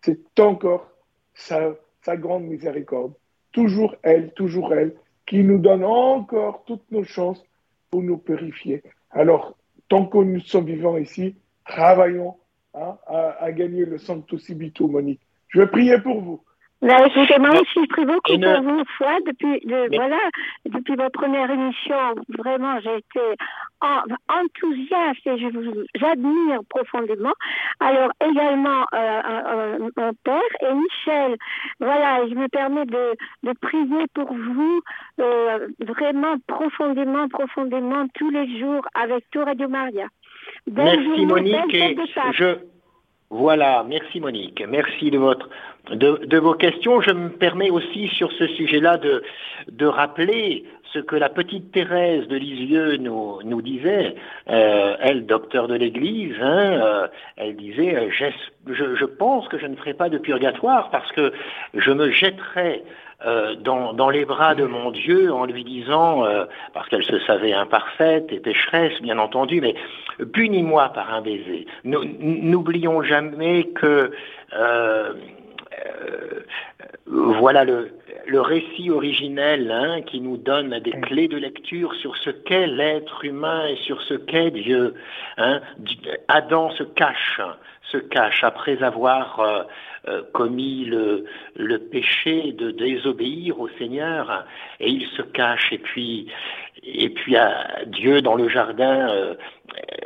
c'est 0.02 0.38
encore 0.38 0.90
sa, 1.34 1.74
grande 2.16 2.44
miséricorde. 2.44 3.12
Toujours 3.52 3.96
elle, 4.02 4.32
toujours 4.34 4.72
elle, 4.72 4.94
qui 5.26 5.42
nous 5.42 5.58
donne 5.58 5.84
encore 5.84 6.64
toutes 6.66 6.90
nos 6.90 7.04
chances 7.04 7.42
pour 7.90 8.02
nous 8.02 8.18
purifier. 8.18 8.82
Alors, 9.10 9.56
tant 9.88 10.06
que 10.06 10.18
nous 10.18 10.40
sommes 10.40 10.66
vivants 10.66 10.96
ici, 10.96 11.36
travaillons 11.66 12.36
Hein, 12.74 12.98
à, 13.06 13.50
gagner 13.50 13.84
le 13.86 13.98
Santo 13.98 14.38
Sibito, 14.38 14.86
Monique. 14.86 15.20
Je 15.48 15.60
vais 15.60 15.66
prier 15.66 15.98
pour 16.00 16.20
vous. 16.20 16.42
Ben, 16.80 16.96
écoutez, 17.06 17.38
moi 17.40 17.50
aussi, 17.50 17.80
je 17.82 17.88
prie 17.88 18.04
beaucoup 18.04 18.38
pour 18.38 18.62
vous, 18.62 18.84
foi, 18.98 19.16
depuis, 19.26 19.60
voilà, 19.66 20.18
depuis 20.64 20.94
votre 20.94 21.10
première 21.10 21.50
émission. 21.50 22.14
Vraiment, 22.38 22.78
j'ai 22.80 22.98
été 22.98 23.20
enthousiaste 23.80 25.26
et 25.26 25.38
je 25.38 25.46
vous 25.48 25.84
j'admire 25.96 26.60
profondément. 26.68 27.32
Alors, 27.80 28.10
également, 28.20 28.84
euh, 28.94 28.96
euh, 28.96 29.42
euh, 29.46 29.90
mon 29.96 30.12
père 30.22 30.40
et 30.62 30.74
Michel. 30.74 31.36
Voilà, 31.80 32.28
je 32.28 32.34
me 32.34 32.46
permets 32.46 32.86
de, 32.86 33.14
de 33.42 33.52
prier 33.60 34.06
pour 34.14 34.32
vous, 34.32 34.80
vraiment 35.80 36.36
profondément, 36.46 37.28
profondément, 37.28 38.06
tous 38.14 38.30
les 38.30 38.60
jours, 38.60 38.86
avec 38.94 39.24
tout 39.32 39.44
Radio 39.44 39.68
Maria. 39.68 40.06
Merci 40.70 41.26
Monique. 41.26 41.74
Et 41.74 41.96
je, 42.32 42.56
voilà, 43.30 43.84
merci 43.86 44.20
Monique. 44.20 44.62
Merci 44.66 45.10
de, 45.10 46.38
vos 46.38 46.54
questions. 46.54 47.02
Je 47.02 47.10
me 47.10 47.28
permets 47.28 47.70
aussi 47.70 48.08
sur 48.08 48.32
ce 48.32 48.46
sujet-là 48.46 48.96
de, 48.96 49.22
de 49.70 49.86
rappeler 49.86 50.64
ce 50.92 50.98
que 50.98 51.16
la 51.16 51.28
petite 51.28 51.72
Thérèse 51.72 52.26
de 52.28 52.36
Lisieux 52.36 52.96
nous, 52.96 53.62
disait, 53.62 54.14
euh, 54.48 54.96
elle, 55.00 55.26
docteur 55.26 55.68
de 55.68 55.74
l'Église, 55.74 56.36
hein, 56.40 56.80
euh, 56.82 57.08
elle 57.36 57.56
disait, 57.56 57.96
euh, 57.96 58.10
je, 58.66 59.04
pense 59.04 59.48
que 59.48 59.58
je 59.58 59.66
ne 59.66 59.76
ferai 59.76 59.94
pas 59.94 60.08
de 60.08 60.18
purgatoire 60.18 60.90
parce 60.90 61.10
que 61.12 61.32
je 61.74 61.90
me 61.90 62.10
jetterai 62.10 62.82
euh, 63.26 63.56
dans, 63.56 64.10
les 64.10 64.24
bras 64.24 64.54
de 64.54 64.64
mon 64.64 64.90
Dieu 64.90 65.32
en 65.32 65.44
lui 65.44 65.64
disant, 65.64 66.24
euh, 66.24 66.44
parce 66.72 66.88
qu'elle 66.88 67.04
se 67.04 67.18
savait 67.20 67.52
imparfaite 67.52 68.26
et 68.30 68.38
pécheresse, 68.38 69.00
bien 69.02 69.18
entendu, 69.18 69.60
mais 69.60 69.74
punis-moi 70.32 70.90
par 70.90 71.12
un 71.12 71.20
baiser. 71.20 71.66
N'oublions 71.84 73.02
jamais 73.02 73.64
que 73.64 74.12
euh, 74.56 75.12
voilà 77.06 77.64
le, 77.64 77.90
le 78.28 78.40
récit 78.40 78.90
originel 78.90 79.70
hein, 79.70 80.02
qui 80.02 80.20
nous 80.20 80.36
donne 80.36 80.78
des 80.80 80.92
clés 80.92 81.28
de 81.28 81.38
lecture 81.38 81.94
sur 81.94 82.16
ce 82.18 82.30
qu'est 82.30 82.66
l'être 82.66 83.24
humain 83.24 83.66
et 83.66 83.76
sur 83.76 84.02
ce 84.02 84.14
qu'est 84.14 84.50
Dieu. 84.50 84.94
Hein. 85.38 85.60
Adam 86.28 86.70
se 86.70 86.82
cache, 86.82 87.40
se 87.90 87.96
cache 87.96 88.44
après 88.44 88.82
avoir 88.82 89.40
euh, 89.40 89.62
commis 90.32 90.84
le, 90.84 91.24
le, 91.56 91.78
péché 91.78 92.52
de 92.52 92.70
désobéir 92.70 93.60
au 93.60 93.68
Seigneur. 93.78 94.46
Et 94.80 94.90
il 94.90 95.06
se 95.08 95.22
cache. 95.22 95.72
Et 95.72 95.78
puis 95.78 96.28
et 96.84 97.10
puis 97.10 97.36
Dieu 97.86 98.22
dans 98.22 98.34
le 98.34 98.48
jardin 98.48 99.08
euh, 99.10 99.34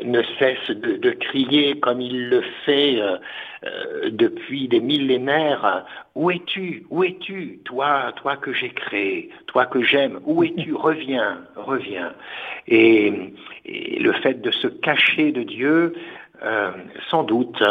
ne 0.04 0.22
cesse 0.38 0.70
de, 0.70 1.10
crier 1.10 1.78
comme 1.78 2.00
il 2.00 2.28
le 2.28 2.42
fait 2.64 3.00
euh, 3.00 4.10
depuis 4.10 4.68
des 4.68 4.80
millénaires. 4.80 5.84
Où 6.14 6.30
es-tu? 6.30 6.84
Où 6.90 7.04
es-tu? 7.04 7.60
Toi 7.64 8.12
toi 8.16 8.36
que 8.36 8.52
j'ai 8.52 8.70
créé 8.70 9.30
toi 9.46 9.66
que 9.66 9.82
j'aime 9.82 10.20
où 10.24 10.42
es-tu? 10.42 10.74
Reviens 10.74 11.38
reviens. 11.56 12.12
Et, 12.68 13.12
le 13.64 14.12
fait 14.12 14.40
de 14.40 14.50
se 14.50 14.66
cacher 14.66 15.30
de 15.30 15.44
Dieu 15.44 15.94
sans 17.10 17.22
doute 17.22 17.62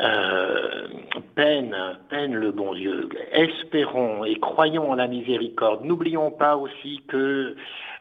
euh, 0.00 0.86
peine, 1.34 1.74
peine 2.08 2.34
le 2.34 2.52
bon 2.52 2.72
Dieu. 2.74 3.08
Espérons 3.32 4.24
et 4.24 4.38
croyons 4.38 4.92
en 4.92 4.94
la 4.94 5.08
miséricorde. 5.08 5.84
N'oublions 5.84 6.30
pas 6.30 6.56
aussi 6.56 7.02
que 7.08 7.56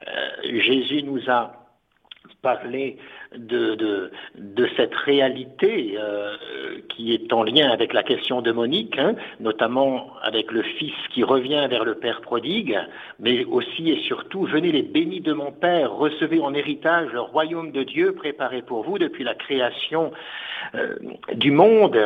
euh, 0.07 0.27
Jésus 0.43 1.01
nous 1.01 1.27
a 1.27 1.53
parlé 2.43 2.97
de, 3.35 4.11
de, 4.35 4.69
cette 4.75 4.93
réalité 4.95 5.95
euh, 5.97 6.35
qui 6.89 7.13
est 7.13 7.31
en 7.33 7.43
lien 7.43 7.69
avec 7.69 7.93
la 7.93 8.03
question 8.03 8.41
de 8.41 8.51
Monique, 8.51 8.97
hein, 8.97 9.15
notamment 9.39 10.13
avec 10.21 10.51
le 10.51 10.61
Fils 10.61 10.93
qui 11.13 11.23
revient 11.23 11.67
vers 11.69 11.83
le 11.83 11.95
Père 11.95 12.21
prodigue, 12.21 12.79
mais 13.19 13.45
aussi 13.45 13.91
et 13.91 14.01
surtout, 14.03 14.43
venez 14.43 14.71
les 14.71 14.81
bénis 14.81 15.21
de 15.21 15.33
mon 15.33 15.51
Père, 15.51 15.93
recevez 15.93 16.39
en 16.39 16.53
héritage 16.53 17.11
le 17.11 17.21
royaume 17.21 17.71
de 17.71 17.83
Dieu 17.83 18.13
préparé 18.13 18.61
pour 18.61 18.83
vous 18.83 18.97
depuis 18.97 19.23
la 19.23 19.35
création 19.35 20.11
euh, 20.75 20.95
du 21.33 21.51
monde, 21.51 21.97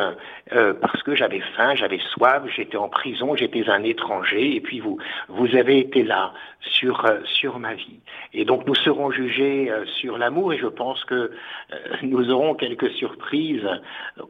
euh, 0.52 0.74
parce 0.74 1.02
que 1.02 1.14
j'avais 1.14 1.40
faim, 1.56 1.74
j'avais 1.74 2.00
soif, 2.12 2.42
j'étais 2.54 2.76
en 2.76 2.88
prison, 2.88 3.34
j'étais 3.36 3.68
un 3.68 3.82
étranger, 3.84 4.56
et 4.56 4.60
puis 4.60 4.80
vous, 4.80 4.98
vous 5.28 5.56
avez 5.56 5.78
été 5.78 6.02
là 6.02 6.32
sur, 6.60 7.04
sur 7.24 7.58
ma 7.58 7.74
vie. 7.74 8.00
Et 8.34 8.44
donc 8.44 8.66
nous 8.66 8.74
serons 8.74 9.10
jugés 9.10 9.70
sur 9.86 10.18
l'amour, 10.18 10.52
et 10.52 10.58
je 10.58 10.66
pense 10.66 11.04
que 11.04 11.11
euh, 11.12 11.28
nous 12.02 12.30
aurons 12.30 12.54
quelques 12.54 12.90
surprises 12.92 13.68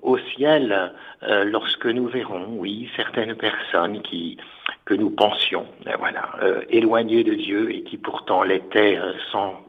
au 0.02 0.18
ciel 0.18 0.92
euh, 1.22 1.44
lorsque 1.44 1.86
nous 1.86 2.06
verrons, 2.06 2.46
oui, 2.50 2.90
certaines 2.96 3.34
personnes 3.34 4.02
qui 4.02 4.38
que 4.84 4.94
nous 4.94 5.10
pensions, 5.10 5.66
ben 5.84 5.94
voilà, 5.98 6.30
euh, 6.42 6.62
éloignées 6.68 7.22
de 7.22 7.34
Dieu 7.34 7.72
et 7.72 7.82
qui 7.82 7.96
pourtant 7.96 8.42
l'étaient 8.42 8.98
sans 9.30 9.60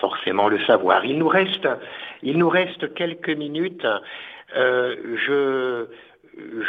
forcément 0.00 0.48
le 0.48 0.58
savoir. 0.60 1.04
Il 1.04 1.18
nous 1.18 1.28
reste, 1.28 1.68
il 2.22 2.38
nous 2.38 2.48
reste 2.48 2.94
quelques 2.94 3.30
minutes. 3.30 3.86
je, 4.54 5.86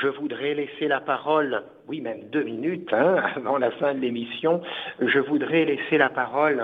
je 0.01 0.07
voudrais 0.07 0.53
laisser 0.53 0.89
la 0.89 0.99
parole 0.99 1.63
oui 1.87 2.01
même 2.01 2.21
deux 2.31 2.43
minutes 2.43 2.93
hein, 2.93 3.23
avant 3.35 3.57
la 3.57 3.71
fin 3.71 3.93
de 3.93 3.99
l'émission, 3.99 4.61
je 4.99 5.19
voudrais 5.19 5.65
laisser 5.65 5.97
la 5.97 6.09
parole 6.09 6.63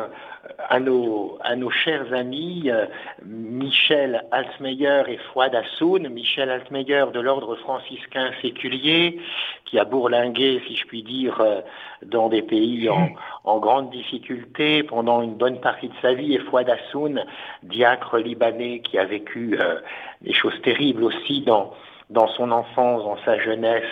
à 0.70 0.80
nos, 0.80 1.38
à 1.42 1.56
nos 1.56 1.70
chers 1.70 2.14
amis 2.14 2.64
euh, 2.68 2.86
Michel 3.26 4.24
Altmeyer 4.32 5.04
et 5.08 5.18
Fouad 5.18 5.54
Assoun. 5.56 6.08
Michel 6.10 6.50
Altmeyer 6.50 7.06
de 7.14 7.20
l'ordre 7.20 7.56
franciscain 7.58 8.32
séculier, 8.42 9.20
qui 9.66 9.80
a 9.80 9.86
bourlingué, 9.86 10.62
si 10.68 10.76
je 10.76 10.86
puis 10.88 11.04
dire, 11.04 11.40
euh, 11.42 11.62
dans 12.06 12.30
des 12.30 12.42
pays 12.42 12.90
en, 12.90 13.10
en 13.44 13.60
grande 13.60 13.90
difficulté 13.92 14.84
pendant 14.84 15.22
une 15.22 15.36
bonne 15.36 15.60
partie 15.60 15.90
de 15.90 15.94
sa 16.02 16.14
vie, 16.14 16.36
et 16.36 16.40
Fouad 16.40 16.70
Assoun, 16.70 17.24
diacre 17.64 18.18
libanais 18.18 18.80
qui 18.80 18.98
a 18.98 19.06
vécu 19.06 19.58
euh, 19.60 19.80
des 20.22 20.34
choses 20.34 20.60
terribles 20.62 21.04
aussi 21.04 21.42
dans, 21.42 21.74
dans 22.10 22.28
son 22.30 22.52
enfance, 22.52 23.04
dans 23.04 23.18
sa 23.24 23.38
jeunesse, 23.40 23.84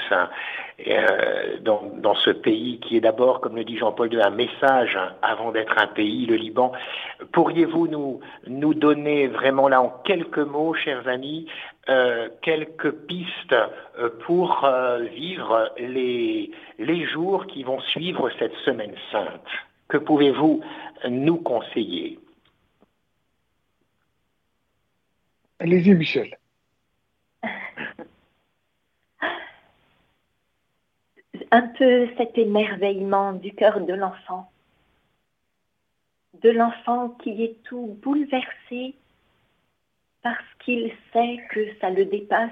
euh, 0.88 1.58
dans, 1.62 2.16
ce 2.16 2.32
pays 2.32 2.80
qui 2.80 2.98
est 2.98 3.02
d'abord, 3.02 3.42
comme 3.42 3.56
le 3.56 3.64
dit 3.64 3.78
Jean-Paul 3.78 4.12
II, 4.12 4.22
un 4.22 4.32
message 4.32 4.98
avant 5.22 5.52
d'être 5.52 5.78
un 5.78 5.88
pays, 5.88 6.26
le 6.26 6.36
Liban. 6.36 6.72
Pourriez-vous 7.32 7.88
nous, 7.88 8.74
donner 8.74 9.28
vraiment 9.28 9.68
là 9.68 9.82
en 9.82 9.90
quelques 10.04 10.38
mots, 10.40 10.74
chers 10.74 11.08
amis, 11.08 11.48
euh, 11.90 12.30
quelques 12.42 12.92
pistes 12.92 13.56
euh, 14.00 14.10
pour 14.26 14.68
vivre 15.14 15.72
les, 15.78 16.52
les 16.80 17.06
jours 17.06 17.46
qui 17.48 17.64
vont 17.64 17.80
suivre 17.82 18.30
cette 18.40 18.56
semaine 18.66 18.96
sainte? 19.12 19.48
Que 19.88 19.98
pouvez-vous 19.98 20.62
nous 21.08 21.38
conseiller? 21.38 22.20
Allez-y, 25.60 25.94
Michel. 25.94 26.38
Un 31.52 31.62
peu 31.62 32.08
cet 32.18 32.38
émerveillement 32.38 33.34
du 33.34 33.54
cœur 33.54 33.82
de 33.82 33.94
l'enfant, 33.94 34.50
de 36.42 36.50
l'enfant 36.50 37.10
qui 37.22 37.44
est 37.44 37.64
tout 37.64 37.98
bouleversé 38.02 38.96
parce 40.22 40.46
qu'il 40.60 40.92
sait 41.14 41.38
que 41.52 41.74
ça 41.80 41.90
le 41.90 42.06
dépasse, 42.06 42.52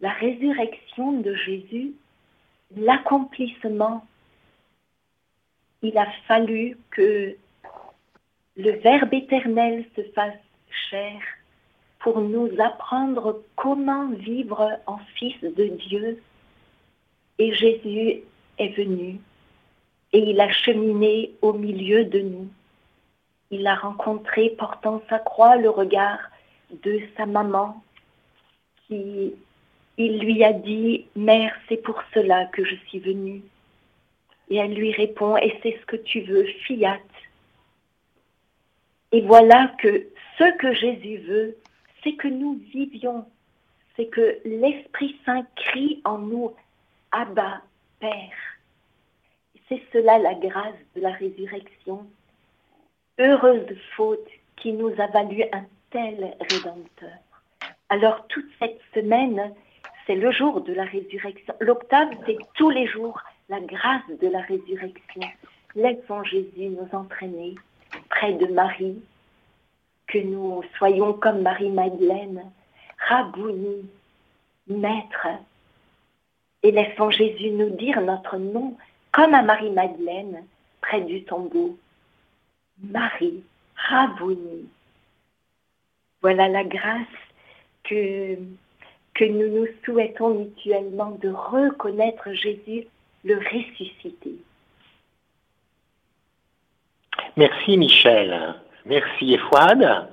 la 0.00 0.10
résurrection 0.10 1.12
de 1.12 1.34
Jésus, 1.34 1.92
l'accomplissement. 2.76 4.06
Il 5.82 5.96
a 5.96 6.06
fallu 6.26 6.76
que 6.90 7.36
le 8.56 8.70
Verbe 8.80 9.14
éternel 9.14 9.86
se 9.96 10.02
fasse 10.12 10.34
chair 10.90 11.20
pour 12.00 12.20
nous 12.20 12.50
apprendre 12.60 13.42
comment 13.56 14.10
vivre 14.10 14.78
en 14.86 14.98
fils 15.16 15.40
de 15.40 15.68
Dieu 15.88 16.20
et 17.38 17.54
Jésus 17.54 18.22
est 18.58 18.76
venu 18.76 19.18
et 20.12 20.18
il 20.18 20.40
a 20.40 20.50
cheminé 20.50 21.32
au 21.40 21.52
milieu 21.52 22.04
de 22.04 22.20
nous. 22.20 22.48
Il 23.50 23.66
a 23.66 23.74
rencontré, 23.74 24.50
portant 24.50 25.02
sa 25.08 25.18
croix, 25.18 25.56
le 25.56 25.70
regard 25.70 26.18
de 26.82 27.00
sa 27.16 27.26
maman 27.26 27.82
qui, 28.86 29.34
il 29.98 30.18
lui 30.20 30.44
a 30.44 30.52
dit, 30.52 31.06
Mère, 31.16 31.54
c'est 31.68 31.82
pour 31.82 32.02
cela 32.14 32.46
que 32.46 32.64
je 32.64 32.76
suis 32.88 32.98
venue. 32.98 33.42
Et 34.48 34.56
elle 34.56 34.74
lui 34.74 34.92
répond, 34.92 35.36
et 35.36 35.58
c'est 35.62 35.78
ce 35.80 35.86
que 35.86 35.96
tu 35.96 36.20
veux, 36.22 36.44
fiat. 36.66 36.98
Et 39.12 39.20
voilà 39.22 39.68
que 39.78 40.06
ce 40.38 40.56
que 40.56 40.72
Jésus 40.74 41.18
veut, 41.18 41.56
c'est 42.02 42.14
que 42.14 42.28
nous 42.28 42.60
vivions, 42.72 43.26
c'est 43.96 44.06
que 44.06 44.38
l'Esprit 44.44 45.16
Saint 45.24 45.46
crie 45.56 46.00
en 46.04 46.18
nous, 46.18 46.52
Abba, 47.12 47.60
Père. 48.00 48.58
C'est 49.68 49.82
cela 49.92 50.18
la 50.18 50.34
grâce 50.34 50.74
de 50.96 51.02
la 51.02 51.12
résurrection. 51.12 52.06
Heureuse 53.18 53.76
faute 53.94 54.28
qui 54.56 54.72
nous 54.72 54.92
a 54.98 55.06
valu 55.08 55.44
un 55.52 55.64
tel 55.90 56.34
rédempteur. 56.40 57.18
Alors 57.90 58.26
toute 58.28 58.48
cette 58.58 58.80
semaine, 58.94 59.52
c'est 60.06 60.14
le 60.14 60.32
jour 60.32 60.62
de 60.62 60.72
la 60.72 60.84
résurrection. 60.84 61.54
L'octave, 61.60 62.08
c'est 62.24 62.38
tous 62.54 62.70
les 62.70 62.86
jours 62.86 63.20
la 63.50 63.60
grâce 63.60 64.08
de 64.20 64.28
la 64.28 64.40
résurrection. 64.40 65.22
Laissons 65.74 66.24
Jésus 66.24 66.68
nous 66.68 66.88
entraîner 66.92 67.54
près 68.08 68.32
de 68.32 68.46
Marie, 68.46 69.02
que 70.06 70.18
nous 70.18 70.62
soyons 70.78 71.12
comme 71.12 71.42
Marie-Madeleine, 71.42 72.50
Rabouni, 73.08 73.88
Maître, 74.66 75.28
et 76.62 76.70
laissons 76.70 77.10
Jésus 77.10 77.50
nous 77.50 77.70
dire 77.70 78.00
notre 78.00 78.36
nom 78.36 78.76
comme 79.12 79.34
à 79.34 79.42
Marie-Madeleine 79.42 80.44
près 80.80 81.00
du 81.02 81.24
tombeau. 81.24 81.78
Marie, 82.82 83.42
Rabouni. 83.76 84.68
Voilà 86.22 86.48
la 86.48 86.64
grâce 86.64 87.06
que, 87.84 88.36
que 89.14 89.24
nous 89.24 89.60
nous 89.60 89.66
souhaitons 89.84 90.34
mutuellement 90.34 91.10
de 91.22 91.30
reconnaître 91.30 92.32
Jésus 92.32 92.86
le 93.24 93.36
ressuscité. 93.36 94.36
Merci 97.36 97.76
Michel. 97.76 98.54
Merci 98.84 99.34
Efouad. 99.34 100.08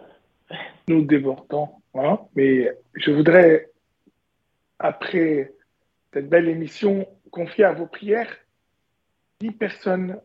Nous 0.88 1.04
débordons, 1.04 1.70
hein, 1.96 2.20
mais 2.36 2.72
je 2.96 3.12
voudrais, 3.12 3.70
après 4.80 5.52
cette 6.14 6.30
belle 6.30 6.50
émission 6.50 7.08
confiée 7.32 7.66
à 7.66 7.74
vos 7.74 7.86
prières, 7.86 8.36
dix 9.40 9.52
personnes 9.52 10.20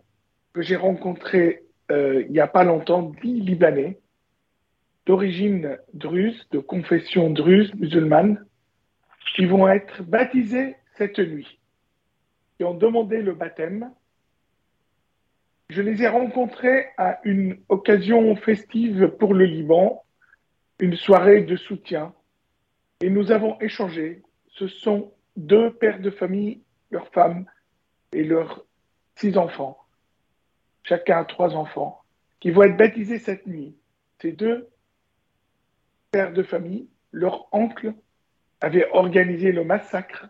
que 0.52 0.62
j'ai 0.62 0.76
rencontrées 0.76 1.64
euh, 1.90 2.24
il 2.26 2.32
n'y 2.32 2.40
a 2.40 2.46
pas 2.46 2.64
longtemps, 2.64 3.14
dix 3.22 3.40
Libanais, 3.40 4.00
d'origine 5.06 5.78
druze, 5.92 6.46
de 6.50 6.58
confession 6.58 7.30
druze, 7.30 7.74
musulmane, 7.74 8.44
qui 9.36 9.44
vont 9.44 9.68
être 9.68 10.02
baptisés 10.02 10.76
cette 10.96 11.18
nuit, 11.18 11.58
qui 12.56 12.64
ont 12.64 12.74
demandé 12.74 13.20
le 13.20 13.34
baptême. 13.34 13.90
Je 15.68 15.82
les 15.82 16.02
ai 16.02 16.08
rencontrés 16.08 16.86
à 16.96 17.20
une 17.24 17.58
occasion 17.68 18.34
festive 18.36 19.08
pour 19.18 19.34
le 19.34 19.44
Liban, 19.44 20.02
une 20.78 20.96
soirée 20.96 21.42
de 21.42 21.56
soutien, 21.56 22.14
et 23.02 23.10
nous 23.10 23.32
avons 23.32 23.60
échangé. 23.60 24.22
Ce 24.48 24.68
sont 24.68 25.12
deux 25.36 25.72
pères 25.72 26.00
de 26.00 26.10
famille, 26.10 26.62
leurs 26.90 27.08
femmes 27.08 27.46
et 28.12 28.24
leurs 28.24 28.64
six 29.16 29.36
enfants, 29.36 29.78
chacun 30.82 31.18
a 31.18 31.24
trois 31.24 31.54
enfants, 31.54 32.02
qui 32.40 32.50
vont 32.50 32.62
être 32.62 32.76
baptisés 32.76 33.18
cette 33.18 33.46
nuit. 33.46 33.76
Ces 34.20 34.32
deux 34.32 34.68
pères 36.10 36.32
de 36.32 36.42
famille, 36.42 36.88
leur 37.10 37.48
oncle 37.52 37.94
avait 38.60 38.88
organisé 38.92 39.52
le 39.52 39.64
massacre 39.64 40.28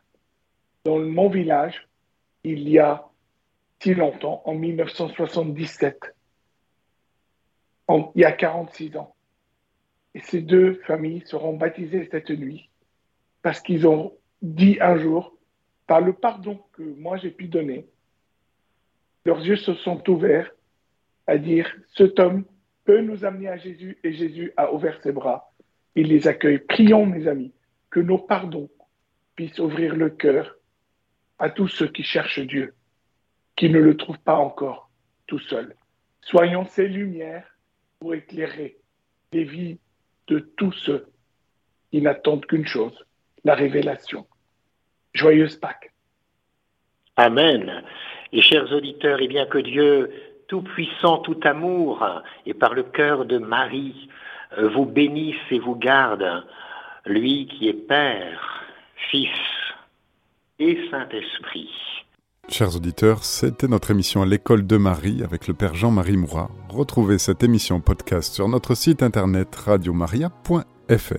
dans 0.85 0.99
mon 0.99 1.29
village 1.29 1.89
il 2.45 2.69
y 2.69 2.79
a 2.79 3.09
si 3.81 3.95
longtemps, 3.95 4.43
en 4.47 4.55
1977, 4.55 6.15
il 7.91 8.11
y 8.15 8.25
a 8.25 8.33
46 8.33 8.97
ans. 8.97 9.15
Et 10.15 10.21
ces 10.21 10.41
deux 10.41 10.75
familles 10.87 11.23
seront 11.27 11.57
baptisées 11.57 12.09
cette 12.11 12.31
nuit 12.31 12.71
parce 13.43 13.61
qu'ils 13.61 13.87
ont 13.87 14.15
dit 14.45 14.77
un 14.81 14.99
jour, 14.99 15.37
par 15.87 16.03
le 16.03 16.13
pardon 16.13 16.61
que 16.75 16.83
moi 16.83 17.17
j'ai 17.17 17.31
pu 17.31 17.49
donner, 17.49 17.87
leurs 19.25 19.41
yeux 19.41 19.57
se 19.57 19.73
sont 19.75 20.09
ouverts 20.11 20.51
à 21.27 21.39
dire, 21.39 21.75
cet 21.97 22.21
homme 22.21 22.45
peut 22.85 23.01
nous 23.01 23.25
amener 23.25 23.49
à 23.49 23.57
Jésus 23.57 23.99
et 24.05 24.13
Jésus 24.13 24.53
a 24.59 24.71
ouvert 24.73 25.01
ses 25.03 25.13
bras. 25.13 25.51
Il 25.95 26.09
les 26.09 26.29
accueille. 26.29 26.59
Prions, 26.59 27.07
mes 27.07 27.27
amis, 27.27 27.55
que 27.89 28.01
nos 28.01 28.19
pardons 28.19 28.69
puissent 29.35 29.59
ouvrir 29.59 29.97
le 29.97 30.11
cœur 30.11 30.55
à 31.39 31.49
tous 31.49 31.69
ceux 31.69 31.89
qui 31.89 32.03
cherchent 32.03 32.41
Dieu, 32.41 32.75
qui 33.57 33.71
ne 33.71 33.81
le 33.81 33.97
trouvent 33.97 34.19
pas 34.19 34.37
encore 34.37 34.91
tout 35.27 35.39
seul. 35.39 35.75
Soyons 36.21 36.67
ces 36.67 36.87
lumières 36.87 37.57
pour 37.99 38.13
éclairer 38.13 38.77
les 39.33 39.45
vies 39.45 39.79
de 40.27 40.39
tous 40.39 40.73
ceux 40.73 41.07
qui 41.91 42.03
n'attendent 42.03 42.45
qu'une 42.45 42.67
chose, 42.67 43.07
la 43.43 43.55
révélation. 43.55 44.27
Joyeuse 45.15 45.57
Pâques. 45.57 45.93
Amen. 47.17 47.83
Et 48.33 48.41
chers 48.41 48.73
auditeurs, 48.73 49.21
et 49.21 49.29
bien 49.29 49.47
que 49.47 49.59
Dieu 49.59 50.11
Tout-Puissant, 50.49 51.19
tout 51.19 51.39
amour, 51.45 52.05
et 52.47 52.55
par 52.55 52.75
le 52.75 52.83
cœur 52.83 53.25
de 53.25 53.39
Marie, 53.39 54.09
euh, 54.59 54.69
vous 54.69 54.85
bénisse 54.85 55.37
et 55.51 55.59
vous 55.59 55.77
garde, 55.77 56.45
lui 57.07 57.47
qui 57.47 57.69
est 57.69 57.73
Père, 57.73 58.65
Fils 59.11 59.31
et 60.59 60.79
Saint-Esprit. 60.91 61.71
Chers 62.49 62.77
auditeurs, 62.77 63.25
c'était 63.25 63.69
notre 63.69 63.91
émission 63.91 64.23
à 64.23 64.27
l'école 64.27 64.67
de 64.67 64.77
Marie 64.77 65.23
avec 65.23 65.49
le 65.49 65.55
Père 65.55 65.75
Jean-Marie 65.75 66.17
Mourat. 66.17 66.51
Retrouvez 66.69 67.19
cette 67.19 67.43
émission 67.43 67.81
podcast 67.81 68.35
sur 68.35 68.49
notre 68.49 68.75
site 68.75 69.03
internet 69.03 69.55
radiomaria.fr. 69.55 71.15